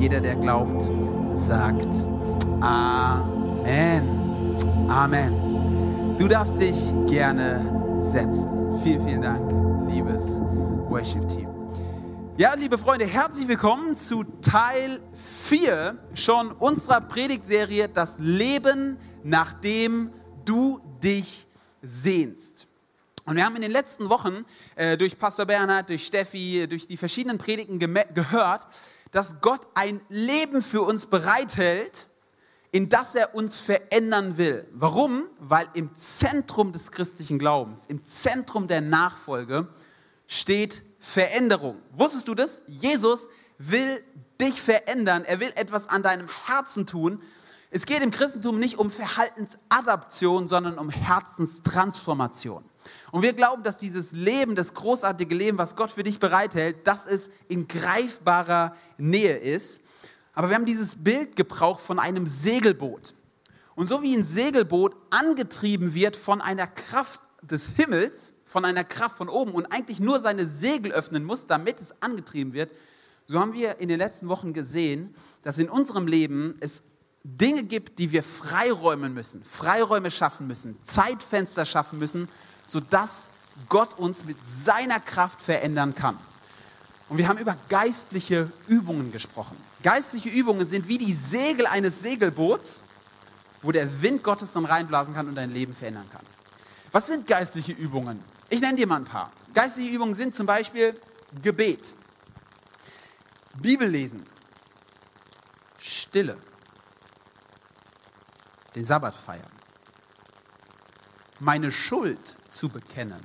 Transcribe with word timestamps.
Jeder, 0.00 0.18
der 0.18 0.34
glaubt, 0.34 0.90
sagt 1.34 1.88
Amen. 2.62 4.08
Amen. 4.88 6.16
Du 6.16 6.26
darfst 6.26 6.58
dich 6.58 6.90
gerne 7.06 7.60
setzen. 8.00 8.80
Vielen, 8.82 9.06
vielen 9.06 9.20
Dank, 9.20 9.52
liebes 9.92 10.40
Worship-Team. 10.88 11.48
Ja, 12.38 12.54
liebe 12.54 12.78
Freunde, 12.78 13.04
herzlich 13.04 13.46
willkommen 13.46 13.94
zu 13.94 14.24
Teil 14.40 15.00
4 15.12 15.98
schon 16.14 16.50
unserer 16.52 17.02
Predigtserie 17.02 17.86
Das 17.88 18.16
Leben, 18.18 18.96
nachdem 19.22 20.12
du 20.46 20.80
dich 21.04 21.46
sehnst. 21.82 22.68
Und 23.26 23.36
wir 23.36 23.44
haben 23.44 23.54
in 23.54 23.62
den 23.62 23.70
letzten 23.70 24.08
Wochen 24.08 24.46
äh, 24.76 24.96
durch 24.96 25.18
Pastor 25.18 25.44
Bernhard, 25.44 25.90
durch 25.90 26.06
Steffi, 26.06 26.66
durch 26.66 26.88
die 26.88 26.96
verschiedenen 26.96 27.36
Predigten 27.36 27.78
gehört, 27.78 28.66
dass 29.10 29.40
Gott 29.40 29.66
ein 29.74 30.00
Leben 30.08 30.62
für 30.62 30.82
uns 30.82 31.06
bereithält, 31.06 32.06
in 32.72 32.88
das 32.88 33.14
er 33.14 33.34
uns 33.34 33.58
verändern 33.58 34.36
will. 34.36 34.66
Warum? 34.72 35.26
Weil 35.40 35.68
im 35.74 35.94
Zentrum 35.94 36.72
des 36.72 36.92
christlichen 36.92 37.38
Glaubens, 37.38 37.86
im 37.88 38.04
Zentrum 38.04 38.68
der 38.68 38.80
Nachfolge 38.80 39.68
steht 40.28 40.82
Veränderung. 41.00 41.78
Wusstest 41.92 42.28
du 42.28 42.34
das? 42.34 42.62
Jesus 42.68 43.28
will 43.58 44.02
dich 44.40 44.60
verändern. 44.60 45.24
Er 45.24 45.40
will 45.40 45.52
etwas 45.56 45.88
an 45.88 46.02
deinem 46.02 46.28
Herzen 46.46 46.86
tun. 46.86 47.20
Es 47.70 47.86
geht 47.86 48.02
im 48.02 48.10
Christentum 48.10 48.58
nicht 48.58 48.78
um 48.78 48.90
Verhaltensadaption, 48.90 50.46
sondern 50.46 50.78
um 50.78 50.90
Herzenstransformation. 50.90 52.64
Und 53.12 53.22
wir 53.22 53.32
glauben, 53.32 53.62
dass 53.62 53.76
dieses 53.76 54.12
Leben, 54.12 54.54
das 54.54 54.74
großartige 54.74 55.34
Leben, 55.34 55.58
was 55.58 55.76
Gott 55.76 55.90
für 55.90 56.02
dich 56.02 56.20
bereithält, 56.20 56.86
dass 56.86 57.06
es 57.06 57.30
in 57.48 57.66
greifbarer 57.66 58.74
Nähe 58.98 59.36
ist. 59.36 59.80
Aber 60.32 60.48
wir 60.48 60.56
haben 60.56 60.64
dieses 60.64 61.02
Bild 61.02 61.36
gebraucht 61.36 61.80
von 61.80 61.98
einem 61.98 62.26
Segelboot. 62.26 63.14
Und 63.74 63.88
so 63.88 64.02
wie 64.02 64.16
ein 64.16 64.24
Segelboot 64.24 64.94
angetrieben 65.10 65.94
wird 65.94 66.16
von 66.16 66.40
einer 66.40 66.66
Kraft 66.66 67.20
des 67.42 67.66
Himmels, 67.76 68.34
von 68.44 68.64
einer 68.64 68.84
Kraft 68.84 69.16
von 69.16 69.28
oben 69.28 69.52
und 69.52 69.66
eigentlich 69.66 70.00
nur 70.00 70.20
seine 70.20 70.46
Segel 70.46 70.92
öffnen 70.92 71.24
muss, 71.24 71.46
damit 71.46 71.80
es 71.80 71.94
angetrieben 72.00 72.52
wird, 72.52 72.70
so 73.26 73.38
haben 73.38 73.52
wir 73.52 73.78
in 73.78 73.88
den 73.88 73.98
letzten 73.98 74.28
Wochen 74.28 74.52
gesehen, 74.52 75.14
dass 75.42 75.58
in 75.58 75.70
unserem 75.70 76.08
Leben 76.08 76.56
es 76.60 76.82
Dinge 77.22 77.62
gibt, 77.62 77.98
die 77.98 78.10
wir 78.12 78.22
freiräumen 78.22 79.14
müssen, 79.14 79.44
Freiräume 79.44 80.10
schaffen 80.10 80.46
müssen, 80.46 80.76
Zeitfenster 80.82 81.64
schaffen 81.64 81.98
müssen, 81.98 82.28
sodass 82.70 83.28
Gott 83.68 83.98
uns 83.98 84.24
mit 84.24 84.38
seiner 84.46 85.00
Kraft 85.00 85.42
verändern 85.42 85.94
kann. 85.94 86.16
Und 87.08 87.18
wir 87.18 87.26
haben 87.26 87.38
über 87.38 87.56
geistliche 87.68 88.50
Übungen 88.68 89.10
gesprochen. 89.10 89.56
Geistliche 89.82 90.28
Übungen 90.28 90.68
sind 90.68 90.86
wie 90.86 90.98
die 90.98 91.12
Segel 91.12 91.66
eines 91.66 92.02
Segelboots, 92.02 92.78
wo 93.62 93.72
der 93.72 94.02
Wind 94.02 94.22
Gottes 94.22 94.52
dann 94.52 94.64
reinblasen 94.64 95.14
kann 95.14 95.26
und 95.26 95.34
dein 95.34 95.52
Leben 95.52 95.74
verändern 95.74 96.08
kann. 96.10 96.24
Was 96.92 97.08
sind 97.08 97.26
geistliche 97.26 97.72
Übungen? 97.72 98.22
Ich 98.48 98.60
nenne 98.60 98.76
dir 98.76 98.86
mal 98.86 98.96
ein 98.96 99.04
paar. 99.04 99.32
Geistliche 99.52 99.90
Übungen 99.90 100.14
sind 100.14 100.36
zum 100.36 100.46
Beispiel 100.46 100.94
Gebet, 101.42 101.96
Bibellesen, 103.60 104.24
Stille, 105.78 106.36
den 108.76 108.86
Sabbat 108.86 109.16
feiern, 109.16 109.42
meine 111.40 111.72
Schuld 111.72 112.36
zu 112.50 112.68
bekennen. 112.68 113.20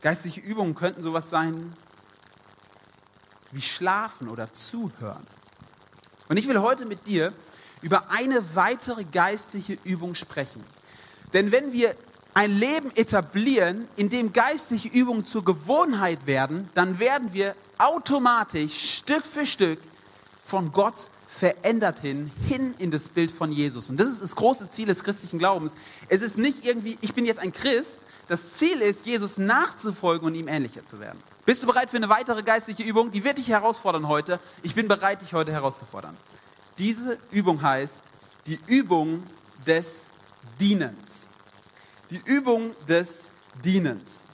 Geistliche 0.00 0.40
Übungen 0.40 0.74
könnten 0.74 1.02
sowas 1.02 1.30
sein 1.30 1.72
wie 3.52 3.62
Schlafen 3.62 4.28
oder 4.28 4.52
Zuhören. 4.52 5.24
Und 6.28 6.38
ich 6.38 6.48
will 6.48 6.60
heute 6.60 6.86
mit 6.86 7.06
dir 7.06 7.32
über 7.82 8.10
eine 8.10 8.54
weitere 8.54 9.04
geistliche 9.04 9.78
Übung 9.84 10.14
sprechen. 10.14 10.62
Denn 11.32 11.52
wenn 11.52 11.72
wir 11.72 11.94
ein 12.34 12.50
Leben 12.50 12.90
etablieren, 12.96 13.86
in 13.96 14.08
dem 14.08 14.32
geistliche 14.32 14.88
Übungen 14.88 15.24
zur 15.24 15.44
Gewohnheit 15.44 16.26
werden, 16.26 16.68
dann 16.74 16.98
werden 16.98 17.32
wir 17.32 17.54
automatisch 17.78 18.98
Stück 18.98 19.24
für 19.24 19.46
Stück 19.46 19.78
von 20.42 20.72
Gott 20.72 21.08
verändert 21.34 21.98
hin, 21.98 22.30
hin 22.46 22.74
in 22.78 22.90
das 22.90 23.08
Bild 23.08 23.30
von 23.30 23.50
Jesus. 23.50 23.90
Und 23.90 23.98
das 23.98 24.06
ist 24.06 24.22
das 24.22 24.36
große 24.36 24.70
Ziel 24.70 24.86
des 24.86 25.02
christlichen 25.02 25.38
Glaubens. 25.38 25.74
Es 26.08 26.22
ist 26.22 26.38
nicht 26.38 26.64
irgendwie, 26.64 26.96
ich 27.00 27.12
bin 27.12 27.26
jetzt 27.26 27.40
ein 27.40 27.52
Christ. 27.52 28.00
Das 28.28 28.54
Ziel 28.54 28.80
ist, 28.80 29.04
Jesus 29.04 29.36
nachzufolgen 29.36 30.26
und 30.26 30.34
ihm 30.34 30.48
ähnlicher 30.48 30.86
zu 30.86 31.00
werden. 31.00 31.18
Bist 31.44 31.62
du 31.62 31.66
bereit 31.66 31.90
für 31.90 31.96
eine 31.96 32.08
weitere 32.08 32.42
geistliche 32.42 32.84
Übung? 32.84 33.10
Die 33.10 33.24
wird 33.24 33.38
dich 33.38 33.48
herausfordern 33.48 34.08
heute. 34.08 34.38
Ich 34.62 34.74
bin 34.74 34.88
bereit, 34.88 35.20
dich 35.22 35.34
heute 35.34 35.52
herauszufordern. 35.52 36.16
Diese 36.78 37.18
Übung 37.30 37.60
heißt 37.60 37.98
die 38.46 38.58
Übung 38.66 39.22
des 39.66 40.06
Dienens. 40.60 41.28
Die 42.10 42.20
Übung 42.24 42.72
des 42.88 43.30
Dienens. 43.62 44.24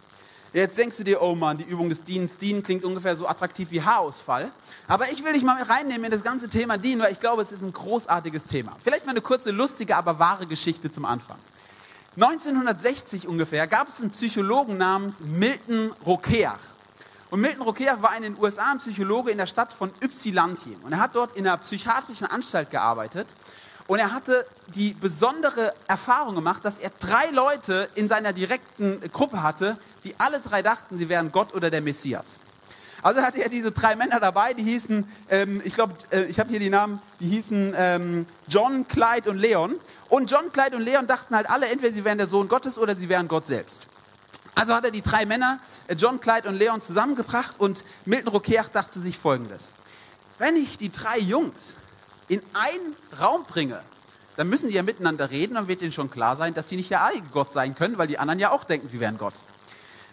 Jetzt 0.52 0.78
denkst 0.78 0.96
du 0.96 1.04
dir, 1.04 1.22
oh 1.22 1.36
Mann, 1.36 1.58
die 1.58 1.64
Übung 1.64 1.88
des 1.88 2.02
Dienens, 2.02 2.36
Dienen 2.36 2.64
klingt 2.64 2.84
ungefähr 2.84 3.16
so 3.16 3.28
attraktiv 3.28 3.70
wie 3.70 3.82
Haarausfall. 3.82 4.50
Aber 4.88 5.10
ich 5.12 5.22
will 5.24 5.32
dich 5.32 5.44
mal 5.44 5.62
reinnehmen 5.62 6.06
in 6.06 6.10
das 6.10 6.24
ganze 6.24 6.48
Thema 6.48 6.76
Dienen, 6.76 7.02
weil 7.02 7.12
ich 7.12 7.20
glaube, 7.20 7.42
es 7.42 7.52
ist 7.52 7.62
ein 7.62 7.72
großartiges 7.72 8.46
Thema. 8.46 8.76
Vielleicht 8.82 9.06
mal 9.06 9.12
eine 9.12 9.20
kurze, 9.20 9.52
lustige, 9.52 9.96
aber 9.96 10.18
wahre 10.18 10.46
Geschichte 10.46 10.90
zum 10.90 11.04
Anfang. 11.04 11.36
1960 12.16 13.28
ungefähr 13.28 13.68
gab 13.68 13.88
es 13.88 14.00
einen 14.00 14.10
Psychologen 14.10 14.76
namens 14.76 15.20
Milton 15.20 15.92
Rokeach. 16.04 16.58
Und 17.30 17.40
Milton 17.40 17.62
Rokeach 17.62 18.02
war 18.02 18.16
in 18.16 18.24
den 18.24 18.36
USA 18.36 18.72
ein 18.72 18.78
Psychologe 18.78 19.30
in 19.30 19.38
der 19.38 19.46
Stadt 19.46 19.72
von 19.72 19.92
Ypsilanti. 20.02 20.76
Und 20.82 20.92
er 20.92 20.98
hat 20.98 21.14
dort 21.14 21.36
in 21.36 21.46
einer 21.46 21.58
psychiatrischen 21.58 22.26
Anstalt 22.26 22.72
gearbeitet. 22.72 23.28
Und 23.90 23.98
er 23.98 24.12
hatte 24.12 24.46
die 24.76 24.92
besondere 24.92 25.74
Erfahrung 25.88 26.36
gemacht, 26.36 26.64
dass 26.64 26.78
er 26.78 26.90
drei 27.00 27.28
Leute 27.30 27.88
in 27.96 28.06
seiner 28.06 28.32
direkten 28.32 29.00
Gruppe 29.10 29.42
hatte, 29.42 29.76
die 30.04 30.14
alle 30.16 30.38
drei 30.38 30.62
dachten, 30.62 30.96
sie 30.96 31.08
wären 31.08 31.32
Gott 31.32 31.52
oder 31.54 31.70
der 31.70 31.80
Messias. 31.80 32.38
Also 33.02 33.20
hatte 33.22 33.42
er 33.42 33.48
diese 33.48 33.72
drei 33.72 33.96
Männer 33.96 34.20
dabei, 34.20 34.54
die 34.54 34.62
hießen, 34.62 35.08
ähm, 35.28 35.60
ich 35.64 35.74
glaube, 35.74 35.94
äh, 36.12 36.22
ich 36.26 36.38
habe 36.38 36.50
hier 36.50 36.60
die 36.60 36.70
Namen, 36.70 37.02
die 37.18 37.30
hießen 37.30 37.74
ähm, 37.76 38.26
John, 38.46 38.86
Clyde 38.86 39.28
und 39.28 39.38
Leon. 39.38 39.74
Und 40.08 40.30
John, 40.30 40.52
Clyde 40.52 40.76
und 40.76 40.82
Leon 40.82 41.08
dachten 41.08 41.34
halt 41.34 41.50
alle, 41.50 41.66
entweder 41.66 41.92
sie 41.92 42.04
wären 42.04 42.18
der 42.18 42.28
Sohn 42.28 42.46
Gottes 42.46 42.78
oder 42.78 42.94
sie 42.94 43.08
wären 43.08 43.26
Gott 43.26 43.48
selbst. 43.48 43.88
Also 44.54 44.72
hat 44.72 44.84
er 44.84 44.92
die 44.92 45.02
drei 45.02 45.26
Männer, 45.26 45.58
äh, 45.88 45.96
John, 45.96 46.20
Clyde 46.20 46.48
und 46.48 46.54
Leon, 46.54 46.80
zusammengebracht 46.80 47.56
und 47.58 47.82
Milton 48.04 48.28
Rokeach 48.28 48.68
dachte 48.68 49.00
sich 49.00 49.18
folgendes. 49.18 49.72
Wenn 50.38 50.54
ich 50.54 50.78
die 50.78 50.92
drei 50.92 51.18
Jungs 51.18 51.74
in 52.30 52.40
einen 52.54 52.94
Raum 53.20 53.44
bringe, 53.44 53.80
dann 54.36 54.48
müssen 54.48 54.68
die 54.68 54.74
ja 54.74 54.84
miteinander 54.84 55.30
reden, 55.30 55.54
dann 55.54 55.66
wird 55.66 55.82
ihnen 55.82 55.90
schon 55.90 56.10
klar 56.10 56.36
sein, 56.36 56.54
dass 56.54 56.68
sie 56.68 56.76
nicht 56.76 56.90
der 56.90 57.02
alleinige 57.02 57.26
Gott 57.28 57.52
sein 57.52 57.74
können, 57.74 57.98
weil 57.98 58.06
die 58.06 58.18
anderen 58.18 58.38
ja 58.38 58.52
auch 58.52 58.62
denken, 58.64 58.88
sie 58.88 59.00
wären 59.00 59.18
Gott. 59.18 59.34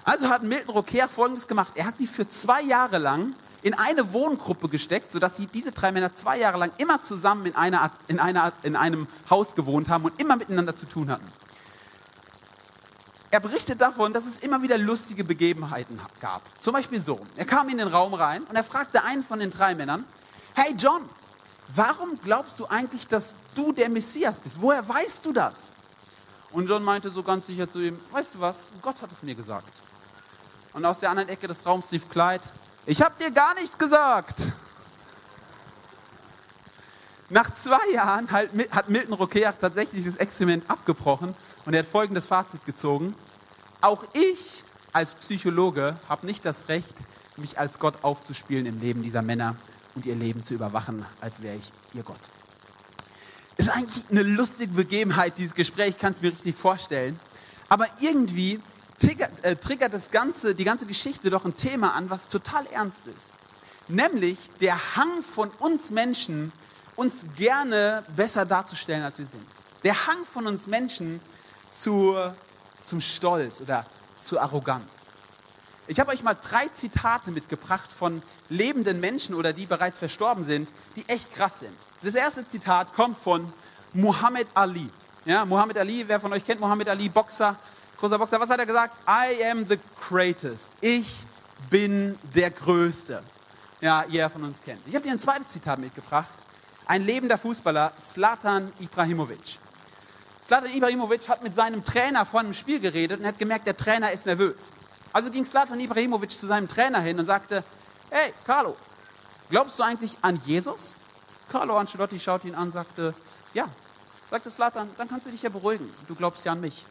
Also 0.04 0.30
hat 0.30 0.42
Milton 0.42 0.74
Rocker 0.74 1.08
Folgendes 1.08 1.48
gemacht. 1.48 1.74
Er 1.76 1.86
hat 1.86 1.98
sie 1.98 2.08
für 2.08 2.28
zwei 2.28 2.64
Jahre 2.64 2.98
lang 2.98 3.36
in 3.62 3.76
eine 3.76 4.14
Wohngruppe 4.14 4.68
gesteckt, 4.68 5.12
sodass 5.12 5.36
sie, 5.38 5.46
diese 5.46 5.72
drei 5.72 5.92
Männer 5.92 6.16
zwei 6.16 6.40
Jahre 6.40 6.58
lang 6.58 6.72
immer 6.78 7.04
zusammen 7.04 7.46
in, 7.46 7.56
einer, 7.56 7.92
in, 8.08 8.20
einer, 8.20 8.52
in 8.64 8.76
einem 8.76 9.08
Haus 9.30 9.54
gewohnt 9.54 9.90
haben 9.90 10.06
und 10.06 10.20
immer 10.20 10.38
miteinander 10.38 10.76
zu 10.76 10.88
tun 10.88 11.12
hatten. 11.12 11.28
Er 13.30 13.42
berichtet 13.42 13.80
davon, 13.80 14.14
dass 14.14 14.26
es 14.26 14.40
immer 14.40 14.62
wieder 14.64 14.78
lustige 14.78 15.24
Begebenheiten 15.24 16.00
gab. 16.20 16.42
Zum 16.60 16.74
Beispiel 16.74 17.00
so, 17.00 17.20
er 17.36 17.46
kam 17.46 17.70
in 17.70 17.78
den 17.78 17.90
Raum 17.90 18.14
rein 18.14 18.42
und 18.44 18.56
er 18.56 18.64
fragte 18.64 19.04
einen 19.04 19.22
von 19.22 19.40
den 19.40 19.52
drei 19.52 19.76
Männern, 19.76 20.04
hey 20.56 20.74
John, 20.78 21.02
warum 21.76 22.20
glaubst 22.22 22.60
du 22.60 22.68
eigentlich, 22.68 23.08
dass 23.08 23.36
du 23.56 23.72
der 23.72 23.90
Messias 23.90 24.40
bist? 24.40 24.62
Woher 24.62 24.88
weißt 24.88 25.26
du 25.26 25.34
das? 25.34 25.72
Und 26.52 26.68
John 26.68 26.84
meinte 26.84 27.10
so 27.10 27.24
ganz 27.24 27.48
sicher 27.48 27.70
zu 27.70 27.80
ihm, 27.80 28.00
weißt 28.12 28.36
du 28.36 28.40
was, 28.40 28.68
Gott 28.82 29.02
hat 29.02 29.12
es 29.12 29.22
mir 29.22 29.36
gesagt. 29.36 29.70
Und 30.74 30.86
aus 30.86 31.00
der 31.00 31.10
anderen 31.10 31.30
Ecke 31.30 31.48
des 31.48 31.66
Raums 31.66 31.92
rief 31.92 32.08
Clyde, 32.10 32.44
ich 32.86 33.02
habe 33.02 33.16
dir 33.20 33.32
gar 33.32 33.54
nichts 33.56 33.78
gesagt. 33.78 34.40
Nach 37.30 37.52
zwei 37.52 37.92
Jahren 37.92 38.31
hat 38.31 38.88
Milton 38.88 39.13
Rokeach 39.13 39.56
tatsächlich 39.60 40.04
dieses 40.04 40.16
Experiment 40.16 40.70
abgebrochen 40.70 41.36
und 41.66 41.74
er 41.74 41.80
hat 41.80 41.86
folgendes 41.86 42.25
Fazit 42.25 42.63
gezogen. 42.66 43.13
Auch 43.81 44.06
ich 44.13 44.63
als 44.94 45.13
Psychologe 45.16 45.98
habe 46.08 46.25
nicht 46.25 46.46
das 46.46 46.70
Recht, 46.70 46.96
mich 47.36 47.60
als 47.60 47.80
Gott 47.80 47.96
aufzuspielen 48.04 48.66
im 48.66 48.80
Leben 48.80 49.04
dieser 49.04 49.22
Männer 49.22 49.58
und 49.98 50.06
ihr 50.06 50.16
Leben 50.16 50.44
zu 50.44 50.54
überwachen, 50.54 51.04
als 51.22 51.42
wäre 51.42 51.56
ich 51.56 51.72
ihr 51.94 52.04
Gott. 52.04 52.20
Ist 53.58 53.70
eigentlich 53.70 54.06
eine 54.12 54.22
lustige 54.22 54.72
Begebenheit, 54.72 55.40
dieses 55.40 55.56
Gespräch, 55.56 55.98
kannst 55.98 56.22
mir 56.22 56.32
richtig 56.32 56.56
vorstellen. 56.56 57.20
Aber 57.68 57.88
irgendwie 58.00 58.60
triggert, 59.00 59.32
äh, 59.44 59.56
triggert 59.56 59.94
das 59.94 60.12
ganze, 60.12 60.54
die 60.54 60.64
ganze 60.64 60.86
Geschichte 60.86 61.32
doch 61.32 61.46
ein 61.46 61.58
Thema 61.58 61.96
an, 61.96 62.12
was 62.12 62.30
total 62.30 62.68
ernst 62.68 63.08
ist. 63.08 63.34
Nämlich 63.88 64.38
der 64.62 64.78
Hang 64.96 65.24
von 65.24 65.50
uns 65.58 65.90
Menschen, 65.90 66.52
uns 66.96 67.26
gerne 67.36 68.04
besser 68.16 68.46
darzustellen, 68.46 69.04
als 69.04 69.18
wir 69.18 69.26
sind. 69.26 69.46
Der 69.84 70.08
Hang 70.08 70.26
von 70.26 70.46
uns 70.46 70.68
Menschen 70.68 71.20
zu, 71.72 72.16
zum 72.84 73.02
Stolz 73.02 73.62
oder 73.62 73.84
zur 74.22 74.44
Arroganz. 74.44 75.08
Ich 75.88 76.00
habe 76.00 76.12
euch 76.12 76.22
mal 76.22 76.36
drei 76.36 76.68
Zitate 76.68 77.32
mitgebracht 77.32 77.92
von 77.92 78.22
lebenden 78.50 79.00
Menschen 79.00 79.36
oder 79.36 79.54
die 79.54 79.66
bereits 79.66 80.00
verstorben 80.00 80.44
sind, 80.44 80.70
die 80.96 81.08
echt 81.08 81.34
krass 81.34 81.60
sind. 81.60 81.74
Das 82.02 82.16
erste 82.16 82.48
Zitat 82.48 82.94
kommt 82.94 83.18
von 83.18 83.52
Muhammad 83.94 84.48
Ali. 84.54 84.90
Ja, 85.26 85.46
Muhammad 85.46 85.78
Ali, 85.78 86.06
wer 86.08 86.20
von 86.20 86.32
euch 86.34 86.46
kennt 86.46 86.62
Muhammad 86.62 86.88
Ali, 86.90 87.10
Boxer, 87.10 87.56
großer 87.98 88.18
Boxer. 88.18 88.40
Was 88.40 88.50
hat 88.50 88.60
er 88.60 88.66
gesagt? 88.66 88.96
I 89.08 89.44
am 89.46 89.68
the 89.68 89.78
greatest. 90.08 90.70
Ich 90.82 91.18
bin 91.70 92.18
der 92.36 92.52
Größte. 92.52 93.22
Ja, 93.82 94.06
jeder 94.08 94.30
von 94.30 94.44
uns 94.44 94.58
kennt. 94.64 94.82
Ich 94.88 94.96
habe 94.96 95.06
dir 95.06 95.12
ein 95.12 95.20
zweites 95.20 95.50
Zitat 95.50 95.80
mitgebracht. 95.80 96.30
Ein 96.86 97.04
lebender 97.04 97.38
Fußballer, 97.38 97.92
Slatan 98.02 98.72
Ibrahimovic. 98.80 99.60
Slatan 100.46 100.72
Ibrahimovic 100.72 101.28
hat 101.28 101.44
mit 101.44 101.56
seinem 101.56 101.84
Trainer 101.84 102.26
vor 102.26 102.40
einem 102.40 102.54
Spiel 102.54 102.80
geredet 102.80 103.20
und 103.20 103.26
hat 103.26 103.38
gemerkt, 103.38 103.68
der 103.68 103.76
Trainer 103.76 104.12
ist 104.12 104.26
nervös. 104.26 104.72
Also 105.12 105.30
ging 105.30 105.44
Slatan 105.44 105.80
Ibrahimovic 105.80 106.32
zu 106.32 106.48
seinem 106.48 106.70
Trainer 106.70 107.02
hin 107.02 107.20
und 107.20 107.26
sagte, 107.26 107.64
hey, 108.09 108.33
Carlo, 108.45 108.75
glaubst 109.50 109.77
du 109.80 109.83
eigentlich 109.83 110.18
an 110.21 110.39
Jesus? 110.45 110.95
Carlo 111.50 111.77
Ancelotti 111.77 112.19
schaut 112.19 112.45
ihn 112.45 112.56
an 112.56 112.68
und 112.68 112.74
sagte, 112.74 113.13
ja. 113.54 113.68
Sagte 114.30 114.51
Slatan, 114.51 114.89
dann 114.98 115.07
kannst 115.07 115.25
du 115.25 115.31
dich 115.31 115.42
ja 115.42 115.50
beruhigen. 115.50 115.89
Du 116.07 116.15
glaubst 116.15 116.44
ja 116.44 116.51
an 116.51 116.59
mich. 116.59 116.86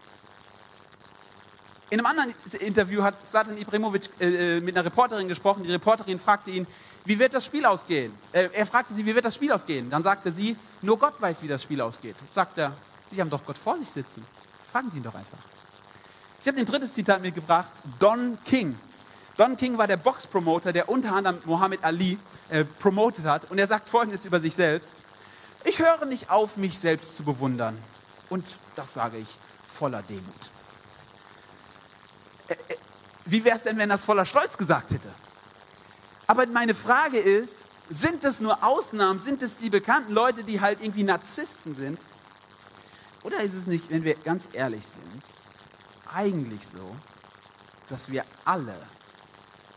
In 1.90 2.00
einem 2.00 2.06
anderen 2.06 2.34
Interview 2.60 3.02
hat 3.02 3.14
Slatan 3.26 3.58
Ibrahimovic 3.58 4.08
äh, 4.20 4.60
mit 4.60 4.74
einer 4.74 4.86
Reporterin 4.86 5.28
gesprochen. 5.28 5.62
Die 5.62 5.70
Reporterin 5.70 6.18
fragte 6.18 6.50
ihn, 6.50 6.66
wie 7.04 7.18
wird 7.18 7.34
das 7.34 7.44
Spiel 7.44 7.64
ausgehen? 7.64 8.12
Äh, 8.32 8.48
er 8.52 8.66
fragte 8.66 8.94
sie, 8.94 9.04
wie 9.06 9.14
wird 9.14 9.24
das 9.24 9.34
Spiel 9.34 9.52
ausgehen? 9.52 9.88
Dann 9.90 10.02
sagte 10.02 10.32
sie, 10.32 10.56
nur 10.82 10.98
Gott 10.98 11.20
weiß, 11.20 11.42
wie 11.42 11.48
das 11.48 11.62
Spiel 11.62 11.80
ausgeht. 11.80 12.16
Sagt 12.34 12.58
er, 12.58 12.72
Sie 13.10 13.20
haben 13.20 13.30
doch 13.30 13.44
Gott 13.44 13.56
vor 13.56 13.78
sich 13.78 13.88
sitzen. 13.88 14.24
Fragen 14.72 14.90
Sie 14.90 14.96
ihn 14.98 15.02
doch 15.02 15.14
einfach. 15.14 15.38
Ich 16.40 16.48
habe 16.48 16.58
ein 16.58 16.66
drittes 16.66 16.92
Zitat 16.92 17.22
mitgebracht, 17.22 17.70
Don 17.98 18.38
King. 18.44 18.76
Don 19.36 19.56
King 19.56 19.76
war 19.76 19.86
der 19.86 19.98
Boxpromoter, 19.98 20.72
der 20.72 20.88
unter 20.88 21.12
anderem 21.12 21.38
Muhammad 21.44 21.80
Ali 21.82 22.18
äh, 22.48 22.64
promotet 22.64 23.24
hat. 23.24 23.50
Und 23.50 23.58
er 23.58 23.66
sagt 23.66 23.88
Folgendes 23.88 24.24
über 24.24 24.40
sich 24.40 24.54
selbst. 24.54 24.92
Ich 25.64 25.78
höre 25.78 26.06
nicht 26.06 26.30
auf, 26.30 26.56
mich 26.56 26.78
selbst 26.78 27.16
zu 27.16 27.22
bewundern. 27.22 27.76
Und 28.30 28.44
das 28.76 28.94
sage 28.94 29.18
ich 29.18 29.28
voller 29.68 30.02
Demut. 30.02 30.24
Äh, 32.48 32.54
äh, 32.54 32.76
wie 33.26 33.44
wäre 33.44 33.56
es 33.56 33.64
denn, 33.64 33.76
wenn 33.76 33.90
er 33.90 33.96
es 33.96 34.04
voller 34.04 34.24
Stolz 34.24 34.56
gesagt 34.56 34.90
hätte? 34.90 35.10
Aber 36.26 36.46
meine 36.46 36.74
Frage 36.74 37.18
ist, 37.18 37.66
sind 37.90 38.24
es 38.24 38.40
nur 38.40 38.64
Ausnahmen? 38.64 39.20
Sind 39.20 39.42
es 39.42 39.56
die 39.56 39.70
bekannten 39.70 40.12
Leute, 40.12 40.44
die 40.44 40.60
halt 40.60 40.80
irgendwie 40.80 41.04
Narzissten 41.04 41.76
sind? 41.76 42.00
Oder 43.22 43.40
ist 43.40 43.54
es 43.54 43.66
nicht, 43.66 43.90
wenn 43.90 44.04
wir 44.04 44.14
ganz 44.14 44.48
ehrlich 44.52 44.84
sind, 44.84 45.22
eigentlich 46.12 46.66
so, 46.66 46.96
dass 47.88 48.10
wir 48.10 48.24
alle 48.44 48.76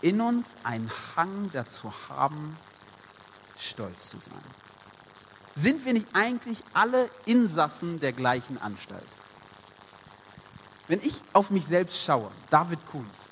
in 0.01 0.21
uns 0.21 0.55
einen 0.63 0.89
Hang 1.15 1.49
dazu 1.53 1.91
haben, 2.09 2.57
stolz 3.57 4.09
zu 4.09 4.19
sein? 4.19 4.41
Sind 5.55 5.85
wir 5.85 5.93
nicht 5.93 6.07
eigentlich 6.13 6.63
alle 6.73 7.09
Insassen 7.25 7.99
der 7.99 8.13
gleichen 8.13 8.57
Anstalt? 8.61 9.03
Wenn 10.87 11.01
ich 11.01 11.21
auf 11.33 11.49
mich 11.49 11.65
selbst 11.65 12.03
schaue, 12.03 12.31
David 12.49 12.79
Kunz, 12.91 13.29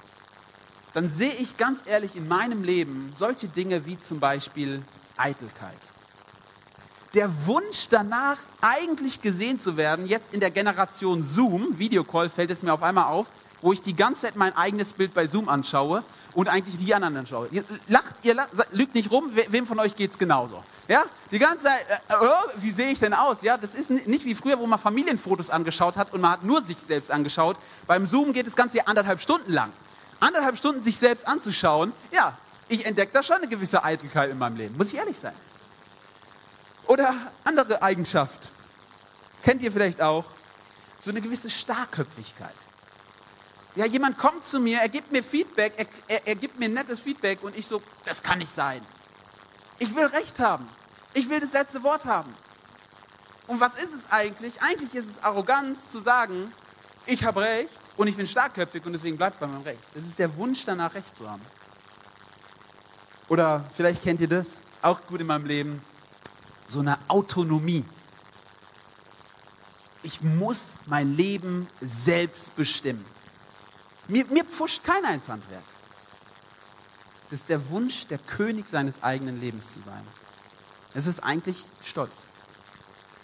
dann 0.93 1.07
sehe 1.07 1.33
ich 1.33 1.57
ganz 1.57 1.83
ehrlich 1.85 2.15
in 2.15 2.27
meinem 2.27 2.63
Leben 2.63 3.13
solche 3.15 3.47
Dinge 3.47 3.85
wie 3.85 3.99
zum 3.99 4.19
Beispiel 4.19 4.83
Eitelkeit. 5.15 5.77
Der 7.13 7.45
Wunsch 7.45 7.87
danach, 7.89 8.37
eigentlich 8.61 9.21
gesehen 9.21 9.59
zu 9.59 9.77
werden, 9.77 10.05
jetzt 10.05 10.33
in 10.33 10.39
der 10.39 10.51
Generation 10.51 11.23
Zoom, 11.23 11.79
Videocall, 11.79 12.29
fällt 12.29 12.51
es 12.51 12.61
mir 12.61 12.73
auf 12.73 12.83
einmal 12.83 13.05
auf, 13.05 13.27
wo 13.61 13.73
ich 13.73 13.81
die 13.81 13.95
ganze 13.95 14.23
Zeit 14.23 14.35
mein 14.35 14.55
eigenes 14.55 14.93
Bild 14.93 15.13
bei 15.13 15.27
Zoom 15.27 15.49
anschaue 15.49 16.03
und 16.37 16.47
eigentlich 16.47 16.77
die 16.77 16.93
anderen. 16.93 17.25
Ihr 17.51 17.63
lacht, 17.87 18.15
ihr 18.23 18.35
lacht, 18.35 18.49
lügt 18.71 18.95
nicht 18.95 19.11
rum, 19.11 19.29
wem 19.49 19.65
von 19.65 19.79
euch 19.79 19.95
geht 19.95 20.11
es 20.11 20.17
genauso? 20.17 20.63
Ja, 20.87 21.03
die 21.31 21.39
ganze 21.39 21.65
Zeit, 21.65 21.85
äh, 22.09 22.13
äh, 22.13 22.61
wie 22.61 22.71
sehe 22.71 22.91
ich 22.91 22.99
denn 22.99 23.13
aus? 23.13 23.41
Ja, 23.41 23.57
das 23.57 23.75
ist 23.75 23.89
nicht 23.89 24.23
wie 24.23 24.35
früher, 24.35 24.57
wo 24.57 24.65
man 24.67 24.79
Familienfotos 24.79 25.49
angeschaut 25.49 25.97
hat 25.97 26.13
und 26.13 26.21
man 26.21 26.31
hat 26.31 26.43
nur 26.43 26.61
sich 26.63 26.77
selbst 26.77 27.11
angeschaut. 27.11 27.57
Beim 27.87 28.05
Zoom 28.05 28.31
geht 28.31 28.47
das 28.47 28.55
Ganze 28.55 28.87
anderthalb 28.87 29.19
Stunden 29.19 29.51
lang 29.51 29.71
anderthalb 30.19 30.57
Stunden 30.57 30.83
sich 30.83 30.97
selbst 30.97 31.27
anzuschauen, 31.27 31.93
ja, 32.11 32.37
ich 32.67 32.85
entdecke 32.85 33.13
da 33.13 33.23
schon 33.23 33.37
eine 33.37 33.47
gewisse 33.47 33.83
Eitelkeit 33.83 34.29
in 34.29 34.37
meinem 34.37 34.57
Leben, 34.57 34.77
muss 34.77 34.87
ich 34.87 34.95
ehrlich 34.95 35.17
sein. 35.17 35.35
Oder 36.87 37.13
andere 37.43 37.81
Eigenschaft, 37.81 38.49
kennt 39.43 39.61
ihr 39.61 39.71
vielleicht 39.71 40.01
auch, 40.01 40.25
so 40.99 41.11
eine 41.11 41.21
gewisse 41.21 41.49
Starkköpfigkeit. 41.49 42.53
Ja, 43.77 43.85
jemand 43.85 44.17
kommt 44.17 44.43
zu 44.43 44.59
mir, 44.59 44.79
er 44.79 44.89
gibt 44.89 45.11
mir 45.11 45.23
Feedback, 45.23 45.71
er, 45.77 45.85
er, 46.07 46.27
er 46.29 46.35
gibt 46.35 46.57
mir 46.57 46.67
nettes 46.67 46.99
Feedback 46.99 47.43
und 47.43 47.55
ich 47.55 47.67
so, 47.67 47.79
das 48.05 48.23
kann 48.23 48.39
nicht 48.39 48.51
sein. 48.51 48.81
Ich 49.77 49.95
will 49.95 50.07
Recht 50.07 50.39
haben. 50.39 50.67
Ich 51.13 51.29
will 51.29 51.39
das 51.39 51.53
letzte 51.53 51.83
Wort 51.83 52.05
haben. 52.05 52.33
Und 53.45 53.59
was 53.59 53.75
ist 53.75 53.93
es 53.93 54.11
eigentlich? 54.11 54.59
Eigentlich 54.63 54.95
ist 54.95 55.07
es 55.07 55.23
Arroganz 55.23 55.89
zu 55.89 55.99
sagen, 55.99 56.51
ich 57.05 57.23
habe 57.23 57.41
Recht 57.41 57.69
und 57.97 58.07
ich 58.07 58.15
bin 58.15 58.25
starkköpfig 58.25 58.83
und 58.83 58.93
deswegen 58.93 59.15
bleibt 59.15 59.39
bei 59.39 59.45
meinem 59.45 59.61
Recht. 59.61 59.83
Das 59.93 60.03
ist 60.05 60.17
der 60.17 60.35
Wunsch 60.37 60.65
danach, 60.65 60.95
Recht 60.95 61.15
zu 61.15 61.29
haben. 61.29 61.43
Oder 63.27 63.63
vielleicht 63.75 64.01
kennt 64.01 64.21
ihr 64.21 64.27
das, 64.27 64.47
auch 64.81 65.05
gut 65.05 65.21
in 65.21 65.27
meinem 65.27 65.45
Leben, 65.45 65.79
so 66.65 66.79
eine 66.79 66.97
Autonomie. 67.09 67.85
Ich 70.01 70.21
muss 70.21 70.73
mein 70.87 71.15
Leben 71.15 71.67
selbst 71.79 72.55
bestimmen. 72.55 73.05
Mir, 74.07 74.25
mir 74.27 74.45
pfuscht 74.45 74.83
keiner 74.83 75.13
ins 75.13 75.27
Handwerk. 75.27 75.63
Das 77.29 77.41
ist 77.41 77.49
der 77.49 77.69
Wunsch, 77.69 78.07
der 78.07 78.19
König 78.19 78.69
seines 78.69 79.03
eigenen 79.03 79.39
Lebens 79.39 79.73
zu 79.73 79.81
sein. 79.81 80.01
Es 80.93 81.07
ist 81.07 81.19
eigentlich 81.23 81.65
Stolz. 81.83 82.29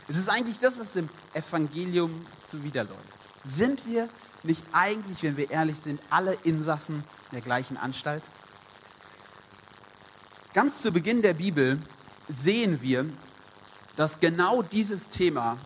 Es 0.07 0.18
ist 0.18 0.30
eigentlich 0.30 0.59
das, 0.59 0.77
was 0.77 0.94
dem 0.94 1.09
Evangelium 1.33 2.25
zuwiderläuft. 2.45 3.00
Sind 3.45 3.85
wir 3.88 4.09
nicht 4.44 4.63
eigentlich, 4.74 5.24
wenn 5.24 5.38
wir 5.38 5.50
ehrlich 5.50 5.77
sind, 5.81 6.01
alle 6.09 6.33
Insassen 6.44 7.03
der 7.31 7.39
gleichen 7.39 7.77
Anstalt? 7.77 8.24
Ganz 10.53 10.81
zu 10.81 10.91
Beginn 10.91 11.21
der 11.21 11.33
Bibel 11.33 11.79
sehen 12.27 12.81
wir, 12.81 13.06
dass 13.95 14.19
genau 14.19 14.62
dieses 14.62 15.09
Thema 15.09 15.57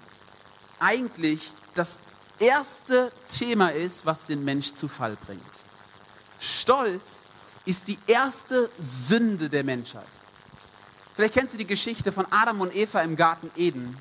eigentlich 0.79 1.51
das 1.73 1.97
erste 2.39 3.11
Thema 3.29 3.69
ist, 3.69 4.05
was 4.05 4.25
den 4.25 4.43
Mensch 4.43 4.73
zu 4.73 4.87
Fall 4.87 5.17
bringt. 5.25 5.41
Stolz 6.39 7.23
ist 7.65 7.87
die 7.87 7.97
erste 8.07 8.69
Sünde 8.79 9.49
der 9.49 9.63
Menschheit. 9.63 10.07
Vielleicht 11.15 11.33
kennst 11.33 11.53
du 11.53 11.57
die 11.57 11.67
Geschichte 11.67 12.11
von 12.11 12.25
Adam 12.31 12.61
und 12.61 12.75
Eva 12.75 13.01
im 13.01 13.15
Garten 13.15 13.49
Eden, 13.56 13.97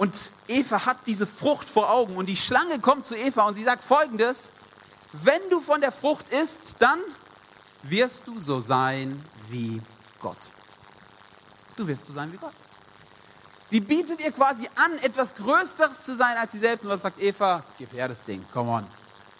und 0.00 0.30
Eva 0.48 0.86
hat 0.86 0.96
diese 1.06 1.26
Frucht 1.26 1.68
vor 1.68 1.90
Augen 1.90 2.16
und 2.16 2.24
die 2.24 2.36
Schlange 2.36 2.78
kommt 2.78 3.04
zu 3.04 3.14
Eva 3.14 3.42
und 3.42 3.56
sie 3.56 3.64
sagt 3.64 3.84
folgendes, 3.84 4.48
wenn 5.12 5.42
du 5.50 5.60
von 5.60 5.82
der 5.82 5.92
Frucht 5.92 6.30
isst, 6.30 6.76
dann 6.78 6.98
wirst 7.82 8.26
du 8.26 8.40
so 8.40 8.62
sein 8.62 9.22
wie 9.50 9.82
Gott. 10.18 10.38
Du 11.76 11.86
wirst 11.86 12.06
so 12.06 12.14
sein 12.14 12.32
wie 12.32 12.38
Gott. 12.38 12.54
Sie 13.70 13.80
bietet 13.80 14.20
ihr 14.20 14.32
quasi 14.32 14.68
an, 14.74 14.98
etwas 14.98 15.34
Größeres 15.36 16.02
zu 16.02 16.16
sein 16.16 16.36
als 16.36 16.52
sie 16.52 16.58
selbst. 16.58 16.84
Und 16.84 16.90
was 16.90 17.02
sagt 17.02 17.20
Eva? 17.20 17.62
Gib 17.78 17.92
her 17.92 18.08
das 18.08 18.22
Ding, 18.22 18.44
come 18.52 18.70
on, 18.70 18.86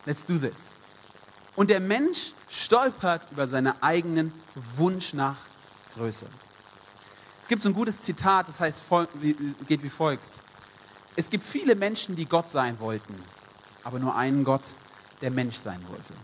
let's 0.06 0.24
do 0.24 0.38
this. 0.38 0.54
Und 1.56 1.68
der 1.68 1.80
Mensch 1.80 2.32
stolpert 2.48 3.22
über 3.32 3.48
seinen 3.48 3.74
eigenen 3.82 4.32
Wunsch 4.76 5.14
nach 5.14 5.36
Größe. 5.96 6.26
Es 7.42 7.48
gibt 7.48 7.62
so 7.62 7.68
ein 7.68 7.74
gutes 7.74 8.02
Zitat, 8.02 8.48
das 8.48 8.60
heißt, 8.60 8.82
geht 9.66 9.82
wie 9.82 9.90
folgt. 9.90 10.22
Es 11.16 11.28
gibt 11.28 11.44
viele 11.44 11.74
Menschen, 11.74 12.14
die 12.14 12.26
Gott 12.26 12.48
sein 12.50 12.78
wollten, 12.78 13.14
aber 13.82 13.98
nur 13.98 14.14
einen 14.14 14.44
Gott, 14.44 14.62
der 15.20 15.32
Mensch 15.32 15.56
sein 15.56 15.82
wollte. 15.88 16.14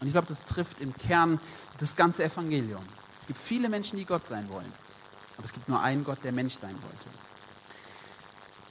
Und 0.00 0.06
ich 0.06 0.12
glaube, 0.12 0.28
das 0.28 0.44
trifft 0.44 0.80
im 0.80 0.94
Kern 0.94 1.40
das 1.78 1.96
ganze 1.96 2.22
Evangelium. 2.22 2.82
Es 3.18 3.26
gibt 3.26 3.40
viele 3.40 3.70
Menschen, 3.70 3.98
die 3.98 4.04
Gott 4.04 4.26
sein 4.26 4.48
wollen, 4.50 4.72
aber 5.38 5.46
es 5.46 5.52
gibt 5.52 5.68
nur 5.70 5.80
einen 5.80 6.04
Gott, 6.04 6.22
der 6.22 6.32
Mensch 6.32 6.54
sein 6.54 6.76
wollte. 6.82 7.08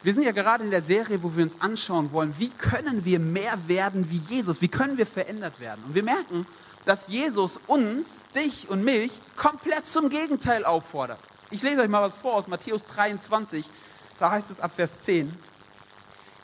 Wir 0.01 0.13
sind 0.13 0.23
ja 0.23 0.31
gerade 0.31 0.63
in 0.63 0.71
der 0.71 0.81
Serie, 0.81 1.21
wo 1.21 1.35
wir 1.35 1.43
uns 1.43 1.59
anschauen 1.59 2.11
wollen, 2.13 2.33
wie 2.37 2.49
können 2.49 3.03
wir 3.03 3.19
mehr 3.19 3.67
werden 3.67 4.09
wie 4.09 4.21
Jesus? 4.33 4.61
Wie 4.61 4.69
können 4.69 4.97
wir 4.97 5.05
verändert 5.05 5.59
werden? 5.59 5.83
Und 5.85 5.93
wir 5.93 6.03
merken, 6.03 6.47
dass 6.85 7.07
Jesus 7.07 7.59
uns, 7.67 8.07
dich 8.33 8.69
und 8.69 8.83
mich, 8.83 9.21
komplett 9.35 9.85
zum 9.87 10.09
Gegenteil 10.09 10.63
auffordert. 10.63 11.19
Ich 11.51 11.61
lese 11.61 11.81
euch 11.81 11.89
mal 11.89 12.01
was 12.01 12.15
vor 12.15 12.35
aus 12.35 12.47
Matthäus 12.47 12.85
23, 12.85 13.69
da 14.19 14.31
heißt 14.31 14.51
es 14.51 14.59
ab 14.59 14.71
Vers 14.73 15.01
10, 15.01 15.33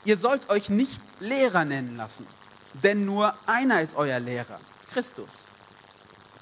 ihr 0.04 0.16
sollt 0.16 0.50
euch 0.50 0.68
nicht 0.68 1.00
Lehrer 1.20 1.64
nennen 1.64 1.96
lassen, 1.96 2.26
denn 2.74 3.06
nur 3.06 3.34
einer 3.46 3.80
ist 3.80 3.96
euer 3.96 4.20
Lehrer, 4.20 4.60
Christus. 4.92 5.30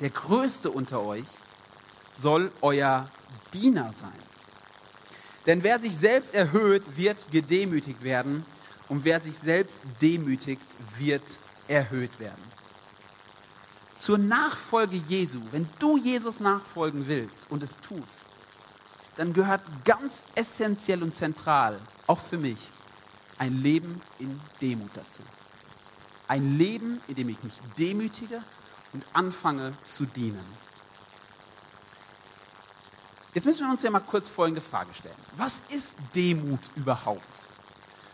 Der 0.00 0.10
Größte 0.10 0.70
unter 0.70 1.02
euch 1.02 1.24
soll 2.18 2.50
euer 2.60 3.08
Diener 3.52 3.92
sein. 3.98 4.23
Denn 5.46 5.62
wer 5.62 5.78
sich 5.78 5.96
selbst 5.96 6.34
erhöht, 6.34 6.82
wird 6.96 7.30
gedemütigt 7.30 8.02
werden 8.02 8.44
und 8.88 9.04
wer 9.04 9.20
sich 9.20 9.36
selbst 9.36 9.80
demütigt, 10.00 10.62
wird 10.98 11.22
erhöht 11.68 12.18
werden. 12.18 12.42
zur 13.98 14.18
Nachfolge 14.18 15.00
Jesu, 15.08 15.40
wenn 15.50 15.66
du 15.78 15.96
Jesus 15.96 16.38
nachfolgen 16.38 17.06
willst 17.06 17.50
und 17.50 17.62
es 17.62 17.76
tust, 17.88 18.26
dann 19.16 19.32
gehört 19.32 19.62
ganz 19.86 20.22
essentiell 20.34 21.02
und 21.02 21.14
zentral, 21.14 21.80
auch 22.06 22.18
für 22.18 22.36
mich, 22.36 22.70
ein 23.38 23.62
Leben 23.62 24.02
in 24.18 24.38
Demut 24.60 24.90
dazu. 24.94 25.22
Ein 26.28 26.58
Leben, 26.58 27.00
in 27.08 27.14
dem 27.14 27.28
ich 27.30 27.42
mich 27.42 27.54
demütige 27.78 28.42
und 28.92 29.06
anfange 29.14 29.72
zu 29.84 30.04
dienen. 30.04 30.44
Jetzt 33.34 33.44
müssen 33.44 33.66
wir 33.66 33.72
uns 33.72 33.82
ja 33.82 33.90
mal 33.90 34.00
kurz 34.00 34.28
folgende 34.28 34.60
Frage 34.60 34.94
stellen. 34.94 35.14
Was 35.36 35.62
ist 35.68 35.96
Demut 36.14 36.60
überhaupt? 36.76 37.20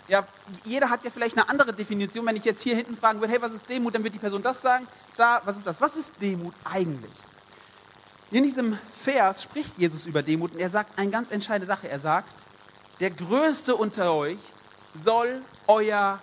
Ja, 0.08 0.26
jeder 0.64 0.90
hat 0.90 1.04
ja 1.04 1.10
vielleicht 1.10 1.36
eine 1.36 1.48
andere 1.48 1.72
Definition. 1.72 2.26
Wenn 2.26 2.36
ich 2.36 2.44
jetzt 2.44 2.62
hier 2.62 2.74
hinten 2.74 2.96
fragen 2.96 3.20
würde, 3.20 3.32
hey, 3.32 3.42
was 3.42 3.52
ist 3.52 3.68
Demut, 3.68 3.94
dann 3.94 4.02
wird 4.02 4.14
die 4.14 4.18
Person 4.18 4.42
das 4.42 4.60
sagen. 4.60 4.86
Da, 5.16 5.40
was 5.44 5.58
ist 5.58 5.66
das? 5.66 5.80
Was 5.80 5.96
ist 5.96 6.14
Demut 6.20 6.54
eigentlich? 6.64 7.12
In 8.32 8.44
diesem 8.44 8.78
Vers 8.94 9.42
spricht 9.42 9.76
Jesus 9.76 10.06
über 10.06 10.22
Demut 10.22 10.52
und 10.52 10.58
er 10.58 10.70
sagt 10.70 10.98
eine 10.98 11.10
ganz 11.10 11.30
entscheidende 11.30 11.66
Sache. 11.66 11.88
Er 11.88 12.00
sagt, 12.00 12.32
der 12.98 13.10
Größte 13.10 13.76
unter 13.76 14.14
euch 14.14 14.38
soll 15.04 15.42
euer 15.66 16.18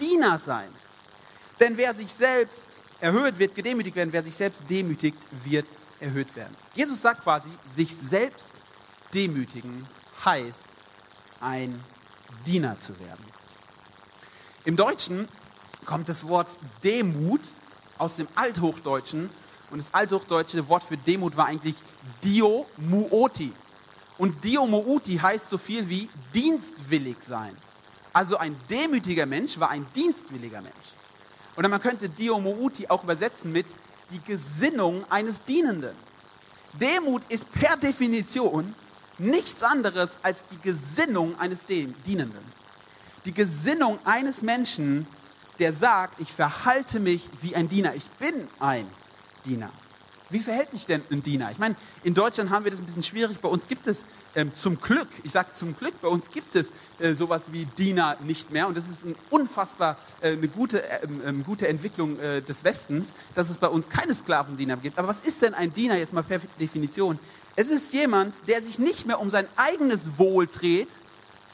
Diener 0.00 0.38
sein. 0.38 0.68
Denn 1.60 1.76
wer 1.76 1.94
sich 1.94 2.12
selbst 2.12 2.66
erhöht, 3.00 3.38
wird 3.38 3.54
gedemütigt 3.54 3.96
werden. 3.96 4.12
Wer 4.12 4.22
sich 4.22 4.36
selbst 4.36 4.62
demütigt, 4.68 5.18
wird 5.44 5.66
erhöht 6.04 6.36
werden. 6.36 6.54
Jesus 6.74 7.02
sagt 7.02 7.22
quasi, 7.22 7.48
sich 7.74 7.96
selbst 7.96 8.50
demütigen 9.12 9.86
heißt 10.24 10.68
ein 11.40 11.82
Diener 12.46 12.78
zu 12.78 12.98
werden. 13.00 13.24
Im 14.64 14.76
Deutschen 14.76 15.28
kommt 15.84 16.08
das 16.08 16.26
Wort 16.26 16.58
Demut 16.82 17.40
aus 17.98 18.16
dem 18.16 18.28
Althochdeutschen 18.34 19.30
und 19.70 19.78
das 19.78 19.92
althochdeutsche 19.92 20.68
Wort 20.68 20.84
für 20.84 20.96
Demut 20.96 21.36
war 21.36 21.46
eigentlich 21.46 21.76
Dio 22.22 22.66
Muoti. 22.76 23.52
Und 24.18 24.44
Dio 24.44 24.66
Muoti 24.66 25.16
heißt 25.16 25.48
so 25.48 25.58
viel 25.58 25.88
wie 25.88 26.08
dienstwillig 26.32 27.16
sein. 27.20 27.54
Also 28.12 28.36
ein 28.36 28.56
demütiger 28.70 29.26
Mensch 29.26 29.58
war 29.58 29.70
ein 29.70 29.86
dienstwilliger 29.94 30.62
Mensch. 30.62 30.74
Oder 31.56 31.68
man 31.68 31.80
könnte 31.80 32.08
Dio 32.08 32.38
Muoti 32.38 32.88
auch 32.88 33.02
übersetzen 33.02 33.52
mit 33.52 33.66
die 34.14 34.20
Gesinnung 34.20 35.04
eines 35.10 35.44
Dienenden. 35.44 35.94
Demut 36.80 37.22
ist 37.28 37.52
per 37.52 37.76
Definition 37.76 38.74
nichts 39.18 39.62
anderes 39.62 40.18
als 40.22 40.46
die 40.50 40.60
Gesinnung 40.60 41.38
eines 41.38 41.66
Dienenden. 41.66 42.54
Die 43.24 43.32
Gesinnung 43.32 43.98
eines 44.04 44.42
Menschen, 44.42 45.06
der 45.58 45.72
sagt, 45.72 46.20
ich 46.20 46.32
verhalte 46.32 47.00
mich 47.00 47.28
wie 47.42 47.54
ein 47.54 47.68
Diener. 47.68 47.94
Ich 47.94 48.08
bin 48.12 48.48
ein 48.60 48.86
Diener. 49.44 49.70
Wie 50.30 50.38
verhält 50.38 50.70
sich 50.70 50.86
denn 50.86 51.02
ein 51.10 51.22
Diener? 51.22 51.50
Ich 51.50 51.58
meine, 51.58 51.76
in 52.02 52.14
Deutschland 52.14 52.50
haben 52.50 52.64
wir 52.64 52.70
das 52.70 52.80
ein 52.80 52.86
bisschen 52.86 53.02
schwierig. 53.02 53.38
Bei 53.40 53.48
uns 53.48 53.68
gibt 53.68 53.86
es 53.86 54.04
ähm, 54.34 54.54
zum 54.54 54.80
Glück, 54.80 55.08
ich 55.22 55.32
sage 55.32 55.48
zum 55.52 55.76
Glück, 55.76 56.00
bei 56.00 56.08
uns 56.08 56.30
gibt 56.30 56.56
es 56.56 56.72
äh, 56.98 57.12
sowas 57.12 57.52
wie 57.52 57.66
Diener 57.66 58.16
nicht 58.24 58.50
mehr. 58.50 58.66
Und 58.66 58.76
das 58.76 58.88
ist 58.88 59.04
ein 59.04 59.14
unfassbar 59.30 59.98
äh, 60.22 60.32
eine 60.32 60.48
gute, 60.48 60.82
ähm, 61.02 61.20
ähm 61.26 61.44
gute 61.44 61.68
Entwicklung 61.68 62.18
äh, 62.18 62.40
des 62.40 62.64
Westens, 62.64 63.12
dass 63.34 63.50
es 63.50 63.58
bei 63.58 63.68
uns 63.68 63.88
keine 63.88 64.14
Sklavendiener 64.14 64.78
gibt. 64.78 64.98
Aber 64.98 65.08
was 65.08 65.20
ist 65.20 65.42
denn 65.42 65.52
ein 65.52 65.74
Diener 65.74 65.96
jetzt 65.96 66.14
mal 66.14 66.22
per 66.22 66.40
Definition? 66.58 67.18
Es 67.54 67.68
ist 67.68 67.92
jemand, 67.92 68.34
der 68.48 68.62
sich 68.62 68.78
nicht 68.78 69.06
mehr 69.06 69.20
um 69.20 69.28
sein 69.28 69.46
eigenes 69.56 70.18
Wohl 70.18 70.46
dreht, 70.46 70.88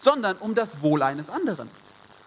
sondern 0.00 0.36
um 0.38 0.54
das 0.54 0.80
Wohl 0.80 1.02
eines 1.02 1.28
anderen. 1.28 1.68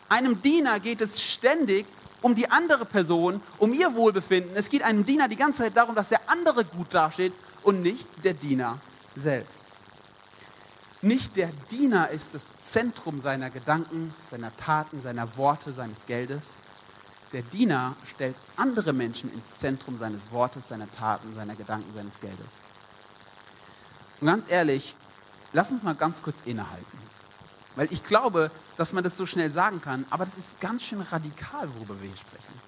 Einem 0.09 0.41
Diener 0.41 0.79
geht 0.79 1.01
es 1.01 1.21
ständig 1.21 1.85
um 2.23 2.33
die 2.33 2.49
andere 2.49 2.85
Person, 2.85 3.41
um 3.59 3.73
ihr 3.73 3.93
Wohlbefinden. 3.93 4.55
Es 4.55 4.69
geht 4.69 4.81
einem 4.81 5.05
Diener 5.05 5.27
die 5.27 5.35
ganze 5.35 5.59
Zeit 5.59 5.77
darum, 5.77 5.93
dass 5.93 6.09
der 6.09 6.21
andere 6.27 6.65
gut 6.65 6.93
dasteht 6.93 7.33
und 7.61 7.83
nicht 7.83 8.07
der 8.23 8.33
Diener 8.33 8.79
selbst. 9.15 9.63
Nicht 11.01 11.35
der 11.35 11.49
Diener 11.69 12.09
ist 12.09 12.33
das 12.33 12.43
Zentrum 12.63 13.21
seiner 13.21 13.49
Gedanken, 13.49 14.13
seiner 14.31 14.55
Taten, 14.55 15.01
seiner 15.01 15.35
Worte, 15.37 15.73
seines 15.73 16.05
Geldes. 16.05 16.53
Der 17.33 17.41
Diener 17.41 17.93
stellt 18.05 18.37
andere 18.55 18.93
Menschen 18.93 19.31
ins 19.33 19.59
Zentrum 19.59 19.99
seines 19.99 20.21
Wortes, 20.31 20.69
seiner 20.69 20.89
Taten, 20.89 21.35
seiner 21.35 21.55
Gedanken, 21.55 21.93
seines 21.93 22.19
Geldes. 22.21 22.47
Und 24.21 24.27
ganz 24.27 24.45
ehrlich, 24.47 24.95
lass 25.51 25.71
uns 25.71 25.83
mal 25.83 25.95
ganz 25.95 26.21
kurz 26.21 26.37
innehalten. 26.45 27.02
Weil 27.75 27.87
ich 27.91 28.03
glaube, 28.05 28.51
dass 28.77 28.93
man 28.93 29.03
das 29.03 29.17
so 29.17 29.25
schnell 29.25 29.51
sagen 29.51 29.81
kann, 29.81 30.05
aber 30.09 30.25
das 30.25 30.37
ist 30.37 30.59
ganz 30.59 30.83
schön 30.83 31.01
radikal, 31.01 31.73
worüber 31.75 31.99
wir 32.01 32.07
hier 32.07 32.17
sprechen. 32.17 32.61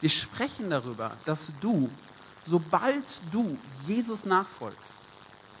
Wir 0.00 0.10
sprechen 0.10 0.70
darüber, 0.70 1.12
dass 1.24 1.52
du, 1.60 1.88
sobald 2.46 3.04
du 3.32 3.56
Jesus 3.86 4.26
nachfolgst, 4.26 4.94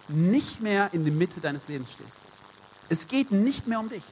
nicht 0.08 0.60
mehr 0.60 0.92
in 0.92 1.04
der 1.04 1.12
Mitte 1.12 1.40
deines 1.40 1.68
Lebens 1.68 1.92
stehst. 1.92 2.10
Es 2.88 3.08
geht 3.08 3.30
nicht 3.30 3.66
mehr 3.66 3.80
um 3.80 3.88
dich. 3.88 4.02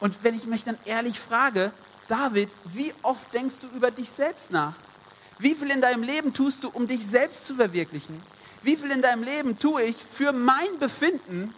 Und 0.00 0.24
wenn 0.24 0.34
ich 0.34 0.46
mich 0.46 0.64
dann 0.64 0.78
ehrlich 0.86 1.20
frage, 1.20 1.72
David, 2.08 2.48
wie 2.64 2.92
oft 3.02 3.32
denkst 3.32 3.56
du 3.60 3.76
über 3.76 3.90
dich 3.90 4.10
selbst 4.10 4.50
nach? 4.50 4.74
Wie 5.38 5.54
viel 5.54 5.70
in 5.70 5.80
deinem 5.80 6.02
Leben 6.02 6.34
tust 6.34 6.64
du, 6.64 6.70
um 6.70 6.86
dich 6.86 7.06
selbst 7.06 7.46
zu 7.46 7.54
verwirklichen? 7.54 8.20
Wie 8.62 8.76
viel 8.76 8.90
in 8.90 9.00
deinem 9.00 9.22
Leben 9.22 9.58
tue 9.58 9.82
ich 9.82 9.96
für 9.96 10.32
mein 10.32 10.78
Befinden 10.78 11.54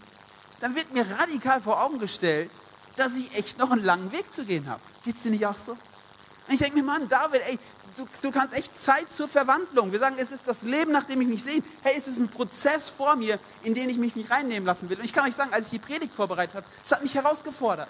dann 0.62 0.76
wird 0.76 0.92
mir 0.92 1.04
radikal 1.19 1.61
vor 1.61 1.83
Augen 1.83 1.99
gestellt, 1.99 2.49
dass 2.97 3.16
ich 3.16 3.35
echt 3.37 3.59
noch 3.59 3.73
einen 3.73 3.83
langen 3.83 4.12
Weg 4.12 4.33
zu 4.33 4.45
gehen 4.45 4.69
habe. 4.69 4.81
Geht 5.04 5.16
es 5.16 5.23
dir 5.25 5.31
nicht 5.31 5.45
auch 5.45 5.59
so? 5.59 5.73
Und 5.73 5.78
ich 6.54 6.61
denke 6.61 6.76
mir, 6.76 6.85
Mann, 6.85 7.09
David, 7.09 7.42
ey, 7.49 7.59
du, 7.97 8.07
du 8.21 8.31
kannst 8.31 8.57
echt 8.57 8.81
Zeit 8.81 9.12
zur 9.12 9.26
Verwandlung. 9.26 9.90
Wir 9.90 9.99
sagen, 9.99 10.16
es 10.19 10.31
ist 10.31 10.42
das 10.47 10.62
Leben, 10.62 10.92
nach 10.92 11.02
dem 11.02 11.21
ich 11.21 11.26
mich 11.26 11.42
sehe. 11.42 11.64
Hey, 11.83 11.95
es 11.99 12.07
ist 12.07 12.19
ein 12.19 12.28
Prozess 12.28 12.90
vor 12.90 13.16
mir, 13.16 13.40
in 13.64 13.75
den 13.75 13.90
ich 13.90 13.99
mich 13.99 14.14
nicht 14.14 14.31
reinnehmen 14.31 14.64
lassen 14.64 14.88
will. 14.88 14.99
Und 14.99 15.04
ich 15.04 15.12
kann 15.12 15.26
euch 15.26 15.35
sagen, 15.35 15.52
als 15.52 15.66
ich 15.66 15.73
die 15.73 15.78
Predigt 15.81 16.14
vorbereitet 16.14 16.54
habe, 16.54 16.66
es 16.85 16.92
hat 16.92 17.02
mich 17.02 17.14
herausgefordert. 17.14 17.88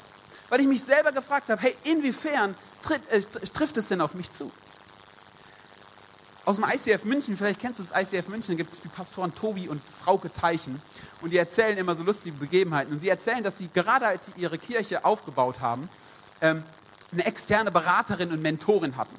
Weil 0.49 0.61
ich 0.61 0.67
mich 0.67 0.83
selber 0.83 1.12
gefragt 1.12 1.50
habe, 1.50 1.61
hey, 1.61 1.76
inwiefern 1.85 2.55
tritt, 2.83 3.07
äh, 3.11 3.21
trifft 3.52 3.76
es 3.76 3.88
denn 3.88 4.00
auf 4.00 4.14
mich 4.14 4.31
zu? 4.31 4.50
Aus 6.45 6.57
dem 6.57 6.65
ICF 6.65 7.05
München, 7.05 7.37
vielleicht 7.37 7.61
kennst 7.61 7.79
du 7.79 7.85
das 7.85 7.93
ICF 7.93 8.29
München, 8.29 8.57
gibt 8.57 8.73
es 8.73 8.81
die 8.81 8.89
Pastoren 8.89 9.35
Tobi 9.35 9.69
und 9.69 9.81
Frauke 9.83 10.31
Teichen 10.33 10.81
und 11.21 11.31
die 11.31 11.37
erzählen 11.37 11.79
immer 11.79 11.95
so 11.95 12.03
lustige 12.03 12.37
Begebenheiten. 12.37 12.93
Und 12.93 13.01
sie 13.01 13.09
erzählen, 13.09 13.45
dass 13.45 13.59
sie 13.59 13.69
gerade 13.69 14.07
als 14.07 14.27
sie 14.27 14.33
ihre 14.37 14.59
Kirche 14.59 15.05
aufgebaut 15.05 15.61
haben, 15.61 15.89
ähm, 16.41 16.63
eine 17.13 17.27
externe 17.27 17.71
Beraterin 17.71 18.33
und 18.33 18.43
Mentorin 18.43 18.97
hatten. 18.97 19.15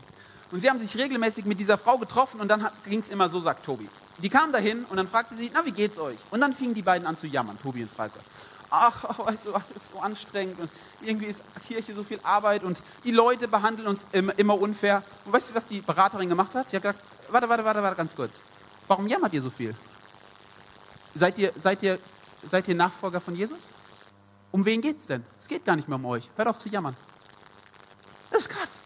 Und 0.51 0.59
sie 0.59 0.69
haben 0.69 0.79
sich 0.79 0.97
regelmäßig 0.97 1.45
mit 1.45 1.59
dieser 1.59 1.77
Frau 1.77 1.97
getroffen 1.97 2.41
und 2.41 2.49
dann 2.49 2.67
ging 2.85 2.99
es 2.99 3.09
immer 3.09 3.29
so, 3.29 3.39
sagt 3.39 3.65
Tobi. 3.65 3.87
Die 4.19 4.29
kam 4.29 4.51
dahin 4.51 4.83
und 4.85 4.97
dann 4.97 5.07
fragte 5.07 5.35
sie, 5.35 5.49
na, 5.53 5.65
wie 5.65 5.71
geht's 5.71 5.97
euch? 5.97 6.17
Und 6.31 6.41
dann 6.41 6.53
fingen 6.53 6.75
die 6.75 6.81
beiden 6.81 7.07
an 7.07 7.17
zu 7.17 7.27
jammern, 7.27 7.57
Tobi 7.59 7.83
und 7.83 7.91
Frauke 7.91 8.19
ach, 8.73 9.19
weißt 9.25 9.45
du 9.45 9.53
was, 9.53 9.71
ist 9.71 9.91
so 9.91 9.99
anstrengend 9.99 10.59
und 10.59 10.69
irgendwie 11.01 11.27
ist 11.27 11.41
Kirche 11.67 11.93
so 11.93 12.03
viel 12.03 12.19
Arbeit 12.23 12.63
und 12.63 12.81
die 13.03 13.11
Leute 13.11 13.47
behandeln 13.47 13.87
uns 13.87 14.05
immer 14.11 14.59
unfair. 14.59 15.03
Und 15.25 15.33
weißt 15.33 15.51
du, 15.51 15.55
was 15.55 15.67
die 15.67 15.81
Beraterin 15.81 16.27
gemacht 16.27 16.53
hat? 16.55 16.71
Die 16.71 16.75
hat 16.75 16.83
gesagt, 16.83 16.99
warte, 17.29 17.49
warte, 17.49 17.65
warte, 17.65 17.83
warte, 17.83 17.95
ganz 17.95 18.15
kurz. 18.15 18.33
Warum 18.87 19.07
jammert 19.07 19.33
ihr 19.33 19.41
so 19.41 19.49
viel? 19.49 19.75
Seid 21.15 21.37
ihr, 21.37 21.51
seid 21.57 21.83
ihr, 21.83 21.99
seid 22.49 22.67
ihr 22.67 22.75
Nachfolger 22.75 23.21
von 23.21 23.35
Jesus? 23.35 23.59
Um 24.51 24.65
wen 24.65 24.81
geht 24.81 24.97
es 24.97 25.07
denn? 25.07 25.23
Es 25.39 25.47
geht 25.47 25.65
gar 25.65 25.75
nicht 25.75 25.87
mehr 25.87 25.97
um 25.97 26.05
euch. 26.05 26.29
Hört 26.35 26.47
auf 26.47 26.57
zu 26.57 26.69
jammern. 26.69 26.95
Das 28.29 28.41
ist 28.41 28.49
krass. 28.49 28.79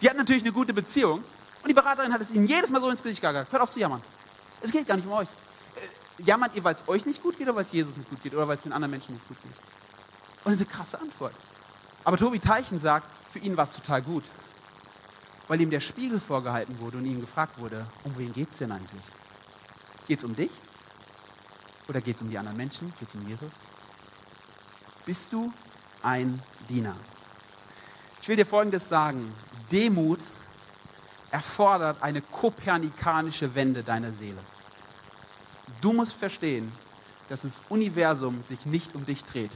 Die 0.00 0.08
hat 0.08 0.16
natürlich 0.16 0.42
eine 0.42 0.52
gute 0.52 0.74
Beziehung 0.74 1.22
und 1.62 1.68
die 1.68 1.74
Beraterin 1.74 2.12
hat 2.12 2.20
es 2.20 2.30
ihnen 2.30 2.46
jedes 2.46 2.70
Mal 2.70 2.80
so 2.80 2.90
ins 2.90 3.02
Gesicht 3.02 3.20
gesagt. 3.20 3.52
Hört 3.52 3.62
auf 3.62 3.70
zu 3.70 3.80
jammern. 3.80 4.02
Es 4.60 4.70
geht 4.72 4.86
gar 4.86 4.96
nicht 4.96 5.06
um 5.06 5.12
euch 5.12 5.28
jammert 6.18 6.54
ihr, 6.54 6.64
weil 6.64 6.74
es 6.74 6.86
euch 6.88 7.06
nicht 7.06 7.22
gut 7.22 7.38
geht 7.38 7.46
oder 7.46 7.56
weil 7.56 7.64
es 7.64 7.72
Jesus 7.72 7.96
nicht 7.96 8.08
gut 8.08 8.22
geht 8.22 8.34
oder 8.34 8.46
weil 8.46 8.56
es 8.56 8.62
den 8.62 8.72
anderen 8.72 8.90
Menschen 8.90 9.14
nicht 9.14 9.26
gut 9.28 9.36
geht? 9.42 9.52
Und 10.44 10.52
das 10.52 10.54
ist 10.54 10.60
eine 10.60 10.70
krasse 10.70 11.00
Antwort. 11.00 11.34
Aber 12.04 12.16
Tobi 12.16 12.38
Teichen 12.38 12.78
sagt, 12.78 13.06
für 13.30 13.38
ihn 13.38 13.56
war 13.56 13.64
es 13.64 13.72
total 13.72 14.02
gut, 14.02 14.24
weil 15.48 15.60
ihm 15.60 15.70
der 15.70 15.80
Spiegel 15.80 16.18
vorgehalten 16.18 16.78
wurde 16.78 16.98
und 16.98 17.06
ihm 17.06 17.20
gefragt 17.20 17.58
wurde, 17.58 17.86
um 18.04 18.16
wen 18.16 18.32
geht 18.32 18.50
es 18.50 18.58
denn 18.58 18.72
eigentlich? 18.72 19.02
Geht 20.06 20.18
es 20.18 20.24
um 20.24 20.34
dich? 20.34 20.50
Oder 21.88 22.00
geht 22.00 22.16
es 22.16 22.22
um 22.22 22.30
die 22.30 22.38
anderen 22.38 22.56
Menschen? 22.56 22.92
Geht 22.98 23.08
es 23.08 23.14
um 23.14 23.28
Jesus? 23.28 23.52
Bist 25.04 25.32
du 25.32 25.52
ein 26.02 26.40
Diener? 26.68 26.96
Ich 28.22 28.28
will 28.28 28.36
dir 28.36 28.46
Folgendes 28.46 28.88
sagen. 28.88 29.32
Demut 29.70 30.20
erfordert 31.30 32.02
eine 32.02 32.22
kopernikanische 32.22 33.54
Wende 33.54 33.82
deiner 33.82 34.12
Seele. 34.12 34.38
Du 35.80 35.92
musst 35.92 36.14
verstehen, 36.14 36.70
dass 37.28 37.42
das 37.42 37.60
Universum 37.68 38.42
sich 38.42 38.64
nicht 38.66 38.94
um 38.94 39.04
dich 39.04 39.24
dreht. 39.24 39.50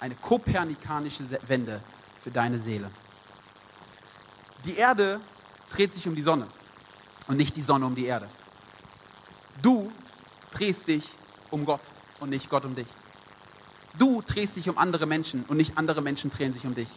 Eine 0.00 0.14
kopernikanische 0.14 1.24
Wende 1.48 1.80
für 2.20 2.30
deine 2.30 2.58
Seele. 2.58 2.90
Die 4.68 4.76
Erde 4.76 5.18
dreht 5.72 5.94
sich 5.94 6.06
um 6.06 6.14
die 6.14 6.22
Sonne 6.22 6.46
und 7.26 7.38
nicht 7.38 7.56
die 7.56 7.62
Sonne 7.62 7.86
um 7.86 7.94
die 7.94 8.04
Erde. 8.04 8.28
Du 9.62 9.90
drehst 10.52 10.86
dich 10.88 11.08
um 11.50 11.64
Gott 11.64 11.80
und 12.20 12.28
nicht 12.28 12.50
Gott 12.50 12.66
um 12.66 12.74
dich. 12.74 12.86
Du 13.98 14.20
drehst 14.20 14.56
dich 14.56 14.68
um 14.68 14.76
andere 14.76 15.06
Menschen 15.06 15.42
und 15.48 15.56
nicht 15.56 15.78
andere 15.78 16.02
Menschen 16.02 16.30
drehen 16.30 16.52
sich 16.52 16.66
um 16.66 16.74
dich. 16.74 16.88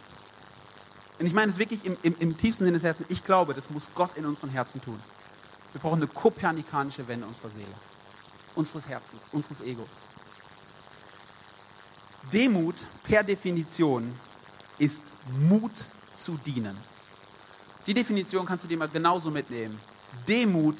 Und 1.18 1.24
ich 1.24 1.32
meine 1.32 1.50
es 1.50 1.58
wirklich 1.58 1.86
im, 1.86 1.96
im, 2.02 2.14
im 2.18 2.36
tiefsten 2.36 2.66
Sinne 2.66 2.76
des 2.76 2.84
Herzens. 2.84 3.08
Ich 3.08 3.24
glaube, 3.24 3.54
das 3.54 3.70
muss 3.70 3.88
Gott 3.94 4.18
in 4.18 4.26
unseren 4.26 4.50
Herzen 4.50 4.82
tun. 4.82 5.00
Wir 5.72 5.80
brauchen 5.80 5.96
eine 5.96 6.08
kopernikanische 6.08 7.08
Wende 7.08 7.26
unserer 7.26 7.48
Seele, 7.48 7.74
unseres 8.54 8.86
Herzens, 8.86 9.22
unseres 9.32 9.62
Egos. 9.62 9.88
Demut 12.30 12.76
per 13.02 13.22
Definition 13.22 14.14
ist 14.76 15.00
Mut 15.48 15.72
zu 16.14 16.36
dienen. 16.36 16.76
Die 17.86 17.94
Definition 17.94 18.46
kannst 18.46 18.64
du 18.64 18.68
dir 18.68 18.76
mal 18.76 18.88
genauso 18.88 19.30
mitnehmen. 19.30 19.78
Demut 20.28 20.76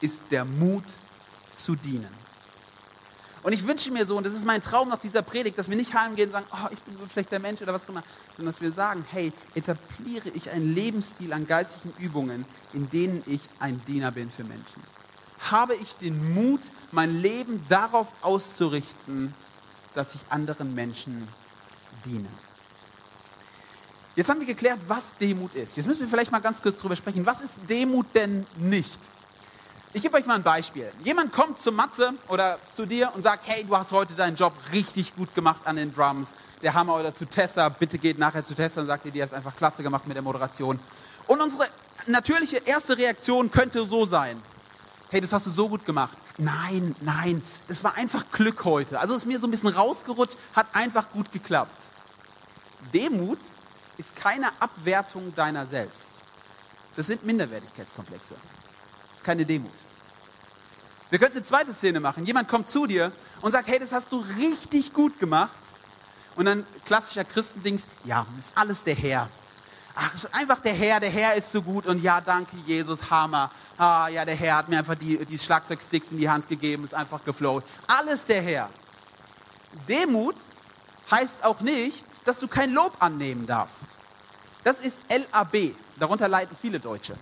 ist 0.00 0.20
der 0.30 0.44
Mut 0.44 0.84
zu 1.54 1.74
dienen. 1.74 2.14
Und 3.42 3.52
ich 3.52 3.66
wünsche 3.66 3.92
mir 3.92 4.04
so, 4.04 4.16
und 4.16 4.26
das 4.26 4.34
ist 4.34 4.44
mein 4.44 4.60
Traum 4.60 4.88
nach 4.88 4.98
dieser 4.98 5.22
Predigt, 5.22 5.56
dass 5.56 5.70
wir 5.70 5.76
nicht 5.76 5.94
heimgehen 5.94 6.30
und 6.30 6.32
sagen, 6.32 6.46
oh, 6.52 6.68
ich 6.72 6.80
bin 6.80 6.96
so 6.96 7.04
ein 7.04 7.10
schlechter 7.10 7.38
Mensch 7.38 7.62
oder 7.62 7.72
was 7.72 7.84
auch 7.84 7.90
immer, 7.90 8.02
sondern 8.36 8.52
dass 8.52 8.60
wir 8.60 8.72
sagen, 8.72 9.04
hey, 9.12 9.32
etabliere 9.54 10.30
ich 10.30 10.50
einen 10.50 10.74
Lebensstil 10.74 11.32
an 11.32 11.46
geistlichen 11.46 11.94
Übungen, 11.98 12.44
in 12.72 12.90
denen 12.90 13.22
ich 13.26 13.40
ein 13.60 13.80
Diener 13.86 14.10
bin 14.10 14.32
für 14.32 14.42
Menschen. 14.42 14.82
Habe 15.48 15.76
ich 15.76 15.94
den 15.94 16.34
Mut, 16.34 16.60
mein 16.90 17.20
Leben 17.20 17.64
darauf 17.68 18.12
auszurichten, 18.22 19.32
dass 19.94 20.16
ich 20.16 20.22
anderen 20.28 20.74
Menschen 20.74 21.28
diene. 22.04 22.28
Jetzt 24.16 24.30
haben 24.30 24.40
wir 24.40 24.46
geklärt, 24.46 24.78
was 24.88 25.18
Demut 25.18 25.54
ist. 25.54 25.76
Jetzt 25.76 25.86
müssen 25.86 26.00
wir 26.00 26.08
vielleicht 26.08 26.32
mal 26.32 26.38
ganz 26.38 26.62
kurz 26.62 26.78
darüber 26.78 26.96
sprechen. 26.96 27.26
Was 27.26 27.42
ist 27.42 27.54
Demut 27.68 28.06
denn 28.14 28.46
nicht? 28.56 28.98
Ich 29.92 30.00
gebe 30.00 30.16
euch 30.16 30.24
mal 30.24 30.36
ein 30.36 30.42
Beispiel. 30.42 30.90
Jemand 31.04 31.32
kommt 31.32 31.60
zu 31.60 31.70
Matze 31.70 32.14
oder 32.28 32.58
zu 32.74 32.86
dir 32.86 33.12
und 33.14 33.22
sagt, 33.22 33.46
hey, 33.46 33.64
du 33.64 33.76
hast 33.76 33.92
heute 33.92 34.14
deinen 34.14 34.34
Job 34.34 34.54
richtig 34.72 35.14
gut 35.16 35.34
gemacht 35.34 35.60
an 35.66 35.76
den 35.76 35.94
Drums. 35.94 36.34
Der 36.62 36.72
Hammer 36.72 36.96
oder 36.96 37.12
zu 37.12 37.26
Tessa, 37.26 37.68
bitte 37.68 37.98
geht 37.98 38.18
nachher 38.18 38.42
zu 38.42 38.54
Tessa 38.54 38.80
und 38.80 38.86
sagt 38.86 39.04
dir, 39.04 39.12
die 39.12 39.22
hat 39.22 39.28
es 39.28 39.34
einfach 39.34 39.54
klasse 39.54 39.82
gemacht 39.82 40.06
mit 40.06 40.16
der 40.16 40.22
Moderation. 40.22 40.80
Und 41.26 41.42
unsere 41.42 41.66
natürliche 42.06 42.56
erste 42.64 42.96
Reaktion 42.96 43.50
könnte 43.50 43.84
so 43.84 44.06
sein, 44.06 44.40
hey, 45.10 45.20
das 45.20 45.34
hast 45.34 45.44
du 45.44 45.50
so 45.50 45.68
gut 45.68 45.84
gemacht. 45.84 46.16
Nein, 46.38 46.96
nein, 47.02 47.42
das 47.68 47.84
war 47.84 47.94
einfach 47.96 48.24
Glück 48.32 48.64
heute. 48.64 48.98
Also 48.98 49.14
ist 49.14 49.26
mir 49.26 49.38
so 49.38 49.46
ein 49.46 49.50
bisschen 49.50 49.68
rausgerutscht, 49.68 50.38
hat 50.54 50.68
einfach 50.72 51.10
gut 51.10 51.32
geklappt. 51.32 51.92
Demut 52.94 53.38
ist 53.98 54.16
keine 54.16 54.48
Abwertung 54.60 55.34
deiner 55.34 55.66
selbst. 55.66 56.10
Das 56.96 57.06
sind 57.06 57.24
Minderwertigkeitskomplexe. 57.24 58.36
Keine 59.22 59.44
Demut. 59.44 59.70
Wir 61.10 61.18
könnten 61.18 61.36
eine 61.36 61.46
zweite 61.46 61.72
Szene 61.72 62.00
machen. 62.00 62.24
Jemand 62.24 62.48
kommt 62.48 62.70
zu 62.70 62.86
dir 62.86 63.12
und 63.40 63.52
sagt, 63.52 63.68
hey, 63.68 63.78
das 63.78 63.92
hast 63.92 64.10
du 64.10 64.24
richtig 64.38 64.92
gut 64.92 65.18
gemacht. 65.20 65.52
Und 66.34 66.46
dann 66.46 66.66
klassischer 66.84 67.24
Christendings, 67.24 67.86
ja, 68.04 68.26
ist 68.38 68.52
alles 68.54 68.82
der 68.84 68.94
Herr. 68.94 69.28
Ach, 69.94 70.14
ist 70.14 70.34
einfach 70.34 70.60
der 70.60 70.74
Herr, 70.74 71.00
der 71.00 71.08
Herr 71.08 71.34
ist 71.34 71.50
so 71.50 71.62
gut 71.62 71.86
und 71.86 72.02
ja, 72.02 72.20
danke 72.20 72.54
Jesus, 72.66 73.10
Hammer. 73.10 73.50
Ah, 73.78 74.08
ja, 74.08 74.26
der 74.26 74.34
Herr 74.34 74.56
hat 74.56 74.68
mir 74.68 74.78
einfach 74.78 74.94
die, 74.94 75.24
die 75.24 75.38
Schlagzeugsticks 75.38 76.10
in 76.10 76.18
die 76.18 76.28
Hand 76.28 76.48
gegeben, 76.50 76.84
ist 76.84 76.92
einfach 76.92 77.24
geflowt. 77.24 77.64
Alles 77.86 78.24
der 78.26 78.42
Herr. 78.42 78.68
Demut 79.88 80.36
heißt 81.10 81.44
auch 81.44 81.60
nicht, 81.60 82.04
dass 82.24 82.38
du 82.38 82.48
kein 82.48 82.72
Lob 82.72 82.96
annehmen 83.00 83.46
darfst. 83.46 83.84
Das 84.64 84.80
ist 84.80 85.00
LAB, 85.08 85.74
darunter 85.98 86.28
leiden 86.28 86.56
viele 86.60 86.80
Deutsche. 86.80 87.16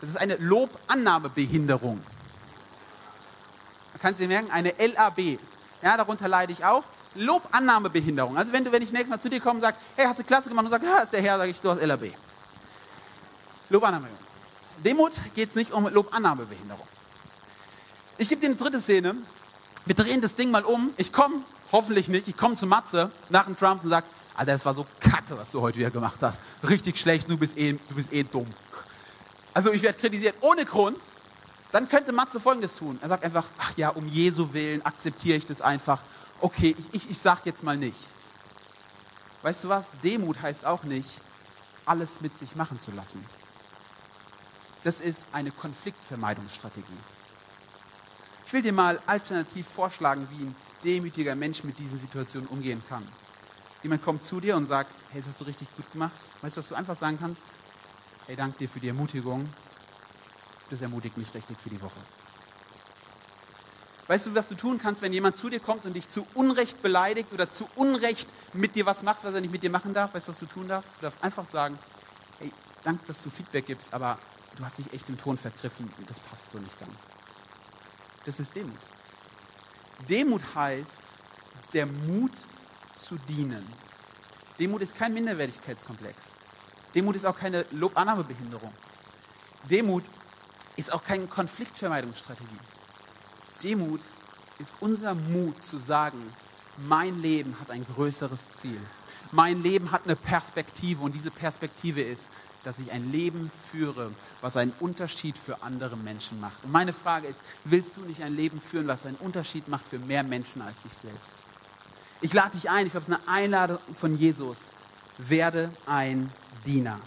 Das 0.00 0.10
ist 0.10 0.16
eine 0.16 0.36
Lobannahmebehinderung. 0.36 2.02
Kannst 4.00 4.18
du 4.18 4.24
dir 4.24 4.28
merken, 4.28 4.50
eine 4.50 4.74
LAB. 4.78 5.38
Ja, 5.80 5.96
darunter 5.96 6.26
leide 6.26 6.52
ich 6.52 6.64
auch. 6.64 6.82
Lobannahmebehinderung. 7.14 8.36
Also 8.36 8.52
wenn 8.52 8.64
du, 8.64 8.72
wenn 8.72 8.82
ich 8.82 8.90
nächstes 8.90 9.10
Mal 9.10 9.20
zu 9.20 9.28
dir 9.28 9.40
komme 9.40 9.56
und 9.56 9.60
sage, 9.60 9.76
hey, 9.94 10.06
hast 10.06 10.18
du 10.18 10.24
klasse 10.24 10.48
gemacht 10.48 10.64
und 10.64 10.72
sagst, 10.72 10.86
ja, 10.86 10.98
ist 10.98 11.12
der 11.12 11.22
Herr, 11.22 11.38
sage 11.38 11.50
ich, 11.52 11.60
du 11.60 11.70
hast 11.70 11.80
LAB. 11.80 12.12
Lobannahmebehinderung. 13.68 14.26
Demut 14.84 15.12
geht 15.36 15.50
es 15.50 15.54
nicht 15.54 15.72
um 15.72 15.86
Lobannahmebehinderung. 15.86 16.86
Ich 18.18 18.28
gebe 18.28 18.40
dir 18.40 18.48
eine 18.48 18.56
dritte 18.56 18.80
Szene. 18.80 19.14
Wir 19.84 19.94
drehen 19.94 20.20
das 20.20 20.34
Ding 20.34 20.50
mal 20.50 20.64
um. 20.64 20.92
Ich 20.96 21.12
komme, 21.12 21.36
hoffentlich 21.72 22.08
nicht, 22.08 22.28
ich 22.28 22.36
komme 22.36 22.54
zu 22.54 22.66
Matze 22.66 23.10
nach 23.28 23.46
dem 23.46 23.56
Trumps 23.56 23.84
und 23.84 23.90
sage, 23.90 24.06
Alter, 24.34 24.52
das 24.52 24.64
war 24.64 24.74
so 24.74 24.86
kacke, 25.00 25.36
was 25.36 25.50
du 25.50 25.60
heute 25.60 25.78
wieder 25.78 25.90
gemacht 25.90 26.18
hast. 26.20 26.40
Richtig 26.68 26.98
schlecht, 26.98 27.28
du 27.28 27.36
bist 27.36 27.56
eh, 27.58 27.72
du 27.72 27.94
bist 27.94 28.12
eh 28.12 28.22
dumm. 28.22 28.46
Also 29.52 29.72
ich 29.72 29.82
werde 29.82 29.98
kritisiert 29.98 30.36
ohne 30.40 30.64
Grund. 30.64 30.98
Dann 31.72 31.88
könnte 31.88 32.12
Matze 32.12 32.38
Folgendes 32.38 32.74
tun. 32.76 32.98
Er 33.00 33.08
sagt 33.08 33.24
einfach, 33.24 33.46
ach 33.58 33.72
ja, 33.76 33.88
um 33.88 34.06
Jesu 34.06 34.52
Willen 34.52 34.84
akzeptiere 34.84 35.38
ich 35.38 35.46
das 35.46 35.62
einfach 35.62 36.02
okay, 36.42 36.74
ich, 36.78 36.94
ich, 36.94 37.10
ich 37.10 37.18
sage 37.18 37.42
jetzt 37.44 37.62
mal 37.62 37.76
nichts. 37.76 38.08
Weißt 39.42 39.64
du 39.64 39.68
was? 39.68 39.92
Demut 40.02 40.42
heißt 40.42 40.66
auch 40.66 40.84
nicht, 40.84 41.20
alles 41.86 42.20
mit 42.20 42.36
sich 42.38 42.54
machen 42.56 42.78
zu 42.78 42.90
lassen. 42.92 43.24
Das 44.84 45.00
ist 45.00 45.26
eine 45.32 45.50
Konfliktvermeidungsstrategie. 45.50 46.98
Ich 48.46 48.52
will 48.52 48.62
dir 48.62 48.72
mal 48.72 49.00
alternativ 49.06 49.66
vorschlagen, 49.66 50.26
wie 50.30 50.44
ein 50.44 50.56
demütiger 50.84 51.34
Mensch 51.34 51.64
mit 51.64 51.78
diesen 51.78 51.98
Situationen 51.98 52.48
umgehen 52.48 52.82
kann. 52.88 53.06
Jemand 53.82 54.02
kommt 54.02 54.22
zu 54.24 54.40
dir 54.40 54.56
und 54.56 54.66
sagt, 54.66 54.90
hey, 55.10 55.20
das 55.20 55.30
hast 55.30 55.40
du 55.40 55.44
richtig 55.44 55.68
gut 55.76 55.90
gemacht. 55.92 56.12
Weißt 56.40 56.56
du, 56.56 56.60
was 56.60 56.68
du 56.68 56.74
einfach 56.74 56.96
sagen 56.96 57.18
kannst? 57.18 57.42
Hey, 58.26 58.36
danke 58.36 58.58
dir 58.58 58.68
für 58.68 58.80
die 58.80 58.88
Ermutigung. 58.88 59.48
Das 60.70 60.80
ermutigt 60.80 61.18
mich 61.18 61.34
richtig 61.34 61.58
für 61.58 61.70
die 61.70 61.80
Woche. 61.80 62.00
Weißt 64.06 64.26
du, 64.26 64.34
was 64.34 64.48
du 64.48 64.54
tun 64.54 64.78
kannst, 64.78 65.02
wenn 65.02 65.12
jemand 65.12 65.36
zu 65.36 65.48
dir 65.48 65.60
kommt 65.60 65.84
und 65.84 65.94
dich 65.94 66.08
zu 66.08 66.26
Unrecht 66.34 66.82
beleidigt 66.82 67.32
oder 67.32 67.50
zu 67.50 67.68
Unrecht 67.76 68.28
mit 68.52 68.74
dir 68.74 68.86
was 68.86 69.02
macht, 69.02 69.24
was 69.24 69.34
er 69.34 69.40
nicht 69.40 69.52
mit 69.52 69.62
dir 69.62 69.70
machen 69.70 69.94
darf? 69.94 70.14
Weißt 70.14 70.28
du, 70.28 70.32
was 70.32 70.38
du 70.38 70.46
tun 70.46 70.68
darfst? 70.68 70.90
Du 70.98 71.02
darfst 71.02 71.22
einfach 71.22 71.46
sagen, 71.46 71.78
hey, 72.38 72.52
danke, 72.84 73.06
dass 73.06 73.22
du 73.22 73.30
Feedback 73.30 73.66
gibst, 73.66 73.94
aber 73.94 74.18
du 74.56 74.64
hast 74.64 74.78
dich 74.78 74.92
echt 74.92 75.08
im 75.08 75.18
Ton 75.18 75.38
vergriffen 75.38 75.90
und 75.98 76.10
das 76.10 76.20
passt 76.20 76.50
so 76.50 76.58
nicht 76.58 76.78
ganz. 76.78 76.92
Das 78.24 78.38
ist 78.38 78.54
Demut. 78.54 78.78
Demut 80.08 80.42
heißt, 80.54 80.86
der 81.72 81.86
Mut 81.86 82.32
zu 82.96 83.16
dienen. 83.28 83.66
Demut 84.58 84.82
ist 84.82 84.96
kein 84.96 85.14
Minderwertigkeitskomplex. 85.14 86.16
Demut 86.94 87.16
ist 87.16 87.24
auch 87.24 87.36
keine 87.36 87.64
Lobannahmebehinderung. 87.70 88.72
Demut 89.70 90.04
ist 90.76 90.92
auch 90.92 91.02
keine 91.02 91.26
Konfliktvermeidungsstrategie. 91.26 92.58
Demut 93.62 94.00
ist 94.58 94.74
unser 94.80 95.14
Mut 95.14 95.64
zu 95.64 95.78
sagen, 95.78 96.20
mein 96.88 97.20
Leben 97.20 97.58
hat 97.60 97.70
ein 97.70 97.84
größeres 97.84 98.52
Ziel. 98.60 98.80
Mein 99.30 99.62
Leben 99.62 99.90
hat 99.92 100.02
eine 100.04 100.16
Perspektive 100.16 101.02
und 101.02 101.14
diese 101.14 101.30
Perspektive 101.30 102.02
ist, 102.02 102.28
dass 102.64 102.78
ich 102.78 102.92
ein 102.92 103.10
Leben 103.10 103.50
führe, 103.70 104.10
was 104.40 104.56
einen 104.56 104.72
Unterschied 104.80 105.36
für 105.36 105.62
andere 105.62 105.96
Menschen 105.96 106.40
macht. 106.40 106.64
Und 106.64 106.72
meine 106.72 106.92
Frage 106.92 107.26
ist, 107.26 107.40
willst 107.64 107.96
du 107.96 108.02
nicht 108.02 108.22
ein 108.22 108.34
Leben 108.34 108.60
führen, 108.60 108.86
was 108.86 109.06
einen 109.06 109.16
Unterschied 109.16 109.68
macht 109.68 109.86
für 109.86 109.98
mehr 109.98 110.22
Menschen 110.22 110.62
als 110.62 110.82
dich 110.82 110.92
selbst? 110.92 111.20
Ich 112.20 112.32
lade 112.32 112.52
dich 112.52 112.70
ein, 112.70 112.86
ich 112.86 112.92
glaube, 112.92 113.02
es 113.02 113.08
ist 113.08 113.14
eine 113.14 113.28
Einladung 113.28 113.78
von 113.94 114.16
Jesus. 114.16 114.58
Werde 115.18 115.70
ein 115.86 116.30
Diener. 116.64 116.98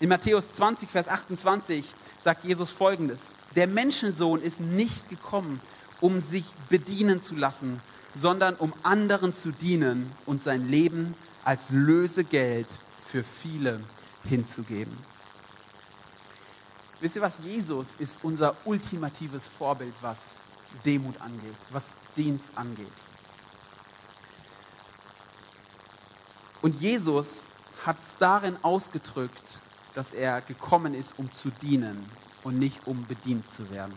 In 0.00 0.08
Matthäus 0.08 0.52
20, 0.52 0.90
Vers 0.90 1.08
28 1.08 1.84
sagt 2.22 2.44
Jesus 2.44 2.70
folgendes. 2.70 3.20
Der 3.54 3.66
Menschensohn 3.66 4.40
ist 4.40 4.60
nicht 4.60 5.08
gekommen, 5.08 5.60
um 6.00 6.20
sich 6.20 6.44
bedienen 6.68 7.22
zu 7.22 7.36
lassen, 7.36 7.80
sondern 8.14 8.54
um 8.56 8.72
anderen 8.82 9.32
zu 9.32 9.52
dienen 9.52 10.10
und 10.26 10.42
sein 10.42 10.68
Leben 10.68 11.14
als 11.44 11.70
Lösegeld 11.70 12.66
für 13.02 13.24
viele 13.24 13.80
hinzugeben. 14.24 14.96
Wisst 17.00 17.16
ihr 17.16 17.22
was? 17.22 17.40
Jesus 17.40 17.96
ist 17.98 18.18
unser 18.22 18.54
ultimatives 18.64 19.46
Vorbild, 19.46 19.94
was 20.02 20.36
Demut 20.84 21.20
angeht, 21.20 21.56
was 21.70 21.94
Dienst 22.16 22.50
angeht. 22.54 22.92
Und 26.62 26.80
Jesus 26.80 27.44
hat 27.84 27.98
es 28.00 28.14
darin 28.18 28.56
ausgedrückt, 28.62 29.60
dass 29.94 30.12
er 30.12 30.40
gekommen 30.42 30.94
ist, 30.94 31.18
um 31.18 31.30
zu 31.32 31.50
dienen 31.50 31.98
und 32.44 32.58
nicht 32.58 32.86
um 32.86 33.04
bedient 33.06 33.50
zu 33.50 33.68
werden. 33.70 33.94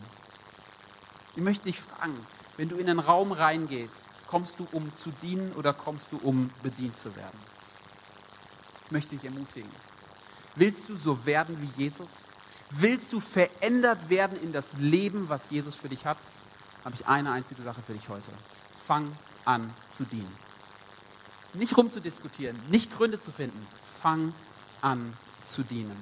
Ich 1.36 1.44
möchte 1.44 1.66
dich 1.66 1.80
fragen, 1.80 2.16
wenn 2.58 2.70
du 2.70 2.78
in 2.78 2.90
einen 2.90 3.00
Raum 3.00 3.32
reingehst, 3.32 3.94
kommst 4.28 4.60
du, 4.60 4.68
um 4.72 4.94
zu 4.96 5.12
dienen 5.22 5.54
oder 5.54 5.74
kommst 5.74 6.12
du, 6.12 6.18
um 6.18 6.50
bedient 6.64 6.98
zu 6.98 7.16
werden? 7.16 7.40
Ich 8.86 8.92
möchte 8.92 9.16
dich 9.16 9.26
ermutigen. 9.26 9.70
Willst 10.56 10.90
du 10.90 10.96
so 10.96 11.26
werden 11.26 11.58
wie 11.62 11.84
Jesus? 11.84 12.08
Willst 12.72 13.14
du 13.14 13.20
verändert 13.20 14.10
werden 14.10 14.42
in 14.42 14.52
das 14.52 14.74
Leben, 14.80 15.30
was 15.30 15.50
Jesus 15.50 15.76
für 15.76 15.90
dich 15.90 16.06
hat? 16.06 16.18
Habe 16.84 16.96
ich 16.96 17.06
eine 17.08 17.32
einzige 17.32 17.62
Sache 17.62 17.82
für 17.82 17.94
dich 17.94 18.10
heute. 18.10 18.32
Fang 18.86 19.12
an 19.44 19.70
zu 19.92 20.04
dienen. 20.04 20.32
Nicht 21.54 21.78
rumzudiskutieren, 21.78 22.60
nicht 22.70 22.96
Gründe 22.96 23.20
zu 23.20 23.32
finden. 23.32 23.66
Fang 24.02 24.34
an 24.82 25.14
zu 25.44 25.64
dienen. 25.64 26.02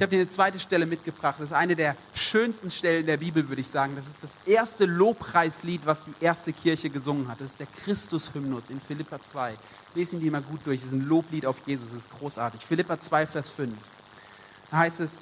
Ich 0.00 0.02
habe 0.02 0.12
dir 0.12 0.22
eine 0.22 0.30
zweite 0.30 0.58
Stelle 0.58 0.86
mitgebracht. 0.86 1.34
Das 1.38 1.48
ist 1.48 1.52
eine 1.52 1.76
der 1.76 1.94
schönsten 2.14 2.70
Stellen 2.70 3.04
der 3.04 3.18
Bibel, 3.18 3.46
würde 3.46 3.60
ich 3.60 3.68
sagen. 3.68 3.94
Das 3.96 4.06
ist 4.06 4.24
das 4.24 4.38
erste 4.46 4.86
Lobpreislied, 4.86 5.82
was 5.84 6.04
die 6.04 6.14
erste 6.24 6.54
Kirche 6.54 6.88
gesungen 6.88 7.28
hat. 7.28 7.38
Das 7.38 7.48
ist 7.48 7.60
der 7.60 7.66
Christus-Hymnus 7.66 8.70
in 8.70 8.80
Philippa 8.80 9.22
2. 9.22 9.54
Lesen 9.94 10.18
ihn 10.18 10.22
die 10.22 10.30
mal 10.30 10.40
gut 10.40 10.60
durch. 10.64 10.80
Das 10.80 10.86
ist 10.86 10.94
ein 10.94 11.06
Loblied 11.06 11.44
auf 11.44 11.58
Jesus. 11.66 11.88
Das 11.90 11.98
ist 11.98 12.18
großartig. 12.18 12.64
Philippa 12.64 12.98
2, 12.98 13.26
Vers 13.26 13.50
5. 13.50 13.76
Da 14.70 14.78
heißt 14.78 15.00
es, 15.00 15.18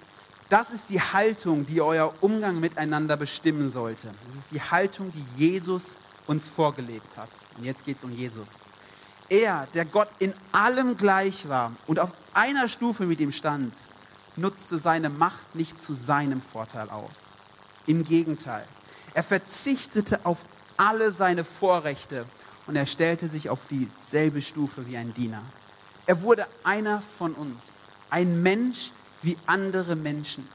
das 0.48 0.70
ist 0.70 0.90
die 0.90 1.00
Haltung, 1.00 1.66
die 1.66 1.80
euer 1.80 2.14
Umgang 2.20 2.60
miteinander 2.60 3.16
bestimmen 3.16 3.70
sollte. 3.70 4.06
Das 4.06 4.36
ist 4.36 4.52
die 4.52 4.60
Haltung, 4.60 5.12
die 5.12 5.44
Jesus 5.44 5.96
uns 6.28 6.48
vorgelebt 6.48 7.16
hat. 7.16 7.30
Und 7.56 7.64
jetzt 7.64 7.84
geht 7.84 7.98
es 7.98 8.04
um 8.04 8.12
Jesus. 8.12 8.46
Er, 9.28 9.66
der 9.74 9.86
Gott 9.86 10.08
in 10.20 10.32
allem 10.52 10.96
gleich 10.96 11.48
war 11.48 11.72
und 11.88 11.98
auf 11.98 12.12
einer 12.32 12.68
Stufe 12.68 13.06
mit 13.06 13.18
ihm 13.18 13.32
stand, 13.32 13.72
nutzte 14.38 14.78
seine 14.78 15.10
Macht 15.10 15.54
nicht 15.54 15.82
zu 15.82 15.94
seinem 15.94 16.40
Vorteil 16.40 16.88
aus. 16.90 17.34
Im 17.86 18.04
Gegenteil, 18.04 18.64
er 19.14 19.24
verzichtete 19.24 20.24
auf 20.24 20.44
alle 20.76 21.12
seine 21.12 21.44
Vorrechte 21.44 22.24
und 22.66 22.76
er 22.76 22.86
stellte 22.86 23.28
sich 23.28 23.50
auf 23.50 23.66
dieselbe 23.66 24.42
Stufe 24.42 24.86
wie 24.86 24.96
ein 24.96 25.12
Diener. 25.14 25.42
Er 26.06 26.22
wurde 26.22 26.46
einer 26.64 27.02
von 27.02 27.34
uns, 27.34 27.64
ein 28.10 28.42
Mensch 28.42 28.92
wie 29.22 29.36
andere 29.46 29.96
Menschen. 29.96 30.46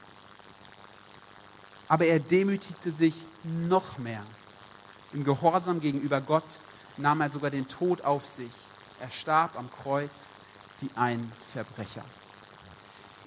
Aber 1.88 2.06
er 2.06 2.18
demütigte 2.18 2.90
sich 2.90 3.14
noch 3.44 3.98
mehr. 3.98 4.24
Im 5.12 5.24
Gehorsam 5.24 5.80
gegenüber 5.80 6.20
Gott 6.20 6.44
nahm 6.96 7.20
er 7.20 7.30
sogar 7.30 7.50
den 7.50 7.68
Tod 7.68 8.02
auf 8.02 8.26
sich. 8.26 8.50
Er 9.00 9.10
starb 9.10 9.56
am 9.58 9.70
Kreuz 9.70 10.10
wie 10.80 10.90
ein 10.96 11.30
Verbrecher. 11.52 12.04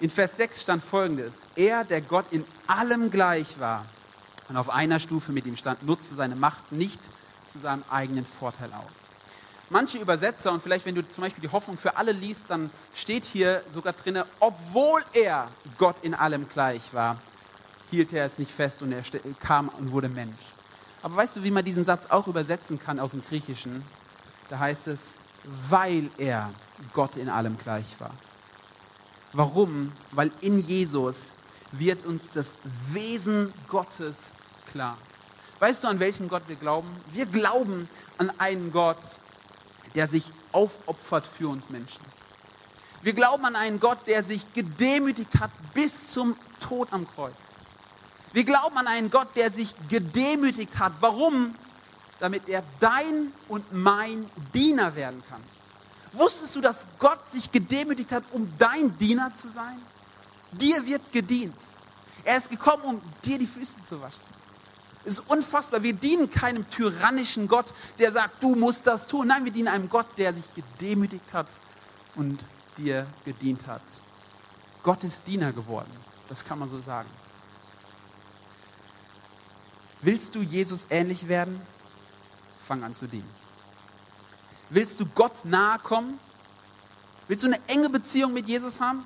In 0.00 0.10
Vers 0.10 0.36
6 0.36 0.62
stand 0.62 0.84
folgendes. 0.84 1.32
Er, 1.56 1.82
der 1.84 2.00
Gott 2.00 2.26
in 2.30 2.44
allem 2.68 3.10
gleich 3.10 3.58
war 3.58 3.84
und 4.48 4.56
auf 4.56 4.70
einer 4.70 5.00
Stufe 5.00 5.32
mit 5.32 5.44
ihm 5.44 5.56
stand, 5.56 5.82
nutzte 5.82 6.14
seine 6.14 6.36
Macht 6.36 6.70
nicht 6.70 7.00
zu 7.46 7.58
seinem 7.58 7.82
eigenen 7.90 8.24
Vorteil 8.24 8.72
aus. 8.74 9.08
Manche 9.70 9.98
Übersetzer, 9.98 10.52
und 10.52 10.62
vielleicht 10.62 10.86
wenn 10.86 10.94
du 10.94 11.06
zum 11.06 11.22
Beispiel 11.22 11.42
die 11.42 11.50
Hoffnung 11.50 11.76
für 11.76 11.96
alle 11.96 12.12
liest, 12.12 12.44
dann 12.48 12.70
steht 12.94 13.24
hier 13.24 13.62
sogar 13.74 13.92
drin, 13.92 14.22
obwohl 14.38 15.02
er 15.12 15.48
Gott 15.76 15.96
in 16.02 16.14
allem 16.14 16.48
gleich 16.48 16.94
war, 16.94 17.16
hielt 17.90 18.12
er 18.12 18.24
es 18.24 18.38
nicht 18.38 18.52
fest 18.52 18.80
und 18.82 18.92
er 18.92 19.02
kam 19.40 19.68
und 19.68 19.90
wurde 19.90 20.08
Mensch. 20.08 20.54
Aber 21.02 21.16
weißt 21.16 21.36
du, 21.36 21.42
wie 21.42 21.50
man 21.50 21.64
diesen 21.64 21.84
Satz 21.84 22.06
auch 22.06 22.28
übersetzen 22.28 22.78
kann 22.78 23.00
aus 23.00 23.10
dem 23.10 23.24
Griechischen? 23.24 23.82
Da 24.48 24.60
heißt 24.60 24.86
es, 24.86 25.14
weil 25.68 26.08
er 26.18 26.50
Gott 26.92 27.16
in 27.16 27.28
allem 27.28 27.58
gleich 27.58 28.00
war. 28.00 28.12
Warum? 29.32 29.92
Weil 30.12 30.30
in 30.40 30.66
Jesus 30.66 31.24
wird 31.72 32.06
uns 32.06 32.30
das 32.32 32.54
Wesen 32.92 33.52
Gottes 33.68 34.32
klar. 34.70 34.96
Weißt 35.58 35.84
du, 35.84 35.88
an 35.88 36.00
welchen 36.00 36.28
Gott 36.28 36.42
wir 36.46 36.56
glauben? 36.56 36.88
Wir 37.12 37.26
glauben 37.26 37.88
an 38.16 38.30
einen 38.38 38.72
Gott, 38.72 38.98
der 39.94 40.08
sich 40.08 40.24
aufopfert 40.52 41.26
für 41.26 41.48
uns 41.48 41.70
Menschen. 41.70 42.00
Wir 43.02 43.12
glauben 43.12 43.44
an 43.44 43.56
einen 43.56 43.80
Gott, 43.80 43.98
der 44.06 44.22
sich 44.22 44.52
gedemütigt 44.54 45.40
hat 45.40 45.50
bis 45.74 46.12
zum 46.12 46.36
Tod 46.60 46.92
am 46.92 47.06
Kreuz. 47.06 47.34
Wir 48.32 48.44
glauben 48.44 48.76
an 48.76 48.86
einen 48.86 49.10
Gott, 49.10 49.28
der 49.36 49.50
sich 49.50 49.74
gedemütigt 49.88 50.78
hat. 50.78 50.92
Warum? 51.00 51.54
Damit 52.18 52.48
er 52.48 52.62
dein 52.80 53.32
und 53.48 53.72
mein 53.72 54.28
Diener 54.52 54.94
werden 54.96 55.22
kann. 55.28 55.42
Wusstest 56.18 56.56
du, 56.56 56.60
dass 56.60 56.86
Gott 56.98 57.20
sich 57.30 57.50
gedemütigt 57.50 58.10
hat, 58.10 58.24
um 58.32 58.50
dein 58.58 58.96
Diener 58.98 59.32
zu 59.34 59.48
sein? 59.50 59.80
Dir 60.52 60.84
wird 60.84 61.12
gedient. 61.12 61.54
Er 62.24 62.38
ist 62.38 62.50
gekommen, 62.50 62.82
um 62.84 63.00
dir 63.24 63.38
die 63.38 63.46
Füße 63.46 63.76
zu 63.88 64.00
waschen. 64.00 64.20
Es 65.04 65.20
ist 65.20 65.30
unfassbar. 65.30 65.82
Wir 65.82 65.92
dienen 65.92 66.28
keinem 66.28 66.68
tyrannischen 66.68 67.46
Gott, 67.46 67.72
der 67.98 68.12
sagt, 68.12 68.42
du 68.42 68.56
musst 68.56 68.86
das 68.86 69.06
tun. 69.06 69.28
Nein, 69.28 69.44
wir 69.44 69.52
dienen 69.52 69.68
einem 69.68 69.88
Gott, 69.88 70.06
der 70.16 70.34
sich 70.34 70.44
gedemütigt 70.54 71.32
hat 71.32 71.46
und 72.16 72.40
dir 72.76 73.06
gedient 73.24 73.66
hat. 73.68 73.82
Gott 74.82 75.04
ist 75.04 75.26
Diener 75.26 75.52
geworden. 75.52 75.90
Das 76.28 76.44
kann 76.44 76.58
man 76.58 76.68
so 76.68 76.80
sagen. 76.80 77.08
Willst 80.02 80.34
du 80.34 80.40
Jesus 80.40 80.86
ähnlich 80.90 81.28
werden? 81.28 81.60
Fang 82.64 82.82
an 82.82 82.94
zu 82.94 83.06
dienen. 83.06 83.37
Willst 84.70 85.00
du 85.00 85.06
Gott 85.06 85.44
nahe 85.44 85.78
kommen? 85.78 86.18
Willst 87.26 87.44
du 87.44 87.48
eine 87.48 87.58
enge 87.68 87.88
Beziehung 87.88 88.32
mit 88.32 88.48
Jesus 88.48 88.80
haben? 88.80 89.04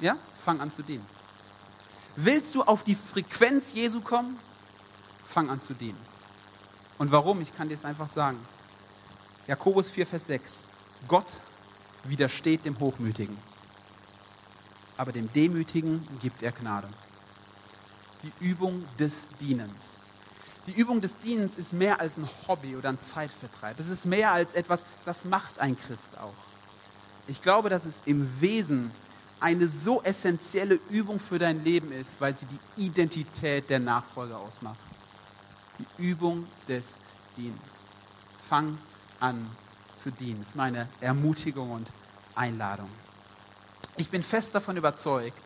Ja, 0.00 0.16
fang 0.34 0.60
an 0.60 0.70
zu 0.70 0.82
dienen. 0.82 1.04
Willst 2.16 2.54
du 2.54 2.62
auf 2.62 2.82
die 2.82 2.94
Frequenz 2.94 3.72
Jesu 3.72 4.00
kommen? 4.00 4.38
Fang 5.24 5.50
an 5.50 5.60
zu 5.60 5.74
dienen. 5.74 5.98
Und 6.98 7.12
warum? 7.12 7.40
Ich 7.40 7.54
kann 7.56 7.68
dir 7.68 7.74
es 7.74 7.84
einfach 7.84 8.08
sagen. 8.08 8.38
Jakobus 9.46 9.88
4, 9.88 10.06
Vers 10.06 10.26
6. 10.26 10.66
Gott 11.06 11.40
widersteht 12.04 12.64
dem 12.64 12.78
Hochmütigen, 12.80 13.36
aber 14.96 15.12
dem 15.12 15.32
Demütigen 15.32 16.06
gibt 16.20 16.42
er 16.42 16.52
Gnade. 16.52 16.88
Die 18.22 18.32
Übung 18.44 18.84
des 18.98 19.28
Dienens. 19.40 19.98
Die 20.68 20.78
Übung 20.78 21.00
des 21.00 21.16
Dienens 21.16 21.56
ist 21.56 21.72
mehr 21.72 21.98
als 21.98 22.18
ein 22.18 22.28
Hobby 22.46 22.76
oder 22.76 22.90
ein 22.90 23.00
Zeitvertreib. 23.00 23.80
Es 23.80 23.88
ist 23.88 24.04
mehr 24.04 24.32
als 24.32 24.52
etwas, 24.52 24.84
das 25.06 25.24
macht 25.24 25.58
ein 25.58 25.78
Christ 25.78 26.18
auch. 26.20 26.34
Ich 27.26 27.40
glaube, 27.40 27.70
dass 27.70 27.86
es 27.86 27.94
im 28.04 28.28
Wesen 28.40 28.90
eine 29.40 29.66
so 29.66 30.02
essentielle 30.02 30.78
Übung 30.90 31.20
für 31.20 31.38
dein 31.38 31.64
Leben 31.64 31.90
ist, 31.90 32.20
weil 32.20 32.34
sie 32.34 32.46
die 32.76 32.86
Identität 32.86 33.70
der 33.70 33.80
Nachfolger 33.80 34.38
ausmacht. 34.38 34.78
Die 35.78 36.02
Übung 36.02 36.46
des 36.68 36.96
Dienstes. 37.38 37.86
Fang 38.46 38.76
an 39.20 39.48
zu 39.94 40.10
dienen. 40.10 40.40
Das 40.40 40.48
ist 40.48 40.56
meine 40.56 40.86
Ermutigung 41.00 41.70
und 41.70 41.88
Einladung. 42.34 42.90
Ich 43.96 44.10
bin 44.10 44.22
fest 44.22 44.54
davon 44.54 44.76
überzeugt, 44.76 45.42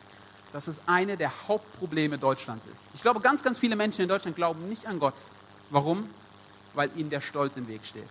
dass 0.52 0.68
es 0.68 0.80
eine 0.86 1.16
der 1.16 1.30
Hauptprobleme 1.48 2.18
Deutschlands 2.18 2.64
ist. 2.66 2.82
Ich 2.94 3.02
glaube, 3.02 3.20
ganz, 3.20 3.42
ganz 3.42 3.58
viele 3.58 3.76
Menschen 3.76 4.02
in 4.02 4.08
Deutschland 4.08 4.36
glauben 4.36 4.68
nicht 4.68 4.86
an 4.86 4.98
Gott. 4.98 5.14
Warum? 5.70 6.08
Weil 6.74 6.90
ihnen 6.96 7.10
der 7.10 7.20
Stolz 7.20 7.56
im 7.56 7.68
Weg 7.68 7.84
steht. 7.84 8.08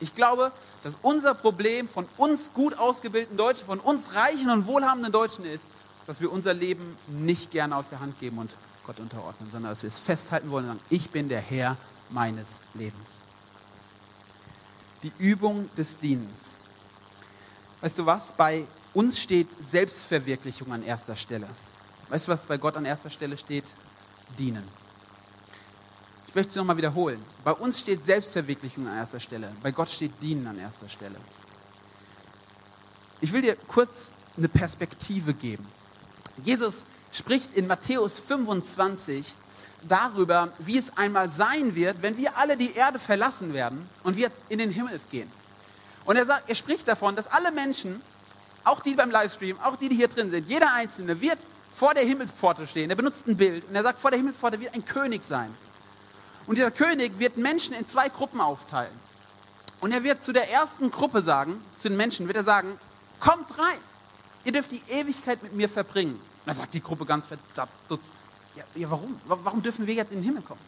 Ich 0.00 0.14
glaube, 0.14 0.52
dass 0.82 0.94
unser 1.02 1.34
Problem 1.34 1.88
von 1.88 2.06
uns 2.16 2.52
gut 2.52 2.78
ausgebildeten 2.78 3.36
Deutschen, 3.36 3.66
von 3.66 3.80
uns 3.80 4.14
reichen 4.14 4.50
und 4.50 4.66
wohlhabenden 4.66 5.12
Deutschen 5.12 5.44
ist, 5.44 5.64
dass 6.06 6.20
wir 6.20 6.30
unser 6.30 6.54
Leben 6.54 6.96
nicht 7.08 7.50
gerne 7.50 7.76
aus 7.76 7.88
der 7.88 8.00
Hand 8.00 8.18
geben 8.20 8.38
und 8.38 8.50
Gott 8.84 9.00
unterordnen, 9.00 9.50
sondern 9.50 9.72
dass 9.72 9.82
wir 9.82 9.88
es 9.88 9.98
festhalten 9.98 10.50
wollen 10.50 10.64
und 10.64 10.72
sagen, 10.72 10.84
ich 10.90 11.10
bin 11.10 11.28
der 11.28 11.40
Herr 11.40 11.76
meines 12.10 12.60
Lebens. 12.74 13.20
Die 15.02 15.12
Übung 15.18 15.68
des 15.76 15.98
Dienens. 15.98 16.54
Weißt 17.80 17.98
du 17.98 18.06
was? 18.06 18.32
Bei 18.32 18.64
uns 18.94 19.18
steht 19.18 19.48
Selbstverwirklichung 19.60 20.72
an 20.72 20.82
erster 20.82 21.16
Stelle. 21.16 21.48
Weißt 22.08 22.28
du, 22.28 22.32
was 22.32 22.46
bei 22.46 22.56
Gott 22.56 22.76
an 22.76 22.84
erster 22.84 23.10
Stelle 23.10 23.36
steht? 23.36 23.64
Dienen. 24.38 24.62
Ich 26.28 26.34
möchte 26.34 26.50
es 26.50 26.56
nochmal 26.56 26.76
wiederholen. 26.76 27.20
Bei 27.44 27.52
uns 27.52 27.80
steht 27.80 28.04
Selbstverwirklichung 28.04 28.86
an 28.86 28.96
erster 28.96 29.20
Stelle. 29.20 29.50
Bei 29.62 29.70
Gott 29.70 29.90
steht 29.90 30.12
Dienen 30.20 30.46
an 30.46 30.58
erster 30.58 30.88
Stelle. 30.88 31.16
Ich 33.20 33.32
will 33.32 33.42
dir 33.42 33.56
kurz 33.56 34.10
eine 34.36 34.48
Perspektive 34.48 35.32
geben. 35.34 35.66
Jesus 36.44 36.86
spricht 37.10 37.54
in 37.54 37.66
Matthäus 37.66 38.18
25 38.20 39.32
darüber, 39.88 40.52
wie 40.58 40.76
es 40.76 40.96
einmal 40.96 41.30
sein 41.30 41.74
wird, 41.74 42.02
wenn 42.02 42.16
wir 42.18 42.36
alle 42.36 42.56
die 42.56 42.74
Erde 42.74 42.98
verlassen 42.98 43.52
werden 43.52 43.88
und 44.04 44.16
wir 44.16 44.30
in 44.48 44.58
den 44.58 44.70
Himmel 44.70 45.00
gehen. 45.10 45.30
Und 46.04 46.16
er, 46.16 46.26
sagt, 46.26 46.48
er 46.48 46.54
spricht 46.54 46.86
davon, 46.86 47.16
dass 47.16 47.26
alle 47.26 47.50
Menschen, 47.52 48.00
auch 48.64 48.80
die 48.80 48.94
beim 48.94 49.10
Livestream, 49.10 49.58
auch 49.60 49.76
die, 49.76 49.88
die 49.88 49.96
hier 49.96 50.08
drin 50.08 50.30
sind, 50.30 50.48
jeder 50.48 50.72
Einzelne 50.74 51.20
wird 51.20 51.38
vor 51.76 51.92
der 51.92 52.04
Himmelspforte 52.04 52.66
stehen. 52.66 52.88
Er 52.88 52.96
benutzt 52.96 53.26
ein 53.26 53.36
Bild 53.36 53.68
und 53.68 53.74
er 53.74 53.82
sagt, 53.82 54.00
vor 54.00 54.10
der 54.10 54.16
Himmelspforte 54.16 54.58
wird 54.60 54.74
ein 54.74 54.86
König 54.86 55.22
sein. 55.22 55.54
Und 56.46 56.56
dieser 56.56 56.70
König 56.70 57.18
wird 57.18 57.36
Menschen 57.36 57.74
in 57.74 57.86
zwei 57.86 58.08
Gruppen 58.08 58.40
aufteilen. 58.40 58.94
Und 59.82 59.92
er 59.92 60.02
wird 60.02 60.24
zu 60.24 60.32
der 60.32 60.50
ersten 60.50 60.90
Gruppe 60.90 61.20
sagen, 61.20 61.60
zu 61.76 61.88
den 61.88 61.98
Menschen, 61.98 62.28
wird 62.28 62.38
er 62.38 62.44
sagen, 62.44 62.78
kommt 63.20 63.58
rein, 63.58 63.78
ihr 64.44 64.52
dürft 64.52 64.70
die 64.70 64.82
Ewigkeit 64.88 65.42
mit 65.42 65.52
mir 65.52 65.68
verbringen. 65.68 66.14
Und 66.14 66.46
da 66.46 66.54
sagt 66.54 66.72
die 66.72 66.82
Gruppe 66.82 67.04
ganz 67.04 67.26
verdutzt, 67.26 68.10
ja, 68.54 68.64
ja, 68.74 68.90
warum? 68.90 69.20
Warum 69.26 69.62
dürfen 69.62 69.86
wir 69.86 69.92
jetzt 69.92 70.12
in 70.12 70.20
den 70.20 70.24
Himmel 70.24 70.42
kommen? 70.42 70.60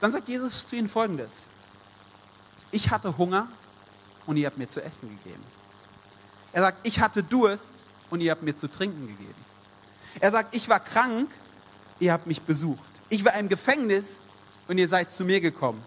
Dann 0.00 0.12
sagt 0.12 0.28
Jesus 0.28 0.68
zu 0.68 0.76
ihnen 0.76 0.88
folgendes, 0.88 1.48
ich 2.70 2.90
hatte 2.90 3.16
Hunger 3.16 3.48
und 4.26 4.36
ihr 4.36 4.46
habt 4.46 4.58
mir 4.58 4.68
zu 4.68 4.84
essen 4.84 5.08
gegeben. 5.08 5.42
Er 6.52 6.60
sagt, 6.62 6.86
ich 6.86 7.00
hatte 7.00 7.22
Durst 7.22 7.87
und 8.10 8.20
ihr 8.20 8.30
habt 8.30 8.42
mir 8.42 8.56
zu 8.56 8.68
trinken 8.68 9.06
gegeben. 9.06 9.44
Er 10.20 10.30
sagt, 10.30 10.54
ich 10.54 10.68
war 10.68 10.80
krank, 10.80 11.30
ihr 12.00 12.12
habt 12.12 12.26
mich 12.26 12.42
besucht. 12.42 12.88
Ich 13.08 13.24
war 13.24 13.34
im 13.34 13.48
Gefängnis 13.48 14.20
und 14.66 14.78
ihr 14.78 14.88
seid 14.88 15.12
zu 15.12 15.24
mir 15.24 15.40
gekommen. 15.40 15.82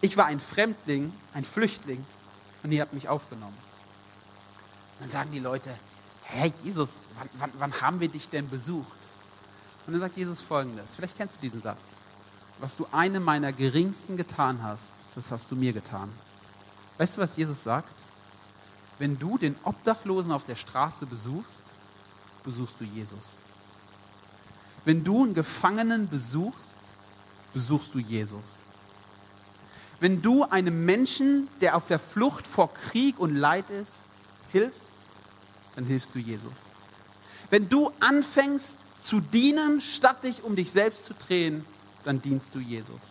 Ich 0.00 0.16
war 0.16 0.26
ein 0.26 0.40
Fremdling, 0.40 1.12
ein 1.32 1.44
Flüchtling 1.44 2.04
und 2.62 2.72
ihr 2.72 2.82
habt 2.82 2.92
mich 2.92 3.08
aufgenommen. 3.08 3.56
Dann 5.00 5.10
sagen 5.10 5.30
die 5.32 5.38
Leute, 5.38 5.70
Herr 6.22 6.50
Jesus, 6.62 7.00
wann, 7.18 7.28
wann, 7.38 7.50
wann 7.58 7.80
haben 7.80 8.00
wir 8.00 8.08
dich 8.08 8.28
denn 8.28 8.48
besucht? 8.48 8.98
Und 9.86 9.92
dann 9.92 10.00
sagt 10.00 10.16
Jesus 10.16 10.40
folgendes, 10.40 10.94
vielleicht 10.94 11.16
kennst 11.16 11.36
du 11.36 11.40
diesen 11.42 11.62
Satz. 11.62 11.98
Was 12.60 12.76
du 12.76 12.86
einem 12.92 13.22
meiner 13.22 13.52
geringsten 13.52 14.16
getan 14.16 14.62
hast, 14.62 14.92
das 15.14 15.30
hast 15.30 15.50
du 15.50 15.56
mir 15.56 15.72
getan. 15.72 16.10
Weißt 16.98 17.16
du, 17.16 17.20
was 17.20 17.36
Jesus 17.36 17.62
sagt? 17.62 18.03
Wenn 18.98 19.18
du 19.18 19.38
den 19.38 19.56
Obdachlosen 19.64 20.32
auf 20.32 20.44
der 20.44 20.56
Straße 20.56 21.06
besuchst, 21.06 21.62
besuchst 22.44 22.80
du 22.80 22.84
Jesus. 22.84 23.30
Wenn 24.84 25.02
du 25.02 25.24
einen 25.24 25.34
Gefangenen 25.34 26.08
besuchst, 26.08 26.74
besuchst 27.52 27.94
du 27.94 27.98
Jesus. 27.98 28.56
Wenn 30.00 30.20
du 30.20 30.44
einem 30.44 30.84
Menschen, 30.84 31.48
der 31.60 31.76
auf 31.76 31.88
der 31.88 31.98
Flucht 31.98 32.46
vor 32.46 32.72
Krieg 32.74 33.18
und 33.18 33.34
Leid 33.34 33.70
ist, 33.70 33.92
hilfst, 34.52 34.88
dann 35.76 35.86
hilfst 35.86 36.14
du 36.14 36.18
Jesus. 36.18 36.68
Wenn 37.50 37.68
du 37.68 37.90
anfängst 38.00 38.76
zu 39.00 39.20
dienen, 39.20 39.80
statt 39.80 40.24
dich 40.24 40.44
um 40.44 40.56
dich 40.56 40.70
selbst 40.70 41.04
zu 41.04 41.14
drehen, 41.14 41.64
dann 42.04 42.20
dienst 42.20 42.54
du 42.54 42.58
Jesus. 42.58 43.10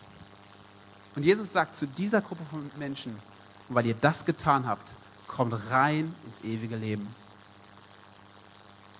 Und 1.16 1.24
Jesus 1.24 1.52
sagt 1.52 1.74
zu 1.74 1.86
dieser 1.86 2.20
Gruppe 2.20 2.44
von 2.48 2.70
Menschen, 2.78 3.16
weil 3.68 3.86
ihr 3.86 3.94
das 3.94 4.24
getan 4.24 4.66
habt, 4.66 4.88
kommt 5.34 5.54
rein 5.70 6.14
ins 6.26 6.44
ewige 6.44 6.76
Leben. 6.76 7.08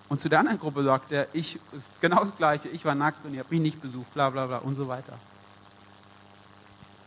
Und 0.08 0.20
zu 0.20 0.28
der 0.28 0.40
anderen 0.40 0.58
Gruppe 0.58 0.84
sagt 0.84 1.12
er, 1.12 1.28
ich 1.32 1.58
ist 1.72 2.00
genau 2.00 2.24
das 2.24 2.36
Gleiche, 2.36 2.68
ich 2.68 2.84
war 2.84 2.94
nackt 2.94 3.24
und 3.24 3.34
ihr 3.34 3.40
habt 3.40 3.50
mich 3.50 3.60
nicht 3.60 3.80
besucht, 3.80 4.12
bla 4.14 4.30
bla 4.30 4.46
bla 4.46 4.58
und 4.58 4.74
so 4.76 4.88
weiter. 4.88 5.18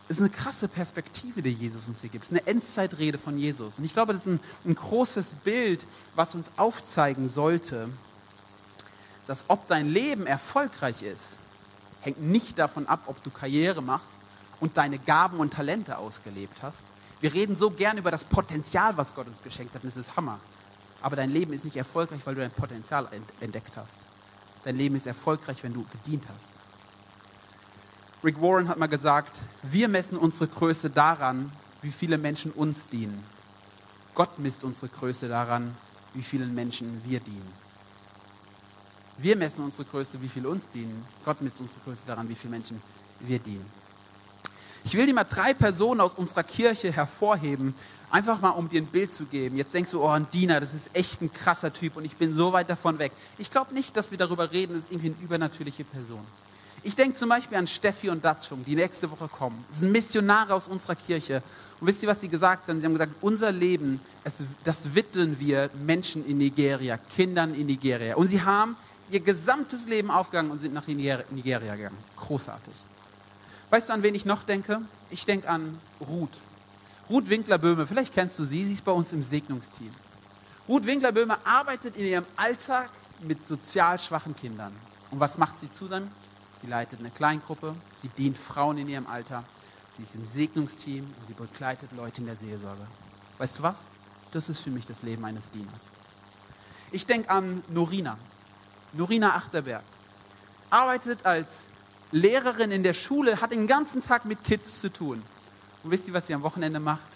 Das 0.08 0.16
ist 0.16 0.22
eine 0.22 0.30
krasse 0.30 0.68
Perspektive, 0.68 1.42
die 1.42 1.52
Jesus 1.52 1.86
uns 1.86 2.00
hier 2.00 2.08
gibt. 2.08 2.24
Es 2.24 2.32
ist 2.32 2.38
eine 2.38 2.46
Endzeitrede 2.46 3.18
von 3.18 3.36
Jesus. 3.36 3.78
Und 3.78 3.84
ich 3.84 3.92
glaube, 3.92 4.14
das 4.14 4.22
ist 4.22 4.32
ein, 4.32 4.40
ein 4.64 4.74
großes 4.74 5.34
Bild, 5.44 5.84
was 6.14 6.34
uns 6.34 6.50
aufzeigen 6.56 7.28
sollte, 7.28 7.90
dass 9.26 9.44
ob 9.48 9.68
dein 9.68 9.86
Leben 9.90 10.26
erfolgreich 10.26 11.02
ist, 11.02 11.38
hängt 12.00 12.22
nicht 12.22 12.58
davon 12.58 12.86
ab, 12.86 13.02
ob 13.06 13.22
du 13.22 13.30
Karriere 13.30 13.82
machst 13.82 14.16
und 14.60 14.78
deine 14.78 14.98
Gaben 14.98 15.38
und 15.38 15.52
Talente 15.52 15.98
ausgelebt 15.98 16.56
hast. 16.62 16.84
Wir 17.20 17.32
reden 17.34 17.56
so 17.56 17.70
gern 17.70 17.98
über 17.98 18.10
das 18.10 18.24
Potenzial, 18.24 18.96
was 18.96 19.14
Gott 19.14 19.26
uns 19.26 19.42
geschenkt 19.42 19.74
hat, 19.74 19.82
und 19.82 19.90
das 19.90 19.96
ist 19.96 20.16
Hammer. 20.16 20.38
Aber 21.00 21.16
dein 21.16 21.30
Leben 21.30 21.52
ist 21.52 21.64
nicht 21.64 21.76
erfolgreich, 21.76 22.20
weil 22.24 22.34
du 22.34 22.40
dein 22.40 22.50
Potenzial 22.50 23.08
entdeckt 23.40 23.76
hast. 23.76 23.96
Dein 24.64 24.76
Leben 24.76 24.96
ist 24.96 25.06
erfolgreich, 25.06 25.62
wenn 25.62 25.72
du 25.72 25.84
gedient 25.84 26.24
hast. 26.32 26.50
Rick 28.24 28.40
Warren 28.40 28.68
hat 28.68 28.78
mal 28.78 28.88
gesagt, 28.88 29.40
wir 29.62 29.88
messen 29.88 30.18
unsere 30.18 30.48
Größe 30.48 30.90
daran, 30.90 31.52
wie 31.82 31.92
viele 31.92 32.18
Menschen 32.18 32.50
uns 32.50 32.86
dienen. 32.88 33.22
Gott 34.14 34.38
misst 34.40 34.64
unsere 34.64 34.88
Größe 34.88 35.28
daran, 35.28 35.76
wie 36.14 36.22
vielen 36.22 36.52
Menschen 36.54 37.00
wir 37.04 37.20
dienen. 37.20 37.52
Wir 39.18 39.36
messen 39.36 39.64
unsere 39.64 39.84
Größe, 39.84 40.20
wie 40.20 40.28
viele 40.28 40.48
uns 40.48 40.70
dienen. 40.70 41.04
Gott 41.24 41.40
misst 41.40 41.60
unsere 41.60 41.80
Größe 41.82 42.04
daran, 42.06 42.28
wie 42.28 42.34
viele 42.34 42.50
Menschen 42.50 42.82
wir 43.20 43.38
dienen. 43.38 43.66
Ich 44.84 44.94
will 44.94 45.06
dir 45.06 45.14
mal 45.14 45.24
drei 45.24 45.54
Personen 45.54 46.00
aus 46.00 46.14
unserer 46.14 46.42
Kirche 46.42 46.92
hervorheben, 46.92 47.74
einfach 48.10 48.40
mal 48.40 48.50
um 48.50 48.68
dir 48.68 48.80
ein 48.80 48.86
Bild 48.86 49.10
zu 49.10 49.26
geben. 49.26 49.56
Jetzt 49.56 49.74
denkst 49.74 49.90
du, 49.90 50.02
oh, 50.02 50.08
ein 50.08 50.26
Diener, 50.30 50.60
das 50.60 50.74
ist 50.74 50.90
echt 50.94 51.20
ein 51.20 51.32
krasser 51.32 51.72
Typ 51.72 51.96
und 51.96 52.04
ich 52.04 52.16
bin 52.16 52.34
so 52.34 52.52
weit 52.52 52.70
davon 52.70 52.98
weg. 52.98 53.12
Ich 53.38 53.50
glaube 53.50 53.74
nicht, 53.74 53.96
dass 53.96 54.10
wir 54.10 54.18
darüber 54.18 54.50
reden, 54.50 54.74
das 54.74 54.84
ist 54.84 54.92
irgendwie 54.92 55.08
eine 55.14 55.22
übernatürliche 55.22 55.84
Person. 55.84 56.20
Ich 56.84 56.94
denke 56.94 57.16
zum 57.16 57.28
Beispiel 57.28 57.58
an 57.58 57.66
Steffi 57.66 58.08
und 58.08 58.24
Datschung, 58.24 58.64
die 58.64 58.76
nächste 58.76 59.10
Woche 59.10 59.28
kommen. 59.28 59.62
Das 59.68 59.80
sind 59.80 59.90
Missionare 59.90 60.54
aus 60.54 60.68
unserer 60.68 60.94
Kirche. 60.94 61.42
Und 61.80 61.88
wisst 61.88 62.02
ihr, 62.02 62.08
was 62.08 62.20
sie 62.20 62.28
gesagt 62.28 62.68
haben? 62.68 62.78
Sie 62.78 62.86
haben 62.86 62.92
gesagt, 62.92 63.14
unser 63.20 63.50
Leben, 63.50 64.00
das 64.62 64.94
widmen 64.94 65.38
wir 65.40 65.70
Menschen 65.84 66.24
in 66.24 66.38
Nigeria, 66.38 66.96
Kindern 66.96 67.52
in 67.54 67.66
Nigeria. 67.66 68.14
Und 68.14 68.28
sie 68.28 68.40
haben 68.40 68.76
ihr 69.10 69.20
gesamtes 69.20 69.86
Leben 69.86 70.10
aufgegangen 70.10 70.52
und 70.52 70.60
sind 70.60 70.72
nach 70.72 70.86
Nigeria 70.86 71.74
gegangen. 71.74 71.98
Großartig. 72.16 72.74
Weißt 73.70 73.88
du, 73.88 73.92
an 73.92 74.02
wen 74.02 74.14
ich 74.14 74.24
noch 74.24 74.44
denke? 74.44 74.80
Ich 75.10 75.26
denke 75.26 75.48
an 75.48 75.78
Ruth. 76.00 76.40
Ruth 77.10 77.28
Winkler-Böhme, 77.28 77.86
vielleicht 77.86 78.14
kennst 78.14 78.38
du 78.38 78.44
sie, 78.44 78.62
sie 78.62 78.74
ist 78.74 78.84
bei 78.84 78.92
uns 78.92 79.12
im 79.12 79.22
Segnungsteam. 79.22 79.90
Ruth 80.68 80.86
Winkler-Böhme 80.86 81.36
arbeitet 81.46 81.96
in 81.96 82.06
ihrem 82.06 82.26
Alltag 82.36 82.90
mit 83.22 83.46
sozial 83.46 83.98
schwachen 83.98 84.36
Kindern. 84.36 84.72
Und 85.10 85.20
was 85.20 85.38
macht 85.38 85.58
sie 85.58 85.72
zu 85.72 85.88
dann? 85.88 86.10
Sie 86.60 86.66
leitet 86.66 87.00
eine 87.00 87.10
Kleingruppe, 87.10 87.74
sie 88.02 88.08
dient 88.08 88.36
Frauen 88.36 88.78
in 88.78 88.88
ihrem 88.88 89.06
Alter, 89.06 89.44
sie 89.96 90.02
ist 90.02 90.14
im 90.14 90.26
Segnungsteam 90.26 91.04
und 91.04 91.26
sie 91.26 91.34
begleitet 91.34 91.92
Leute 91.92 92.20
in 92.20 92.26
der 92.26 92.36
Seelsorge. 92.36 92.86
Weißt 93.38 93.58
du 93.58 93.62
was? 93.62 93.84
Das 94.32 94.48
ist 94.48 94.60
für 94.60 94.70
mich 94.70 94.84
das 94.84 95.02
Leben 95.02 95.24
eines 95.24 95.50
Dieners. 95.50 95.90
Ich 96.90 97.06
denke 97.06 97.30
an 97.30 97.62
Norina. 97.68 98.18
Norina 98.92 99.36
Achterberg. 99.36 99.82
Arbeitet 100.70 101.24
als 101.24 101.64
Lehrerin 102.10 102.70
in 102.70 102.82
der 102.82 102.94
Schule, 102.94 103.40
hat 103.40 103.52
den 103.52 103.66
ganzen 103.66 104.02
Tag 104.02 104.24
mit 104.24 104.42
Kids 104.44 104.80
zu 104.80 104.92
tun. 104.92 105.22
Und 105.82 105.90
wisst 105.90 106.08
ihr, 106.08 106.14
was 106.14 106.26
sie 106.26 106.34
am 106.34 106.42
Wochenende 106.42 106.80
macht? 106.80 107.08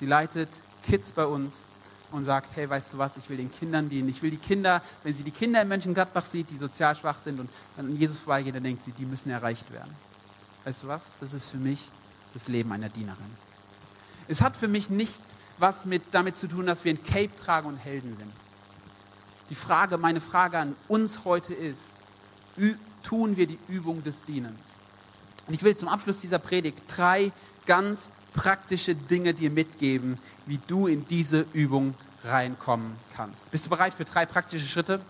Sie 0.00 0.06
leitet 0.06 0.48
Kids 0.82 1.12
bei 1.12 1.24
uns 1.24 1.62
und 2.10 2.24
sagt, 2.24 2.56
hey, 2.56 2.68
weißt 2.68 2.92
du 2.92 2.98
was, 2.98 3.16
ich 3.16 3.28
will 3.28 3.36
den 3.36 3.50
Kindern 3.50 3.88
dienen. 3.88 4.08
Ich 4.08 4.22
will 4.22 4.30
die 4.30 4.36
Kinder, 4.36 4.82
wenn 5.02 5.14
sie 5.14 5.24
die 5.24 5.30
Kinder 5.30 5.62
in 5.62 5.68
Mönchengladbach 5.68 6.24
sieht, 6.24 6.50
die 6.50 6.58
sozial 6.58 6.94
schwach 6.94 7.18
sind 7.18 7.40
und 7.40 7.50
dann 7.76 7.86
an 7.86 7.96
Jesus 7.96 8.18
vorbeigeht, 8.18 8.54
dann 8.54 8.62
denkt 8.62 8.84
sie, 8.84 8.92
die 8.92 9.06
müssen 9.06 9.30
erreicht 9.30 9.72
werden. 9.72 9.94
Weißt 10.64 10.82
du 10.82 10.88
was? 10.88 11.14
Das 11.20 11.32
ist 11.32 11.50
für 11.50 11.56
mich 11.58 11.88
das 12.32 12.48
Leben 12.48 12.72
einer 12.72 12.88
Dienerin. 12.88 13.30
Es 14.28 14.40
hat 14.40 14.56
für 14.56 14.68
mich 14.68 14.90
nicht 14.90 15.20
was 15.58 15.86
mit, 15.86 16.02
damit 16.12 16.36
zu 16.36 16.48
tun, 16.48 16.66
dass 16.66 16.84
wir 16.84 16.92
ein 16.92 17.02
Cape 17.02 17.34
tragen 17.36 17.68
und 17.68 17.76
Helden 17.76 18.16
sind. 18.16 18.32
Die 19.50 19.54
Frage, 19.54 19.98
meine 19.98 20.20
Frage 20.20 20.58
an 20.58 20.74
uns 20.88 21.24
heute 21.24 21.52
ist, 21.52 21.92
tun 23.02 23.36
wir 23.36 23.46
die 23.46 23.58
Übung 23.68 24.02
des 24.02 24.24
Dienens? 24.24 24.58
Und 25.46 25.54
ich 25.54 25.62
will 25.62 25.76
zum 25.76 25.88
Abschluss 25.88 26.20
dieser 26.20 26.38
Predigt 26.38 26.82
drei 26.88 27.32
ganz 27.66 28.08
praktische 28.34 28.94
Dinge 28.94 29.34
dir 29.34 29.50
mitgeben, 29.50 30.18
wie 30.46 30.58
du 30.66 30.86
in 30.86 31.06
diese 31.06 31.46
Übung 31.52 31.94
reinkommen 32.24 32.96
kannst. 33.16 33.50
Bist 33.50 33.66
du 33.66 33.70
bereit 33.70 33.94
für 33.94 34.04
drei 34.04 34.26
praktische 34.26 34.66
Schritte? 34.66 35.00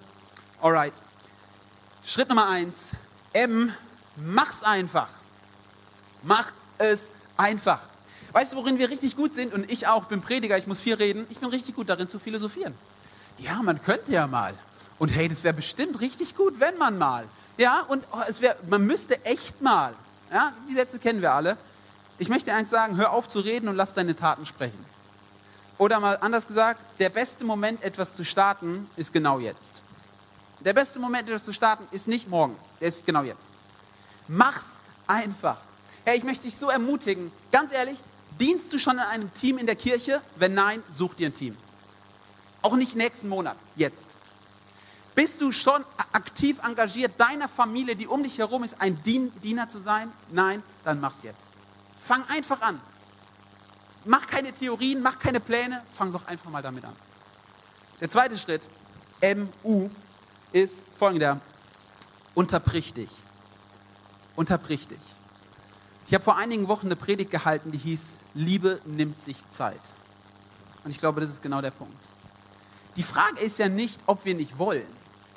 Alright. 0.61 0.93
Schritt 2.05 2.29
Nummer 2.29 2.49
eins. 2.49 2.93
M, 3.33 3.73
mach's 4.17 4.63
einfach. 4.63 5.09
Mach 6.23 6.51
es 6.79 7.11
einfach. 7.37 7.81
Weißt 8.33 8.53
du, 8.53 8.57
worin 8.57 8.79
wir 8.79 8.91
richtig 8.91 9.17
gut 9.17 9.35
sind? 9.35 9.55
Und 9.55 9.71
ich 9.71 9.87
auch, 9.87 10.07
bin 10.07 10.21
Prediger, 10.21 10.59
ich 10.59 10.67
muss 10.67 10.81
viel 10.81 10.95
reden. 10.95 11.27
Ich 11.31 11.39
bin 11.39 11.49
richtig 11.49 11.77
gut 11.77 11.89
darin 11.89 12.09
zu 12.09 12.19
philosophieren. 12.19 12.75
Ja, 13.39 13.63
man 13.63 13.83
könnte 13.83 14.13
ja 14.13 14.27
mal. 14.27 14.55
Und 14.99 15.09
hey, 15.09 15.29
das 15.29 15.43
wäre 15.43 15.55
bestimmt 15.55 16.01
richtig 16.01 16.37
gut, 16.37 16.61
wenn 16.61 16.77
man 16.79 16.99
mal. 16.99 17.27
Ja, 17.57 17.81
und 17.89 18.05
oh, 18.13 18.21
es 18.29 18.41
wär, 18.41 18.57
man 18.69 18.85
müsste 18.85 19.25
echt 19.25 19.61
mal. 19.61 19.95
Ja, 20.33 20.53
die 20.69 20.75
Sätze 20.75 20.99
kennen 20.99 21.21
wir 21.21 21.33
alle. 21.33 21.57
Ich 22.19 22.29
möchte 22.29 22.53
eins 22.53 22.71
sagen, 22.71 22.97
hör 22.97 23.13
auf 23.13 23.29
zu 23.29 23.41
reden 23.41 23.69
und 23.69 23.77
lass 23.77 23.93
deine 23.95 24.15
Taten 24.15 24.47
sprechen. 24.47 24.85
Oder 25.79 25.99
mal 25.99 26.17
anders 26.21 26.47
gesagt, 26.47 26.81
der 27.01 27.09
beste 27.09 27.45
Moment, 27.45 27.83
etwas 27.83 28.15
zu 28.15 28.25
starten, 28.25 28.89
ist 28.97 29.13
genau 29.13 29.41
jetzt. 29.41 29.83
Der 30.65 30.73
beste 30.73 31.01
Moment, 31.01 31.29
etwas 31.29 31.45
zu 31.45 31.53
starten, 31.53 31.87
ist 31.91 32.07
nicht 32.07 32.29
morgen, 32.29 32.57
der 32.81 32.89
ist 32.89 33.05
genau 33.05 33.23
jetzt. 33.23 33.43
Mach's 34.29 34.79
einfach. 35.07 35.59
Hey, 36.05 36.17
ich 36.17 36.25
möchte 36.25 36.45
dich 36.45 36.57
so 36.57 36.71
ermutigen, 36.71 37.33
ganz 37.51 37.73
ehrlich, 37.73 37.99
dienst 38.39 38.73
du 38.73 38.79
schon 38.79 38.95
in 38.95 39.01
einem 39.01 39.35
Team 39.35 39.59
in 39.59 39.67
der 39.67 39.77
Kirche? 39.77 40.23
Wenn 40.37 40.55
nein, 40.55 40.83
such 40.91 41.15
dir 41.15 41.29
ein 41.29 41.35
Team. 41.35 41.57
Auch 42.63 42.77
nicht 42.77 42.95
nächsten 42.95 43.29
Monat, 43.29 43.57
jetzt. 43.77 44.07
Bist 45.15 45.41
du 45.41 45.53
schon 45.53 45.85
aktiv 46.13 46.59
engagiert, 46.65 47.13
deiner 47.19 47.49
Familie, 47.49 47.95
die 47.95 48.07
um 48.07 48.23
dich 48.23 48.39
herum 48.39 48.65
ist, 48.65 48.81
ein 48.81 49.01
Diener 49.03 49.69
zu 49.69 49.79
sein? 49.79 50.13
Nein, 50.31 50.63
dann 50.83 51.01
mach's 51.01 51.23
jetzt. 51.23 51.49
Fang 51.99 52.25
einfach 52.27 52.61
an. 52.61 52.81
Mach 54.05 54.27
keine 54.27 54.53
Theorien, 54.53 55.01
mach 55.01 55.19
keine 55.19 55.41
Pläne, 55.41 55.83
fang 55.93 56.13
doch 56.13 56.27
einfach 56.27 56.51
mal 56.51 56.63
damit 56.63 56.85
an. 56.85 56.95
Der 58.01 58.11
zweite 58.11 58.37
Schritt, 58.37 58.63
MU, 59.63 59.89
ist 60.53 60.85
folgender. 60.95 61.41
Unterbrich 62.35 62.93
dich. 62.93 63.11
Unterbrich 64.37 64.89
dich. 64.89 64.99
Ich 66.07 66.15
habe 66.15 66.23
vor 66.23 66.37
einigen 66.37 66.69
Wochen 66.69 66.87
eine 66.87 66.97
Predigt 66.97 67.31
gehalten, 67.31 67.71
die 67.71 67.79
hieß, 67.79 68.03
Liebe 68.35 68.81
nimmt 68.85 69.21
sich 69.21 69.49
Zeit. 69.49 69.81
Und 70.85 70.91
ich 70.91 70.99
glaube, 70.99 71.21
das 71.21 71.31
ist 71.31 71.43
genau 71.43 71.61
der 71.61 71.71
Punkt. 71.71 71.97
Die 72.97 73.03
Frage 73.03 73.41
ist 73.41 73.59
ja 73.59 73.69
nicht, 73.69 74.01
ob 74.07 74.25
wir 74.25 74.35
nicht 74.35 74.59
wollen. 74.59 74.87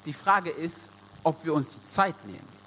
Die 0.05 0.13
Frage 0.13 0.49
ist, 0.49 0.89
ob 1.23 1.43
wir 1.43 1.53
uns 1.53 1.69
die 1.69 1.85
Zeit 1.85 2.15
nehmen. 2.25 2.57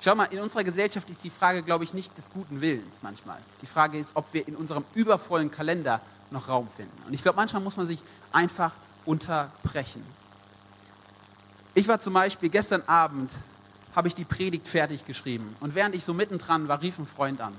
Schau 0.00 0.14
mal, 0.14 0.24
in 0.24 0.40
unserer 0.40 0.64
Gesellschaft 0.64 1.08
ist 1.08 1.24
die 1.24 1.30
Frage, 1.30 1.62
glaube 1.62 1.84
ich, 1.84 1.94
nicht 1.94 2.16
des 2.18 2.30
guten 2.30 2.60
Willens 2.60 2.96
manchmal. 3.00 3.38
Die 3.62 3.66
Frage 3.66 3.98
ist, 3.98 4.12
ob 4.14 4.32
wir 4.32 4.46
in 4.46 4.54
unserem 4.54 4.84
übervollen 4.94 5.50
Kalender 5.50 6.00
noch 6.30 6.48
Raum 6.48 6.68
finden. 6.68 7.02
Und 7.06 7.14
ich 7.14 7.22
glaube, 7.22 7.36
manchmal 7.36 7.62
muss 7.62 7.76
man 7.76 7.88
sich 7.88 8.02
einfach 8.30 8.72
unterbrechen. 9.06 10.04
Ich 11.74 11.88
war 11.88 12.00
zum 12.00 12.12
Beispiel 12.12 12.50
gestern 12.50 12.82
Abend, 12.82 13.30
habe 13.96 14.08
ich 14.08 14.14
die 14.14 14.24
Predigt 14.24 14.68
fertig 14.68 15.06
geschrieben. 15.06 15.56
Und 15.60 15.74
während 15.74 15.94
ich 15.94 16.04
so 16.04 16.12
mittendran 16.12 16.68
war, 16.68 16.82
rief 16.82 16.98
ein 16.98 17.06
Freund 17.06 17.40
an. 17.40 17.54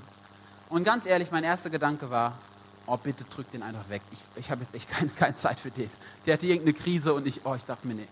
Und 0.68 0.84
ganz 0.84 1.06
ehrlich, 1.06 1.30
mein 1.30 1.44
erster 1.44 1.70
Gedanke 1.70 2.10
war, 2.10 2.38
oh 2.86 2.96
bitte 2.96 3.24
drück 3.24 3.50
den 3.50 3.62
einfach 3.62 3.88
weg. 3.88 4.02
Ich, 4.12 4.20
ich 4.36 4.50
habe 4.50 4.62
jetzt 4.62 4.74
echt 4.74 4.88
keine, 4.88 5.10
keine 5.10 5.34
Zeit 5.34 5.60
für 5.60 5.70
den. 5.70 5.90
Der 6.26 6.34
hatte 6.34 6.46
irgendeine 6.46 6.74
Krise 6.74 7.14
und 7.14 7.26
ich, 7.26 7.44
oh, 7.44 7.54
ich 7.54 7.64
dachte 7.64 7.86
mir, 7.86 7.94
nee. 7.94 8.08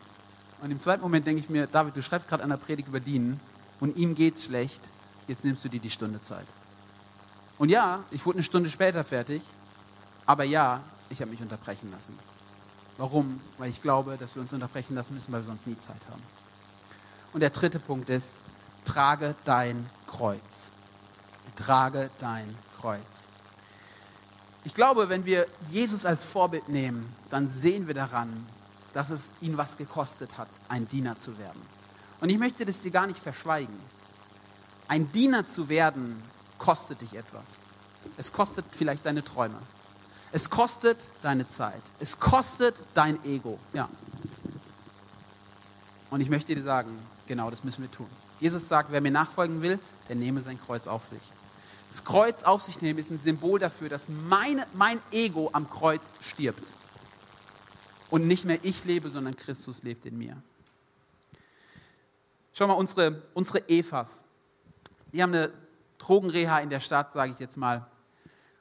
Und 0.64 0.70
im 0.70 0.80
zweiten 0.80 1.02
Moment 1.02 1.26
denke 1.26 1.42
ich 1.42 1.50
mir, 1.50 1.66
David, 1.66 1.94
du 1.94 2.02
schreibst 2.02 2.26
gerade 2.26 2.42
an 2.42 2.48
der 2.48 2.56
Predigt 2.56 2.88
über 2.88 2.98
Dienen 2.98 3.38
und 3.80 3.98
ihm 3.98 4.14
geht's 4.14 4.44
schlecht, 4.44 4.80
jetzt 5.28 5.44
nimmst 5.44 5.62
du 5.62 5.68
dir 5.68 5.78
die 5.78 5.90
Stunde 5.90 6.22
Zeit. 6.22 6.46
Und 7.58 7.68
ja, 7.68 8.02
ich 8.10 8.24
wurde 8.24 8.36
eine 8.38 8.44
Stunde 8.44 8.70
später 8.70 9.04
fertig, 9.04 9.42
aber 10.24 10.44
ja, 10.44 10.82
ich 11.10 11.20
habe 11.20 11.30
mich 11.30 11.42
unterbrechen 11.42 11.90
lassen. 11.90 12.18
Warum? 12.96 13.42
Weil 13.58 13.68
ich 13.68 13.82
glaube, 13.82 14.16
dass 14.16 14.36
wir 14.36 14.40
uns 14.40 14.54
unterbrechen 14.54 14.94
lassen 14.94 15.12
müssen, 15.12 15.30
weil 15.32 15.42
wir 15.42 15.48
sonst 15.48 15.66
nie 15.66 15.78
Zeit 15.78 16.00
haben. 16.10 16.22
Und 17.34 17.40
der 17.40 17.50
dritte 17.50 17.78
Punkt 17.78 18.08
ist, 18.08 18.38
trage 18.86 19.34
dein 19.44 19.86
Kreuz. 20.06 20.70
Trage 21.56 22.10
dein 22.20 22.48
Kreuz. 22.80 23.00
Ich 24.64 24.72
glaube, 24.72 25.10
wenn 25.10 25.26
wir 25.26 25.46
Jesus 25.70 26.06
als 26.06 26.24
Vorbild 26.24 26.70
nehmen, 26.70 27.14
dann 27.28 27.50
sehen 27.50 27.86
wir 27.86 27.92
daran, 27.92 28.46
dass 28.94 29.10
es 29.10 29.30
ihn 29.40 29.58
was 29.58 29.76
gekostet 29.76 30.38
hat, 30.38 30.48
ein 30.68 30.88
Diener 30.88 31.18
zu 31.18 31.36
werden. 31.36 31.60
Und 32.20 32.30
ich 32.30 32.38
möchte 32.38 32.64
das 32.64 32.80
dir 32.80 32.90
gar 32.90 33.06
nicht 33.06 33.18
verschweigen. 33.18 33.76
Ein 34.88 35.10
Diener 35.12 35.46
zu 35.46 35.68
werden, 35.68 36.22
kostet 36.58 37.00
dich 37.00 37.14
etwas. 37.14 37.44
Es 38.16 38.32
kostet 38.32 38.64
vielleicht 38.70 39.04
deine 39.04 39.24
Träume. 39.24 39.58
Es 40.32 40.50
kostet 40.50 41.08
deine 41.22 41.46
Zeit. 41.46 41.82
Es 42.00 42.18
kostet 42.18 42.82
dein 42.94 43.22
Ego. 43.24 43.58
Ja. 43.72 43.88
Und 46.10 46.20
ich 46.20 46.30
möchte 46.30 46.54
dir 46.54 46.62
sagen, 46.62 46.96
genau 47.26 47.50
das 47.50 47.64
müssen 47.64 47.82
wir 47.82 47.90
tun. 47.90 48.08
Jesus 48.40 48.68
sagt, 48.68 48.92
wer 48.92 49.00
mir 49.00 49.10
nachfolgen 49.10 49.62
will, 49.62 49.78
der 50.08 50.16
nehme 50.16 50.40
sein 50.40 50.60
Kreuz 50.60 50.86
auf 50.86 51.04
sich. 51.04 51.22
Das 51.90 52.04
Kreuz 52.04 52.42
auf 52.42 52.62
sich 52.62 52.82
nehmen 52.82 52.98
ist 52.98 53.10
ein 53.10 53.18
Symbol 53.18 53.58
dafür, 53.58 53.88
dass 53.88 54.08
meine, 54.08 54.66
mein 54.74 55.00
Ego 55.12 55.50
am 55.52 55.70
Kreuz 55.70 56.02
stirbt. 56.20 56.72
Und 58.14 58.28
nicht 58.28 58.44
mehr 58.44 58.60
ich 58.62 58.84
lebe, 58.84 59.08
sondern 59.08 59.34
Christus 59.34 59.82
lebt 59.82 60.06
in 60.06 60.16
mir. 60.16 60.40
Schau 62.52 62.68
mal, 62.68 62.74
unsere, 62.74 63.24
unsere 63.34 63.68
Evas, 63.68 64.22
die 65.12 65.20
haben 65.20 65.34
eine 65.34 65.52
Drogenreha 65.98 66.60
in 66.60 66.70
der 66.70 66.78
Stadt, 66.78 67.12
sage 67.12 67.32
ich 67.32 67.40
jetzt 67.40 67.56
mal. 67.56 67.88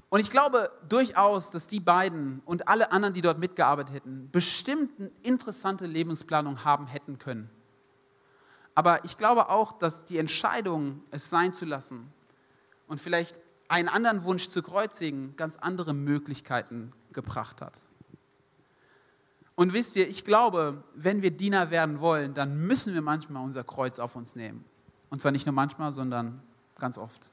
Und 0.10 0.22
ich 0.22 0.32
glaube 0.32 0.72
durchaus, 0.90 1.52
dass 1.52 1.68
die 1.68 1.80
beiden 1.80 2.42
und 2.46 2.68
alle 2.68 2.92
anderen, 2.92 3.14
die 3.14 3.22
dort 3.22 3.38
mitgearbeitet 3.38 3.94
hätten, 3.94 4.28
bestimmt 4.32 5.00
eine 5.00 5.12
interessante 5.22 5.86
Lebensplanung 5.86 6.66
haben 6.66 6.88
hätten 6.88 7.20
können. 7.20 7.48
Aber 8.74 9.06
ich 9.06 9.18
glaube 9.18 9.50
auch, 9.50 9.78
dass 9.78 10.04
die 10.04 10.18
Entscheidung, 10.18 11.04
es 11.12 11.30
sein 11.30 11.54
zu 11.54 11.66
lassen 11.66 12.12
und 12.88 13.00
vielleicht 13.00 13.40
einen 13.68 13.88
anderen 13.88 14.24
Wunsch 14.24 14.50
zu 14.50 14.64
kreuzigen, 14.64 15.36
ganz 15.36 15.58
andere 15.58 15.94
Möglichkeiten 15.94 16.92
gebracht 17.12 17.62
hat. 17.62 17.82
Und 19.56 19.74
wisst 19.74 19.96
ihr, 19.96 20.08
ich 20.08 20.26
glaube, 20.26 20.84
wenn 20.96 21.22
wir 21.22 21.32
Diener 21.32 21.70
werden 21.70 22.00
wollen, 22.00 22.34
dann 22.34 22.58
müssen 22.66 22.94
wir 22.94 23.02
manchmal 23.02 23.44
unser 23.44 23.64
Kreuz 23.64 24.00
auf 24.00 24.16
uns 24.16 24.36
nehmen. 24.36 24.66
Und 25.10 25.22
zwar 25.22 25.32
nicht 25.32 25.46
nur 25.46 25.54
manchmal, 25.54 25.94
sondern 25.94 26.42
ganz 26.80 26.98
oft. 26.98 27.32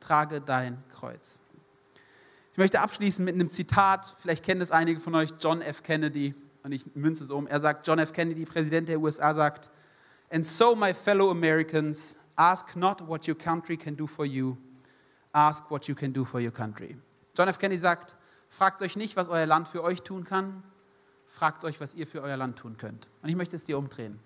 Trage 0.00 0.40
dein 0.40 0.82
Kreuz. 0.90 1.40
Ich 2.52 2.58
möchte 2.58 2.80
abschließen 2.80 3.24
mit 3.24 3.34
einem 3.34 3.50
Zitat, 3.50 4.14
vielleicht 4.18 4.44
kennen 4.44 4.60
es 4.60 4.70
einige 4.70 5.00
von 5.00 5.14
euch, 5.14 5.30
John 5.40 5.62
F. 5.62 5.82
Kennedy, 5.82 6.34
und 6.62 6.72
ich 6.72 6.94
münze 6.94 7.24
es 7.24 7.30
um. 7.30 7.46
Er 7.46 7.60
sagt, 7.60 7.86
John 7.86 7.98
F. 7.98 8.12
Kennedy, 8.12 8.44
Präsident 8.44 8.88
der 8.88 9.00
USA, 9.00 9.34
sagt, 9.34 9.70
And 10.30 10.46
so, 10.46 10.74
my 10.74 10.92
fellow 10.92 11.30
Americans, 11.30 12.16
ask 12.36 12.76
not 12.76 13.06
what 13.08 13.26
your 13.26 13.36
country 13.36 13.76
can 13.76 13.96
do 13.96 14.06
for 14.06 14.26
you, 14.26 14.56
ask 15.32 15.70
what 15.70 15.86
you 15.86 15.94
can 15.94 16.12
do 16.12 16.24
for 16.24 16.40
your 16.40 16.52
country. 16.52 16.96
John 17.34 17.48
F. 17.48 17.58
Kennedy 17.58 17.80
sagt, 17.80 18.16
fragt 18.48 18.82
euch 18.82 18.96
nicht, 18.96 19.16
was 19.16 19.28
euer 19.28 19.46
Land 19.46 19.68
für 19.68 19.82
euch 19.82 20.02
tun 20.02 20.24
kann, 20.24 20.62
fragt 21.30 21.64
euch, 21.64 21.80
was 21.80 21.94
ihr 21.94 22.06
für 22.06 22.22
euer 22.22 22.36
Land 22.36 22.58
tun 22.58 22.76
könnt. 22.76 23.06
Und 23.22 23.28
ich 23.28 23.36
möchte 23.36 23.54
es 23.54 23.64
dir 23.64 23.78
umdrehen. 23.78 24.18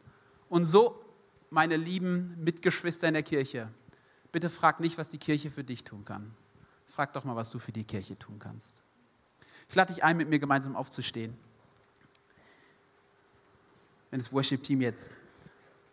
Und 0.48 0.64
so, 0.64 1.04
meine 1.50 1.76
lieben 1.76 2.34
Mitgeschwister 2.42 3.06
in 3.06 3.14
der 3.14 3.22
Kirche, 3.22 3.68
bitte 4.32 4.48
frag 4.48 4.80
nicht, 4.80 4.96
was 4.96 5.10
die 5.10 5.18
Kirche 5.18 5.50
für 5.50 5.62
dich 5.62 5.84
tun 5.84 6.04
kann. 6.04 6.34
Frag 6.86 7.12
doch 7.12 7.24
mal, 7.24 7.36
was 7.36 7.50
du 7.50 7.58
für 7.58 7.72
die 7.72 7.84
Kirche 7.84 8.18
tun 8.18 8.38
kannst. 8.38 8.82
Ich 9.68 9.74
lade 9.74 9.92
dich 9.92 10.02
ein, 10.02 10.16
mit 10.16 10.28
mir 10.28 10.38
gemeinsam 10.38 10.76
aufzustehen. 10.76 11.36
Wenn 14.10 14.18
das 14.18 14.32
Worship-Team 14.32 14.80
jetzt 14.80 15.10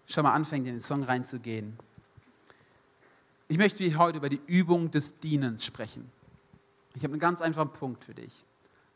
schon 0.08 0.24
mal 0.24 0.34
anfängt, 0.34 0.65
in 0.65 0.76
den 0.76 0.82
Song 0.82 1.04
reinzugehen. 1.04 1.78
Ich 3.50 3.58
möchte 3.58 3.97
heute 3.97 4.17
über 4.17 4.30
die 4.30 4.41
Übung 4.47 4.91
des 4.91 5.19
Dienens 5.19 5.65
sprechen. 5.65 6.10
Ich 6.95 7.04
habe 7.04 7.13
einen 7.13 7.19
ganz 7.19 7.41
einfachen 7.41 7.74
Punkt 7.74 8.06
für 8.06 8.13
dich. 8.13 8.45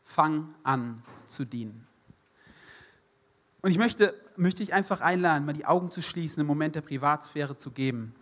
Fang 0.04 0.54
an 0.62 1.02
zu 1.26 1.44
dienen. 1.44 1.86
Und 3.66 3.72
ich 3.72 3.78
möchte, 3.78 4.14
möchte 4.36 4.62
dich 4.62 4.72
einfach 4.74 5.00
einladen, 5.00 5.44
mal 5.44 5.52
die 5.52 5.66
Augen 5.66 5.90
zu 5.90 6.00
schließen, 6.00 6.38
einen 6.38 6.46
Moment 6.46 6.76
der 6.76 6.82
Privatsphäre 6.82 7.56
zu 7.56 7.72
geben. 7.72 8.14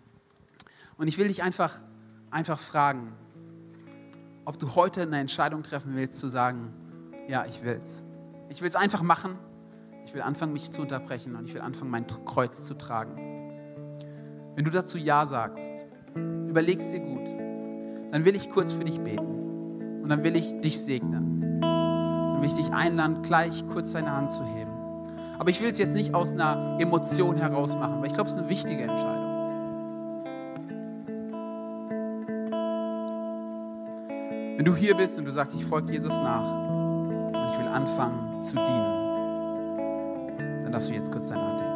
Und 0.97 1.07
ich 1.07 1.19
will 1.19 1.29
dich 1.29 1.43
einfach, 1.43 1.83
einfach 2.31 2.59
fragen, 2.59 3.13
ob 4.47 4.59
du 4.59 4.75
heute 4.75 5.03
eine 5.03 5.19
Entscheidung 5.19 5.63
treffen 5.63 5.97
willst, 5.97 6.17
zu 6.17 6.29
sagen, 6.29 6.73
ja, 7.29 7.45
ich 7.45 7.63
will's. 7.63 8.07
Ich 8.49 8.63
will 8.63 8.71
es 8.71 8.75
einfach 8.75 9.03
machen. 9.03 9.39
Ich 10.07 10.15
will 10.15 10.23
anfangen, 10.23 10.55
mich 10.55 10.71
zu 10.71 10.81
unterbrechen 10.81 11.37
und 11.37 11.45
ich 11.47 11.53
will 11.53 11.61
anfangen, 11.61 11.91
mein 11.91 12.07
Kreuz 12.25 12.65
zu 12.65 12.73
tragen. 12.73 13.15
Wenn 14.55 14.65
du 14.65 14.71
dazu 14.71 14.97
Ja 14.97 15.27
sagst, 15.27 15.85
überlegst 16.49 16.91
dir 16.91 17.01
gut, 17.01 17.29
dann 18.13 18.25
will 18.25 18.35
ich 18.35 18.49
kurz 18.49 18.73
für 18.73 18.85
dich 18.85 18.99
beten 18.99 20.01
und 20.03 20.09
dann 20.09 20.25
will 20.25 20.37
ich 20.37 20.63
dich 20.63 20.81
segnen. 20.81 21.61
Dann 21.61 22.41
will 22.41 22.49
ich 22.49 22.55
dich 22.55 22.73
einladen, 22.73 23.21
gleich 23.21 23.63
kurz 23.69 23.93
deine 23.93 24.11
Hand 24.11 24.33
zu 24.33 24.43
heben. 24.43 24.64
Aber 25.39 25.51
ich 25.51 25.61
will 25.61 25.71
es 25.71 25.79
jetzt 25.79 25.95
nicht 25.95 26.15
aus 26.15 26.33
einer 26.33 26.77
Emotion 26.79 27.37
heraus 27.37 27.77
machen, 27.77 28.01
weil 28.01 28.07
ich 28.07 28.15
glaube, 28.15 28.29
es 28.29 28.35
ist 28.35 28.41
eine 28.41 28.49
wichtige 28.49 28.85
Entscheidung. 28.85 29.35
Wenn 34.57 34.65
du 34.65 34.77
hier 34.77 34.95
bist 34.97 35.19
und 35.19 35.25
du 35.25 35.33
sagst, 35.33 35.57
ich 35.57 35.65
folge 35.65 35.93
Jesus 35.93 36.17
nach 36.17 36.57
und 36.57 37.51
ich 37.53 37.59
will 37.59 37.67
anfangen 37.67 38.41
zu 38.41 38.55
dienen, 38.57 39.03
dann 40.63 40.73
darfst 40.73 40.89
du 40.89 40.95
jetzt 40.95 41.11
kurz 41.11 41.29
deine 41.29 41.43
Hand 41.43 41.61
heben. 41.61 41.74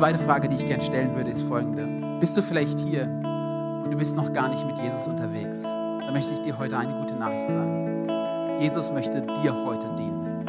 Zweite 0.00 0.18
Frage, 0.18 0.48
die 0.48 0.56
ich 0.56 0.66
gerne 0.66 0.82
stellen 0.82 1.14
würde, 1.14 1.30
ist 1.30 1.42
folgende. 1.42 1.86
Bist 2.20 2.34
du 2.34 2.40
vielleicht 2.40 2.78
hier 2.80 3.02
und 3.04 3.90
du 3.90 3.98
bist 3.98 4.16
noch 4.16 4.32
gar 4.32 4.48
nicht 4.48 4.66
mit 4.66 4.78
Jesus 4.78 5.06
unterwegs? 5.08 5.60
Dann 5.62 6.14
möchte 6.14 6.32
ich 6.32 6.40
dir 6.40 6.58
heute 6.58 6.78
eine 6.78 6.98
gute 6.98 7.16
Nachricht 7.16 7.52
sagen. 7.52 8.08
Jesus 8.58 8.90
möchte 8.92 9.20
dir 9.20 9.52
heute 9.52 9.88
dienen. 9.98 10.46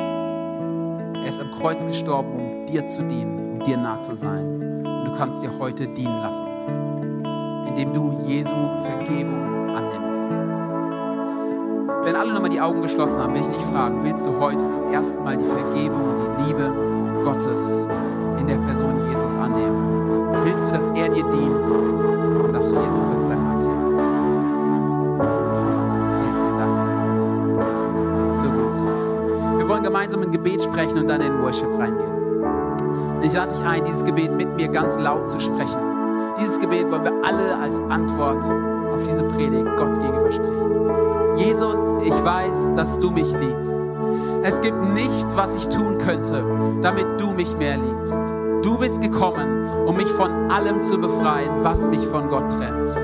Er 1.18 1.28
ist 1.28 1.42
am 1.42 1.52
Kreuz 1.52 1.86
gestorben, 1.86 2.34
um 2.34 2.66
dir 2.66 2.86
zu 2.88 3.04
dienen, 3.04 3.56
um 3.56 3.60
dir 3.66 3.76
nah 3.76 4.02
zu 4.02 4.16
sein. 4.16 4.86
Und 4.86 5.04
du 5.04 5.12
kannst 5.18 5.44
dir 5.44 5.52
heute 5.60 5.86
dienen 5.86 6.22
lassen, 6.22 6.48
indem 7.68 7.94
du 7.94 8.22
Jesu 8.26 8.56
Vergebung 8.78 9.76
annimmst. 9.76 10.32
Wenn 12.06 12.16
alle 12.16 12.34
nochmal 12.34 12.52
die 12.52 12.62
Augen 12.62 12.82
geschlossen 12.82 13.20
haben, 13.20 13.34
will 13.34 13.42
ich 13.42 13.48
dich 13.50 13.66
fragen, 13.66 14.02
willst 14.02 14.26
du 14.26 14.40
heute 14.40 14.70
zum 14.70 14.94
ersten 14.94 15.22
Mal 15.26 15.36
die 15.36 15.44
Vergebung 15.44 16.04
und 16.04 16.40
die 16.40 16.44
Liebe 16.46 16.74
Gottes 17.26 17.90
in 18.42 18.48
der 18.48 18.58
Person 18.58 18.96
Jesus 19.10 19.36
annehmen? 19.36 20.34
Willst 20.44 20.68
du, 20.68 20.72
dass 20.72 20.90
er 20.90 21.10
dir 21.10 21.24
dient? 21.24 21.66
Dann 22.44 22.54
darfst 22.54 22.72
du 22.72 22.76
jetzt 22.76 23.02
kurz 23.02 23.28
deine 23.30 23.48
Hand 23.48 23.62
heben. 23.62 23.96
Vielen, 26.18 26.36
vielen 26.36 26.58
Dank. 26.58 26.76
So 28.34 28.46
gut. 28.46 29.60
Wir 29.60 29.70
wollen 29.70 29.84
gemeinsam 29.84 30.24
ein 30.24 30.32
Gebet 30.32 30.64
sprechen 30.64 30.98
und 30.98 31.08
dann 31.08 31.22
in 31.22 31.34
den 31.34 31.42
Worship 31.44 31.70
reingehen. 31.78 32.12
Ich 33.22 33.34
lade 33.34 33.54
dich 33.54 33.64
ein, 33.64 33.86
dieses 33.86 34.04
Gebet 34.04 34.36
mit 34.36 34.56
mir 34.56 34.68
ganz 34.68 34.98
laut 34.98 35.30
zu 35.30 35.40
sprechen. 35.40 35.80
Dieses 36.40 36.60
Gebet 36.60 36.90
wollen 36.92 37.04
wir 37.04 37.14
alle 37.24 37.56
als 37.62 37.80
Antwort 37.90 38.44
auf 38.92 39.04
diese 39.08 39.24
Predigt 39.26 39.68
Gott 39.78 39.94
gegenüber 40.02 40.32
sprechen. 40.32 41.38
Jesus, 41.38 42.02
ich 42.04 42.24
weiß, 42.24 42.74
dass 42.76 43.00
du 43.00 43.12
mich 43.12 43.32
liebst. 43.40 43.72
Es 44.44 44.60
gibt 44.62 44.82
nichts, 44.94 45.38
was 45.38 45.56
ich 45.56 45.68
tun 45.70 46.00
könnte, 46.00 46.44
damit 46.82 47.06
du 47.20 47.32
mich 47.32 47.56
mehr 47.58 47.78
liebst. 47.78 48.21
Du 48.64 48.78
bist 48.78 49.02
gekommen, 49.02 49.66
um 49.88 49.96
mich 49.96 50.12
von 50.12 50.52
allem 50.52 50.84
zu 50.84 51.00
befreien, 51.00 51.64
was 51.64 51.88
mich 51.88 52.06
von 52.06 52.30
Gott 52.30 52.52
trennt. 52.52 52.96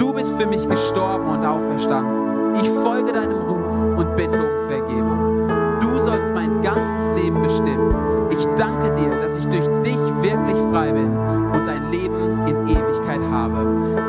Du 0.00 0.14
bist 0.14 0.32
für 0.40 0.46
mich 0.46 0.66
gestorben 0.66 1.28
und 1.28 1.44
auferstanden. 1.44 2.54
Ich 2.62 2.68
folge 2.68 3.12
deinem 3.12 3.42
Ruf 3.42 3.84
und 3.98 4.16
bitte 4.16 4.40
um 4.40 4.70
Vergebung. 4.70 5.48
Du 5.80 5.98
sollst 5.98 6.32
mein 6.32 6.62
ganzes 6.62 7.10
Leben 7.22 7.42
bestimmen. 7.42 7.94
Ich 8.30 8.46
danke 8.56 8.94
dir, 8.94 9.10
dass 9.10 9.36
ich 9.38 9.46
durch 9.48 9.68
dich 9.82 9.98
wirklich 10.22 10.58
frei 10.70 10.92
bin 10.92 11.14
und 11.14 11.68
ein 11.68 11.90
Leben 11.90 12.46
in 12.46 12.68
Ewigkeit 12.68 13.20
habe. 13.30 13.58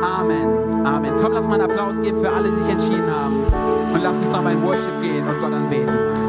Amen. 0.02 0.86
Amen. 0.86 1.12
Komm, 1.20 1.32
lass 1.32 1.46
mal 1.46 1.60
einen 1.60 1.70
Applaus 1.70 2.00
geben 2.00 2.18
für 2.18 2.30
alle, 2.30 2.50
die 2.50 2.62
sich 2.62 2.72
entschieden 2.72 3.10
haben. 3.10 3.44
Und 3.92 4.02
lass 4.02 4.16
uns 4.16 4.30
noch 4.32 4.42
mal 4.42 4.52
in 4.52 4.62
Worship 4.62 5.02
gehen 5.02 5.26
und 5.28 5.40
Gott 5.40 5.52
anbeten. 5.52 6.23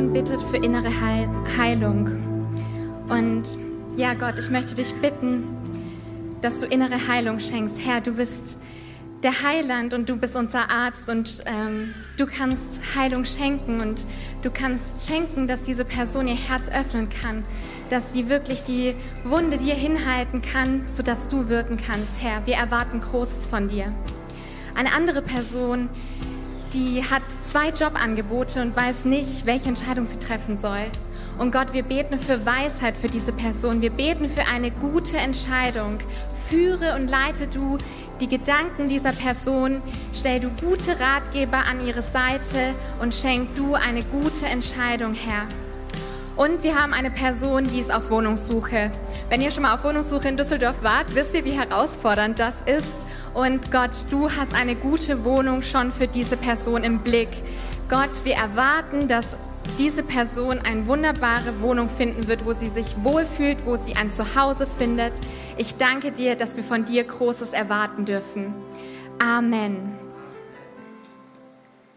Person 0.00 0.12
bittet 0.14 0.40
für 0.40 0.56
innere 0.56 0.90
Heilung. 1.58 2.08
Und 3.10 3.42
ja, 3.96 4.14
Gott, 4.14 4.38
ich 4.38 4.48
möchte 4.48 4.74
dich 4.74 4.94
bitten, 4.94 5.44
dass 6.40 6.58
du 6.58 6.66
innere 6.66 7.06
Heilung 7.06 7.38
schenkst. 7.38 7.84
Herr, 7.84 8.00
du 8.00 8.12
bist 8.12 8.60
der 9.22 9.42
Heiland 9.42 9.92
und 9.92 10.08
du 10.08 10.16
bist 10.16 10.36
unser 10.36 10.70
Arzt 10.70 11.10
und 11.10 11.44
ähm, 11.44 11.92
du 12.16 12.24
kannst 12.24 12.96
Heilung 12.96 13.26
schenken 13.26 13.80
und 13.82 14.06
du 14.40 14.50
kannst 14.50 15.06
schenken, 15.06 15.46
dass 15.46 15.64
diese 15.64 15.84
Person 15.84 16.28
ihr 16.28 16.34
Herz 16.34 16.70
öffnen 16.70 17.10
kann, 17.10 17.44
dass 17.90 18.14
sie 18.14 18.30
wirklich 18.30 18.62
die 18.62 18.94
Wunde 19.24 19.58
dir 19.58 19.74
hinhalten 19.74 20.40
kann, 20.40 20.84
sodass 20.88 21.28
du 21.28 21.50
wirken 21.50 21.76
kannst, 21.76 22.22
Herr. 22.22 22.46
Wir 22.46 22.54
erwarten 22.54 23.02
Großes 23.02 23.44
von 23.44 23.68
dir. 23.68 23.92
Eine 24.74 24.94
andere 24.94 25.20
Person, 25.20 25.90
die 26.72 27.02
hat 27.02 27.22
zwei 27.50 27.70
Jobangebote 27.70 28.62
und 28.62 28.76
weiß 28.76 29.06
nicht, 29.06 29.44
welche 29.44 29.68
Entscheidung 29.68 30.06
sie 30.06 30.20
treffen 30.20 30.56
soll. 30.56 30.86
Und 31.36 31.50
Gott, 31.50 31.72
wir 31.72 31.82
beten 31.82 32.16
für 32.16 32.46
Weisheit 32.46 32.96
für 32.96 33.08
diese 33.08 33.32
Person. 33.32 33.82
Wir 33.82 33.90
beten 33.90 34.28
für 34.28 34.46
eine 34.46 34.70
gute 34.70 35.16
Entscheidung. 35.16 35.98
Führe 36.48 36.94
und 36.94 37.08
leite 37.08 37.48
du 37.48 37.78
die 38.20 38.28
Gedanken 38.28 38.88
dieser 38.88 39.12
Person, 39.12 39.82
stell 40.12 40.38
du 40.38 40.50
gute 40.64 41.00
Ratgeber 41.00 41.64
an 41.68 41.84
ihre 41.84 42.02
Seite 42.02 42.74
und 43.00 43.14
schenk 43.14 43.54
du 43.56 43.74
eine 43.74 44.04
gute 44.04 44.46
Entscheidung, 44.46 45.14
Herr. 45.14 45.48
Und 46.40 46.62
wir 46.62 46.74
haben 46.74 46.94
eine 46.94 47.10
Person, 47.10 47.64
die 47.64 47.80
ist 47.80 47.92
auf 47.92 48.08
Wohnungssuche. 48.08 48.90
Wenn 49.28 49.42
ihr 49.42 49.50
schon 49.50 49.62
mal 49.62 49.74
auf 49.74 49.84
Wohnungssuche 49.84 50.26
in 50.26 50.38
Düsseldorf 50.38 50.82
wart, 50.82 51.14
wisst 51.14 51.34
ihr, 51.34 51.44
wie 51.44 51.50
herausfordernd 51.50 52.38
das 52.38 52.54
ist. 52.64 53.04
Und 53.34 53.70
Gott, 53.70 53.90
du 54.08 54.30
hast 54.30 54.54
eine 54.54 54.74
gute 54.74 55.22
Wohnung 55.22 55.60
schon 55.62 55.92
für 55.92 56.08
diese 56.08 56.38
Person 56.38 56.82
im 56.82 57.00
Blick. 57.00 57.28
Gott, 57.90 58.24
wir 58.24 58.36
erwarten, 58.36 59.06
dass 59.06 59.26
diese 59.76 60.02
Person 60.02 60.60
eine 60.60 60.86
wunderbare 60.86 61.60
Wohnung 61.60 61.90
finden 61.90 62.26
wird, 62.26 62.46
wo 62.46 62.54
sie 62.54 62.70
sich 62.70 63.04
wohlfühlt, 63.04 63.66
wo 63.66 63.76
sie 63.76 63.96
ein 63.96 64.08
Zuhause 64.08 64.66
findet. 64.66 65.12
Ich 65.58 65.76
danke 65.76 66.10
dir, 66.10 66.36
dass 66.36 66.56
wir 66.56 66.64
von 66.64 66.86
dir 66.86 67.04
Großes 67.04 67.50
erwarten 67.50 68.06
dürfen. 68.06 68.54
Amen. 69.18 69.76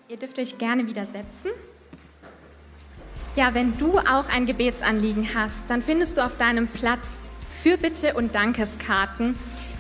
Ihr 0.09 0.17
dürft 0.17 0.37
euch 0.37 0.57
gerne 0.57 0.85
wieder 0.85 1.05
setzen. 1.05 1.51
Ja, 3.35 3.53
wenn 3.53 3.77
du 3.77 3.97
auch 3.97 4.29
ein 4.29 4.45
Gebetsanliegen 4.45 5.27
hast, 5.33 5.63
dann 5.67 5.81
findest 5.81 6.17
du 6.17 6.25
auf 6.25 6.37
deinem 6.37 6.67
Platz 6.67 7.07
Fürbitte 7.63 8.13
und 8.13 8.35
Dankeskarten 8.35 9.35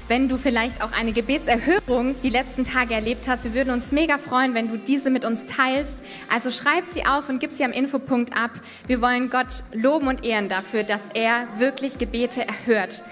wenn 0.07 0.29
du 0.29 0.37
vielleicht 0.37 0.83
auch 0.83 0.91
eine 0.91 1.11
Gebetserhörung 1.11 2.15
die 2.21 2.29
letzten 2.29 2.65
Tage 2.65 2.93
erlebt 2.93 3.27
hast. 3.27 3.45
Wir 3.45 3.53
würden 3.53 3.71
uns 3.71 3.91
mega 3.91 4.17
freuen, 4.17 4.53
wenn 4.53 4.69
du 4.69 4.77
diese 4.77 5.09
mit 5.09 5.25
uns 5.25 5.45
teilst. 5.45 6.03
Also 6.31 6.51
schreib 6.51 6.85
sie 6.85 7.05
auf 7.05 7.29
und 7.29 7.39
gib 7.39 7.51
sie 7.51 7.63
am 7.63 7.71
Infopunkt 7.71 8.35
ab. 8.35 8.51
Wir 8.87 9.01
wollen 9.01 9.29
Gott 9.29 9.63
loben 9.73 10.07
und 10.07 10.25
ehren 10.25 10.49
dafür, 10.49 10.83
dass 10.83 11.01
er 11.13 11.47
wirklich 11.57 11.97
Gebete 11.97 12.45
erhört. 12.47 13.03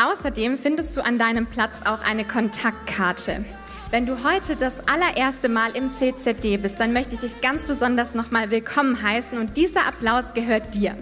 Außerdem 0.00 0.56
findest 0.58 0.96
du 0.96 1.04
an 1.04 1.18
deinem 1.18 1.46
Platz 1.46 1.80
auch 1.84 2.04
eine 2.04 2.24
Kontaktkarte. 2.24 3.44
Wenn 3.90 4.04
du 4.04 4.22
heute 4.22 4.54
das 4.54 4.86
allererste 4.86 5.48
Mal 5.48 5.74
im 5.74 5.90
CZD 5.90 6.58
bist, 6.58 6.78
dann 6.78 6.92
möchte 6.92 7.14
ich 7.14 7.20
dich 7.20 7.40
ganz 7.40 7.64
besonders 7.64 8.14
nochmal 8.14 8.50
willkommen 8.50 9.02
heißen 9.02 9.38
und 9.38 9.56
dieser 9.56 9.86
Applaus 9.86 10.34
gehört 10.34 10.74
dir. 10.74 10.94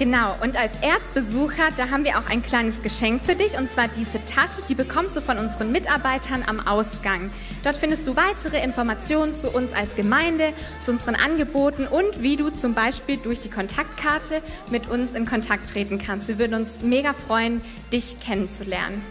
Genau, 0.00 0.34
und 0.42 0.56
als 0.56 0.72
Erstbesucher, 0.80 1.68
da 1.76 1.90
haben 1.90 2.04
wir 2.04 2.18
auch 2.18 2.26
ein 2.30 2.42
kleines 2.42 2.80
Geschenk 2.80 3.20
für 3.22 3.34
dich, 3.34 3.58
und 3.58 3.70
zwar 3.70 3.86
diese 3.86 4.24
Tasche, 4.24 4.62
die 4.66 4.74
bekommst 4.74 5.14
du 5.14 5.20
von 5.20 5.36
unseren 5.36 5.72
Mitarbeitern 5.72 6.42
am 6.46 6.66
Ausgang. 6.66 7.30
Dort 7.64 7.76
findest 7.76 8.06
du 8.06 8.16
weitere 8.16 8.64
Informationen 8.64 9.34
zu 9.34 9.50
uns 9.50 9.74
als 9.74 9.96
Gemeinde, 9.96 10.54
zu 10.80 10.92
unseren 10.92 11.16
Angeboten 11.16 11.86
und 11.86 12.22
wie 12.22 12.38
du 12.38 12.48
zum 12.48 12.72
Beispiel 12.72 13.18
durch 13.18 13.40
die 13.40 13.50
Kontaktkarte 13.50 14.40
mit 14.70 14.88
uns 14.88 15.12
in 15.12 15.26
Kontakt 15.26 15.68
treten 15.68 15.98
kannst. 15.98 16.28
Wir 16.28 16.38
würden 16.38 16.54
uns 16.54 16.80
mega 16.80 17.12
freuen, 17.12 17.60
dich 17.92 18.20
kennenzulernen. 18.20 19.04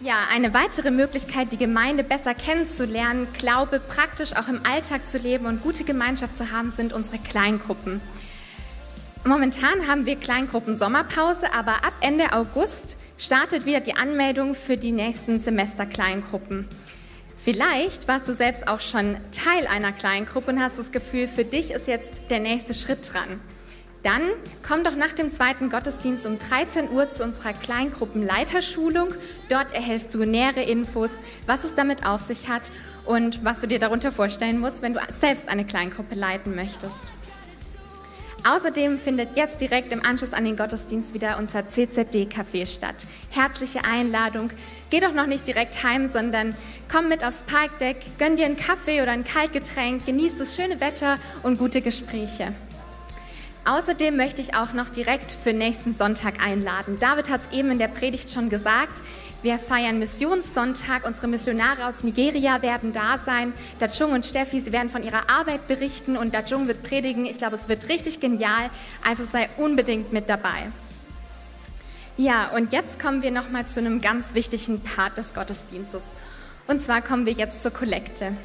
Ja, 0.00 0.18
eine 0.32 0.54
weitere 0.54 0.92
Möglichkeit, 0.92 1.50
die 1.50 1.58
Gemeinde 1.58 2.04
besser 2.04 2.32
kennenzulernen, 2.36 3.26
Glaube 3.32 3.80
praktisch 3.80 4.36
auch 4.36 4.46
im 4.46 4.60
Alltag 4.64 5.08
zu 5.08 5.18
leben 5.18 5.46
und 5.46 5.64
gute 5.64 5.82
Gemeinschaft 5.82 6.36
zu 6.36 6.52
haben, 6.52 6.72
sind 6.76 6.92
unsere 6.92 7.18
Kleingruppen. 7.18 8.00
Momentan 9.24 9.86
haben 9.86 10.04
wir 10.04 10.16
Kleingruppen 10.16 10.74
Sommerpause, 10.74 11.54
aber 11.54 11.84
ab 11.84 11.92
Ende 12.00 12.32
August 12.32 12.96
startet 13.16 13.66
wieder 13.66 13.78
die 13.78 13.94
Anmeldung 13.94 14.56
für 14.56 14.76
die 14.76 14.90
nächsten 14.90 15.38
Semester 15.38 15.86
Kleingruppen. 15.86 16.66
Vielleicht 17.36 18.08
warst 18.08 18.26
du 18.26 18.34
selbst 18.34 18.66
auch 18.66 18.80
schon 18.80 19.16
Teil 19.30 19.68
einer 19.68 19.92
Kleingruppe 19.92 20.50
und 20.50 20.60
hast 20.60 20.76
das 20.76 20.90
Gefühl, 20.90 21.28
für 21.28 21.44
dich 21.44 21.70
ist 21.70 21.86
jetzt 21.86 22.22
der 22.30 22.40
nächste 22.40 22.74
Schritt 22.74 23.12
dran. 23.12 23.40
Dann 24.02 24.22
komm 24.66 24.82
doch 24.82 24.96
nach 24.96 25.12
dem 25.12 25.32
zweiten 25.32 25.70
Gottesdienst 25.70 26.26
um 26.26 26.40
13 26.40 26.90
Uhr 26.90 27.08
zu 27.08 27.22
unserer 27.22 27.52
Kleingruppenleiterschulung. 27.52 29.10
Dort 29.48 29.72
erhältst 29.72 30.12
du 30.14 30.24
nähere 30.24 30.62
Infos, 30.62 31.12
was 31.46 31.62
es 31.62 31.76
damit 31.76 32.04
auf 32.04 32.22
sich 32.22 32.48
hat 32.48 32.72
und 33.04 33.44
was 33.44 33.60
du 33.60 33.68
dir 33.68 33.78
darunter 33.78 34.10
vorstellen 34.10 34.58
musst, 34.58 34.82
wenn 34.82 34.94
du 34.94 35.00
selbst 35.16 35.48
eine 35.48 35.64
Kleingruppe 35.64 36.16
leiten 36.16 36.56
möchtest. 36.56 37.12
Außerdem 38.44 38.98
findet 38.98 39.36
jetzt 39.36 39.60
direkt 39.60 39.92
im 39.92 40.04
Anschluss 40.04 40.32
an 40.32 40.44
den 40.44 40.56
Gottesdienst 40.56 41.14
wieder 41.14 41.38
unser 41.38 41.68
CZD-Café 41.68 42.66
statt. 42.66 43.06
Herzliche 43.30 43.84
Einladung. 43.84 44.50
Geh 44.90 44.98
doch 44.98 45.12
noch 45.12 45.26
nicht 45.26 45.46
direkt 45.46 45.84
heim, 45.84 46.08
sondern 46.08 46.56
komm 46.90 47.08
mit 47.08 47.24
aufs 47.24 47.44
Parkdeck, 47.44 47.98
gönn 48.18 48.36
dir 48.36 48.46
einen 48.46 48.56
Kaffee 48.56 49.00
oder 49.00 49.12
ein 49.12 49.22
Kaltgetränk, 49.22 50.06
genieß 50.06 50.38
das 50.38 50.56
schöne 50.56 50.80
Wetter 50.80 51.18
und 51.44 51.56
gute 51.56 51.82
Gespräche. 51.82 52.52
Außerdem 53.64 54.16
möchte 54.16 54.42
ich 54.42 54.56
auch 54.56 54.72
noch 54.72 54.90
direkt 54.90 55.30
für 55.30 55.52
nächsten 55.52 55.94
Sonntag 55.94 56.44
einladen. 56.44 56.98
David 56.98 57.30
hat 57.30 57.42
es 57.48 57.56
eben 57.56 57.70
in 57.70 57.78
der 57.78 57.86
Predigt 57.86 58.28
schon 58.32 58.50
gesagt. 58.50 59.02
Wir 59.42 59.58
feiern 59.58 59.98
Missionssonntag. 59.98 61.04
Unsere 61.04 61.26
Missionare 61.26 61.86
aus 61.86 62.04
Nigeria 62.04 62.62
werden 62.62 62.92
da 62.92 63.18
sein. 63.18 63.52
Dajung 63.80 64.12
und 64.12 64.24
Steffi, 64.24 64.60
sie 64.60 64.70
werden 64.70 64.88
von 64.88 65.02
ihrer 65.02 65.28
Arbeit 65.28 65.66
berichten 65.66 66.16
und 66.16 66.32
Dajung 66.32 66.68
wird 66.68 66.84
predigen. 66.84 67.24
Ich 67.24 67.38
glaube, 67.38 67.56
es 67.56 67.68
wird 67.68 67.88
richtig 67.88 68.20
genial. 68.20 68.70
Also 69.04 69.24
sei 69.24 69.48
unbedingt 69.56 70.12
mit 70.12 70.30
dabei. 70.30 70.70
Ja, 72.16 72.50
und 72.54 72.72
jetzt 72.72 73.00
kommen 73.00 73.22
wir 73.22 73.32
nochmal 73.32 73.66
zu 73.66 73.80
einem 73.80 74.00
ganz 74.00 74.34
wichtigen 74.34 74.80
Part 74.80 75.18
des 75.18 75.34
Gottesdienstes. 75.34 76.02
Und 76.68 76.80
zwar 76.80 77.02
kommen 77.02 77.26
wir 77.26 77.32
jetzt 77.32 77.62
zur 77.62 77.72
Kollekte. 77.72 78.36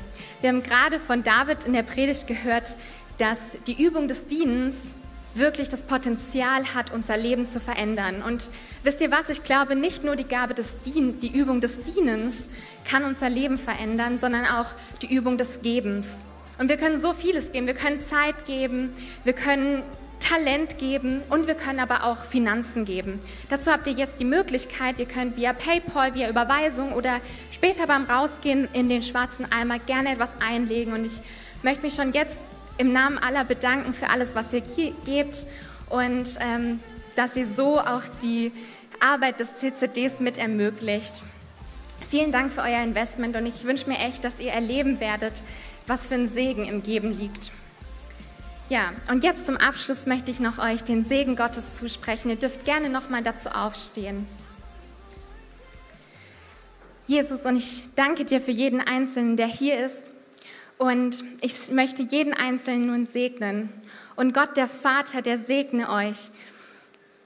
Wir 0.42 0.50
haben 0.50 0.64
gerade 0.64 1.00
von 1.00 1.22
David 1.22 1.66
in 1.66 1.74
der 1.74 1.84
Predigt 1.84 2.26
gehört, 2.26 2.76
dass 3.20 3.58
die 3.68 3.84
Übung 3.84 4.08
des 4.08 4.28
Dienens 4.28 4.97
wirklich 5.38 5.70
das 5.70 5.82
Potenzial 5.82 6.74
hat, 6.74 6.94
unser 6.94 7.18
Leben 7.18 7.46
zu 7.46 7.60
verändern. 7.60 8.22
Und 8.22 8.50
wisst 8.84 9.02
ihr 9.02 9.12
was? 9.12 9.30
Ich 9.30 9.44
glaube, 9.44 9.76
nicht 9.76 10.04
nur 10.04 10.16
die 10.16 10.28
Gabe 10.28 10.54
des 10.54 10.82
Dien, 10.84 11.20
die 11.20 11.36
Übung 11.38 11.62
des 11.62 11.84
Dienens 11.84 12.50
kann 12.86 13.04
unser 13.04 13.30
Leben 13.30 13.58
verändern, 13.58 14.18
sondern 14.18 14.46
auch 14.46 14.68
die 15.02 15.14
Übung 15.14 15.38
des 15.38 15.62
Gebens. 15.62 16.28
Und 16.60 16.70
wir 16.70 16.78
können 16.78 17.00
so 17.00 17.14
vieles 17.14 17.52
geben. 17.52 17.68
Wir 17.68 17.76
können 17.76 18.02
Zeit 18.02 18.46
geben, 18.46 18.92
wir 19.24 19.34
können 19.34 19.84
Talent 20.20 20.80
geben 20.80 21.22
und 21.30 21.48
wir 21.48 21.56
können 21.56 21.80
aber 21.80 22.04
auch 22.04 22.26
Finanzen 22.26 22.86
geben. 22.86 23.20
Dazu 23.50 23.72
habt 23.72 23.88
ihr 23.88 23.94
jetzt 23.94 24.20
die 24.20 24.26
Möglichkeit, 24.26 25.00
ihr 25.00 25.06
könnt 25.06 25.38
via 25.38 25.54
PayPal, 25.54 26.16
via 26.16 26.28
Überweisung 26.30 26.94
oder 26.94 27.20
später 27.52 27.86
beim 27.86 28.06
Rausgehen 28.06 28.68
in 28.74 28.90
den 28.90 29.04
schwarzen 29.04 29.50
Eimer 29.52 29.78
gerne 29.80 30.14
etwas 30.14 30.32
einlegen. 30.46 30.94
Und 30.94 31.06
ich 31.06 31.20
möchte 31.62 31.84
mich 31.84 31.94
schon 31.94 32.14
jetzt 32.14 32.46
im 32.78 32.94
Namen 32.94 33.18
aller 33.18 33.44
bedanken 33.44 33.94
für 33.94 34.10
alles, 34.10 34.36
was 34.36 34.54
ihr 34.54 34.62
gebt 35.06 35.46
und 35.90 36.38
ähm, 36.40 36.80
dass 37.16 37.36
ihr 37.36 37.48
so 37.48 37.80
auch 37.80 38.04
die 38.22 38.52
Arbeit 39.00 39.40
des 39.40 39.58
CCDs 39.60 40.20
mit 40.20 40.38
ermöglicht. 40.38 41.24
Vielen 42.10 42.32
Dank 42.32 42.54
für 42.54 42.62
euer 42.62 42.84
Investment 42.84 43.36
und 43.36 43.46
ich 43.46 43.66
wünsche 43.66 43.90
mir 43.90 44.00
echt, 44.00 44.24
dass 44.24 44.40
ihr 44.40 44.52
erleben 44.52 45.00
werdet, 45.00 45.42
was 45.88 46.08
für 46.08 46.16
ein 46.16 46.30
Segen 46.30 46.66
im 46.66 46.84
Geben 46.84 47.18
liegt. 47.18 47.52
Ja, 48.70 48.92
und 49.10 49.24
jetzt 49.24 49.46
zum 49.46 49.58
Abschluss 49.58 50.06
möchte 50.06 50.30
ich 50.30 50.40
noch 50.40 50.60
euch 50.60 50.84
den 50.84 51.06
Segen 51.06 51.36
Gottes 51.36 51.74
zusprechen. 51.74 52.30
Ihr 52.30 52.36
dürft 52.36 52.66
gerne 52.66 52.90
nochmal 52.90 53.24
dazu 53.24 53.50
aufstehen. 53.50 54.28
Jesus, 57.06 57.46
und 57.46 57.56
ich 57.56 57.96
danke 57.96 58.26
dir 58.26 58.42
für 58.42 58.52
jeden 58.52 58.82
Einzelnen, 58.82 59.38
der 59.38 59.48
hier 59.48 59.80
ist 59.86 60.12
und 60.78 61.24
ich 61.42 61.72
möchte 61.72 62.04
jeden 62.04 62.34
Einzelnen 62.34 62.88
nun 62.88 63.06
segnen. 63.06 63.70
Und 64.16 64.34
Gott, 64.34 64.58
der 64.58 64.68
Vater, 64.68 65.22
der 65.22 65.40
segne 65.40 65.90
euch, 65.90 66.18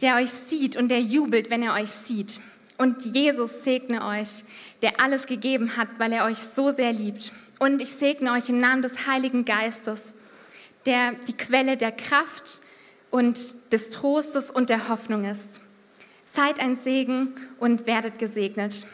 der 0.02 0.16
euch 0.16 0.32
sieht 0.32 0.78
und 0.78 0.89
der 0.89 1.02
jubelt, 1.02 1.49
wenn 1.49 1.64
er 1.64 1.74
euch 1.74 1.91
sieht. 1.91 2.39
Und 2.78 3.06
Jesus 3.06 3.64
segne 3.64 4.06
euch, 4.06 4.43
der 4.82 4.99
alles 4.99 5.28
gegeben 5.28 5.78
hat, 5.78 5.88
weil 5.99 6.14
er 6.14 6.26
euch 6.26 6.39
so 6.39 6.72
sehr 6.72 6.93
liebt. 6.93 7.32
Und 7.60 7.82
ich 7.82 7.91
segne 7.91 8.32
euch 8.32 8.49
im 8.49 8.60
Namen 8.60 8.82
des 8.82 9.06
Heiligen 9.06 9.45
Geistes, 9.45 10.16
der 10.86 11.14
die 11.28 11.38
Quelle 11.38 11.78
der 11.78 11.91
Kraft 11.91 12.62
und 13.12 13.38
des 13.72 13.91
Trostes 13.91 14.49
und 14.49 14.70
der 14.70 14.89
Hoffnung 14.89 15.26
ist. 15.26 15.62
Seid 16.26 16.60
ein 16.60 16.78
Segen 16.78 17.36
und 17.60 17.86
werdet 17.86 18.18
gesegnet. 18.18 18.88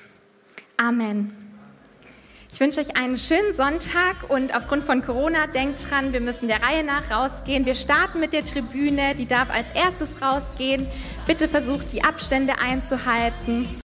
Amen. 0.75 1.46
Ich 2.51 2.61
wünsche 2.61 2.79
euch 2.79 2.95
einen 2.95 3.17
schönen 3.17 3.53
Sonntag 3.55 4.29
und 4.29 4.55
aufgrund 4.55 4.85
von 4.85 5.01
Corona 5.01 5.47
denkt 5.47 5.91
dran, 5.91 6.13
wir 6.13 6.21
müssen 6.21 6.47
der 6.47 6.63
Reihe 6.63 6.83
nach 6.83 7.11
rausgehen. 7.11 7.65
Wir 7.65 7.75
starten 7.75 8.21
mit 8.21 8.31
der 8.31 8.45
Tribüne, 8.45 9.15
die 9.15 9.25
darf 9.27 9.49
als 9.49 9.69
erstes 9.71 10.21
rausgehen. 10.21 10.87
Bitte 11.27 11.49
versucht 11.49 11.91
die 11.91 12.03
Abstände 12.03 12.53
einzuhalten. 12.59 13.67